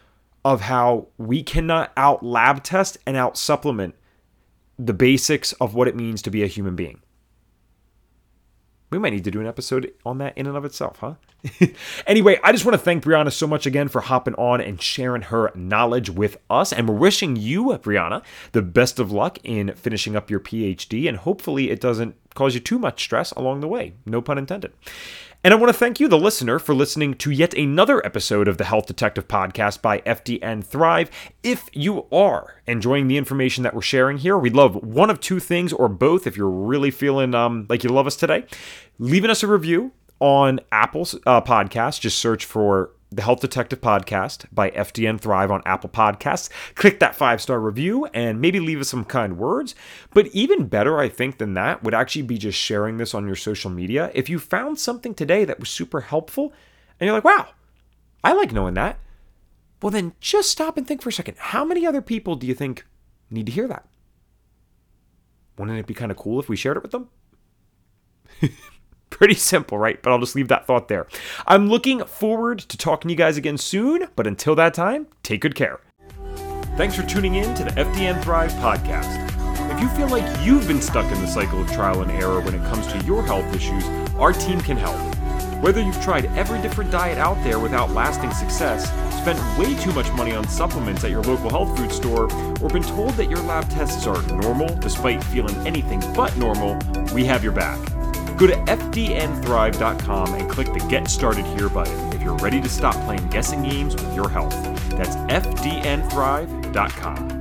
of 0.43 0.61
how 0.61 1.07
we 1.17 1.43
cannot 1.43 1.91
out 1.97 2.23
lab 2.23 2.63
test 2.63 2.97
and 3.05 3.17
out 3.17 3.37
supplement 3.37 3.95
the 4.77 4.93
basics 4.93 5.53
of 5.53 5.73
what 5.73 5.87
it 5.87 5.95
means 5.95 6.21
to 6.21 6.29
be 6.29 6.43
a 6.43 6.47
human 6.47 6.75
being. 6.75 7.01
We 8.91 8.99
might 8.99 9.13
need 9.13 9.23
to 9.23 9.31
do 9.31 9.41
an 9.41 9.47
episode 9.47 9.91
on 10.05 10.19
that 10.19 10.37
in 10.37 10.45
and 10.47 10.55
of 10.55 10.63
itself, 10.63 10.99
huh? 10.99 11.15
anyway, 12.07 12.39
I 12.43 12.51
just 12.51 12.65
want 12.65 12.73
to 12.75 12.83
thank 12.83 13.03
Brianna 13.03 13.31
so 13.31 13.47
much 13.47 13.65
again 13.65 13.87
for 13.87 14.01
hopping 14.01 14.35
on 14.35 14.61
and 14.61 14.81
sharing 14.81 15.23
her 15.23 15.51
knowledge 15.55 16.09
with 16.09 16.37
us. 16.49 16.71
And 16.71 16.87
we're 16.87 16.95
wishing 16.95 17.35
you, 17.35 17.65
Brianna, 17.65 18.23
the 18.51 18.61
best 18.61 18.99
of 18.99 19.11
luck 19.11 19.39
in 19.43 19.73
finishing 19.73 20.15
up 20.15 20.29
your 20.29 20.39
PhD. 20.39 21.07
And 21.07 21.17
hopefully, 21.17 21.71
it 21.71 21.81
doesn't 21.81 22.15
cause 22.35 22.53
you 22.53 22.59
too 22.59 22.77
much 22.77 23.03
stress 23.03 23.31
along 23.31 23.61
the 23.61 23.67
way. 23.67 23.93
No 24.05 24.21
pun 24.21 24.37
intended. 24.37 24.71
And 25.45 25.53
I 25.53 25.57
want 25.57 25.71
to 25.71 25.77
thank 25.77 25.99
you, 25.99 26.07
the 26.07 26.17
listener, 26.17 26.57
for 26.57 26.73
listening 26.73 27.13
to 27.17 27.29
yet 27.29 27.53
another 27.53 28.03
episode 28.03 28.47
of 28.47 28.57
the 28.57 28.63
Health 28.63 28.87
Detective 28.87 29.27
Podcast 29.27 29.79
by 29.79 29.99
FDN 29.99 30.65
Thrive. 30.65 31.11
If 31.43 31.69
you 31.71 32.07
are 32.11 32.63
enjoying 32.65 33.07
the 33.07 33.17
information 33.17 33.61
that 33.61 33.75
we're 33.75 33.83
sharing 33.83 34.17
here, 34.17 34.39
we'd 34.39 34.55
love 34.55 34.73
one 34.73 35.11
of 35.11 35.19
two 35.19 35.39
things 35.39 35.71
or 35.71 35.87
both 35.87 36.25
if 36.25 36.35
you're 36.35 36.49
really 36.49 36.89
feeling 36.89 37.35
um, 37.35 37.67
like 37.69 37.83
you 37.83 37.91
love 37.91 38.07
us 38.07 38.15
today. 38.15 38.45
Leaving 38.97 39.29
us 39.29 39.43
a 39.43 39.47
review 39.47 39.91
on 40.19 40.61
Apple's 40.71 41.13
uh, 41.27 41.41
podcast. 41.41 41.99
Just 41.99 42.17
search 42.17 42.43
for 42.43 42.89
the 43.15 43.21
Health 43.21 43.39
Detective 43.39 43.79
Podcast 43.79 44.45
by 44.51 44.71
FDN 44.71 45.19
Thrive 45.19 45.49
on 45.49 45.61
Apple 45.65 45.89
Podcasts. 45.89 46.49
Click 46.75 46.99
that 46.99 47.15
five 47.15 47.41
star 47.41 47.59
review 47.59 48.05
and 48.13 48.41
maybe 48.41 48.59
leave 48.59 48.81
us 48.81 48.89
some 48.89 49.05
kind 49.05 49.37
words. 49.37 49.73
But 50.13 50.27
even 50.27 50.67
better, 50.67 50.99
I 50.99 51.07
think, 51.07 51.37
than 51.37 51.53
that 51.53 51.83
would 51.83 51.93
actually 51.93 52.23
be 52.23 52.37
just 52.37 52.59
sharing 52.59 52.97
this 52.97 53.13
on 53.13 53.25
your 53.25 53.35
social 53.35 53.71
media. 53.71 54.11
If 54.13 54.29
you 54.29 54.37
found 54.37 54.79
something 54.79 55.13
today 55.13 55.45
that 55.45 55.59
was 55.59 55.69
super 55.69 56.01
helpful 56.01 56.53
and 56.99 57.07
you're 57.07 57.15
like, 57.15 57.23
wow, 57.23 57.49
I 58.23 58.33
like 58.33 58.51
knowing 58.51 58.73
that, 58.73 58.99
well, 59.81 59.91
then 59.91 60.13
just 60.19 60.49
stop 60.49 60.77
and 60.77 60.87
think 60.87 61.01
for 61.01 61.09
a 61.09 61.13
second. 61.13 61.37
How 61.37 61.63
many 61.63 61.85
other 61.85 62.01
people 62.01 62.35
do 62.35 62.47
you 62.47 62.53
think 62.53 62.85
need 63.29 63.45
to 63.45 63.51
hear 63.51 63.67
that? 63.67 63.87
Wouldn't 65.57 65.77
it 65.77 65.87
be 65.87 65.93
kind 65.93 66.11
of 66.11 66.17
cool 66.17 66.39
if 66.39 66.49
we 66.49 66.57
shared 66.57 66.77
it 66.77 66.83
with 66.83 66.91
them? 66.91 67.09
Pretty 69.15 69.35
simple, 69.35 69.77
right? 69.77 70.01
But 70.01 70.11
I'll 70.11 70.19
just 70.19 70.35
leave 70.35 70.49
that 70.49 70.67
thought 70.67 70.89
there. 70.89 71.07
I'm 71.47 71.69
looking 71.69 72.03
forward 72.03 72.59
to 72.59 72.75
talking 72.75 73.07
to 73.07 73.13
you 73.13 73.17
guys 73.17 73.37
again 73.37 73.57
soon, 73.57 74.09
but 74.17 74.27
until 74.27 74.55
that 74.55 74.73
time, 74.73 75.07
take 75.23 75.39
good 75.39 75.55
care. 75.55 75.79
Thanks 76.75 76.97
for 76.97 77.03
tuning 77.03 77.35
in 77.35 77.55
to 77.55 77.63
the 77.63 77.69
FDN 77.71 78.21
Thrive 78.21 78.51
podcast. 78.53 79.31
If 79.73 79.79
you 79.79 79.87
feel 79.89 80.09
like 80.09 80.45
you've 80.45 80.67
been 80.67 80.81
stuck 80.81 81.09
in 81.09 81.21
the 81.21 81.27
cycle 81.27 81.61
of 81.61 81.71
trial 81.71 82.01
and 82.01 82.11
error 82.11 82.41
when 82.41 82.55
it 82.55 82.63
comes 82.65 82.87
to 82.87 82.99
your 83.05 83.23
health 83.23 83.55
issues, 83.55 83.85
our 84.15 84.33
team 84.33 84.59
can 84.59 84.75
help. 84.75 84.99
Whether 85.63 85.81
you've 85.81 86.03
tried 86.03 86.25
every 86.37 86.61
different 86.61 86.91
diet 86.91 87.17
out 87.17 87.41
there 87.45 87.59
without 87.59 87.91
lasting 87.91 88.33
success, 88.33 88.89
spent 89.21 89.39
way 89.57 89.73
too 89.81 89.93
much 89.93 90.11
money 90.11 90.33
on 90.33 90.45
supplements 90.49 91.05
at 91.05 91.11
your 91.11 91.23
local 91.23 91.49
health 91.49 91.77
food 91.77 91.93
store, 91.93 92.25
or 92.61 92.67
been 92.67 92.83
told 92.83 93.11
that 93.13 93.29
your 93.29 93.39
lab 93.43 93.69
tests 93.69 94.05
are 94.07 94.21
normal 94.23 94.75
despite 94.75 95.23
feeling 95.23 95.55
anything 95.65 96.01
but 96.13 96.35
normal, 96.35 96.77
we 97.13 97.23
have 97.23 97.41
your 97.45 97.53
back. 97.53 97.79
Go 98.37 98.47
to 98.47 98.53
FDNthrive.com 98.53 100.33
and 100.33 100.49
click 100.49 100.73
the 100.73 100.85
Get 100.89 101.09
Started 101.09 101.45
Here 101.45 101.69
button 101.69 102.13
if 102.13 102.21
you're 102.21 102.35
ready 102.37 102.61
to 102.61 102.69
stop 102.69 102.95
playing 103.05 103.27
guessing 103.29 103.63
games 103.63 103.95
with 103.95 104.15
your 104.15 104.29
health. 104.29 104.53
That's 104.89 105.15
FDNthrive.com. 105.15 107.34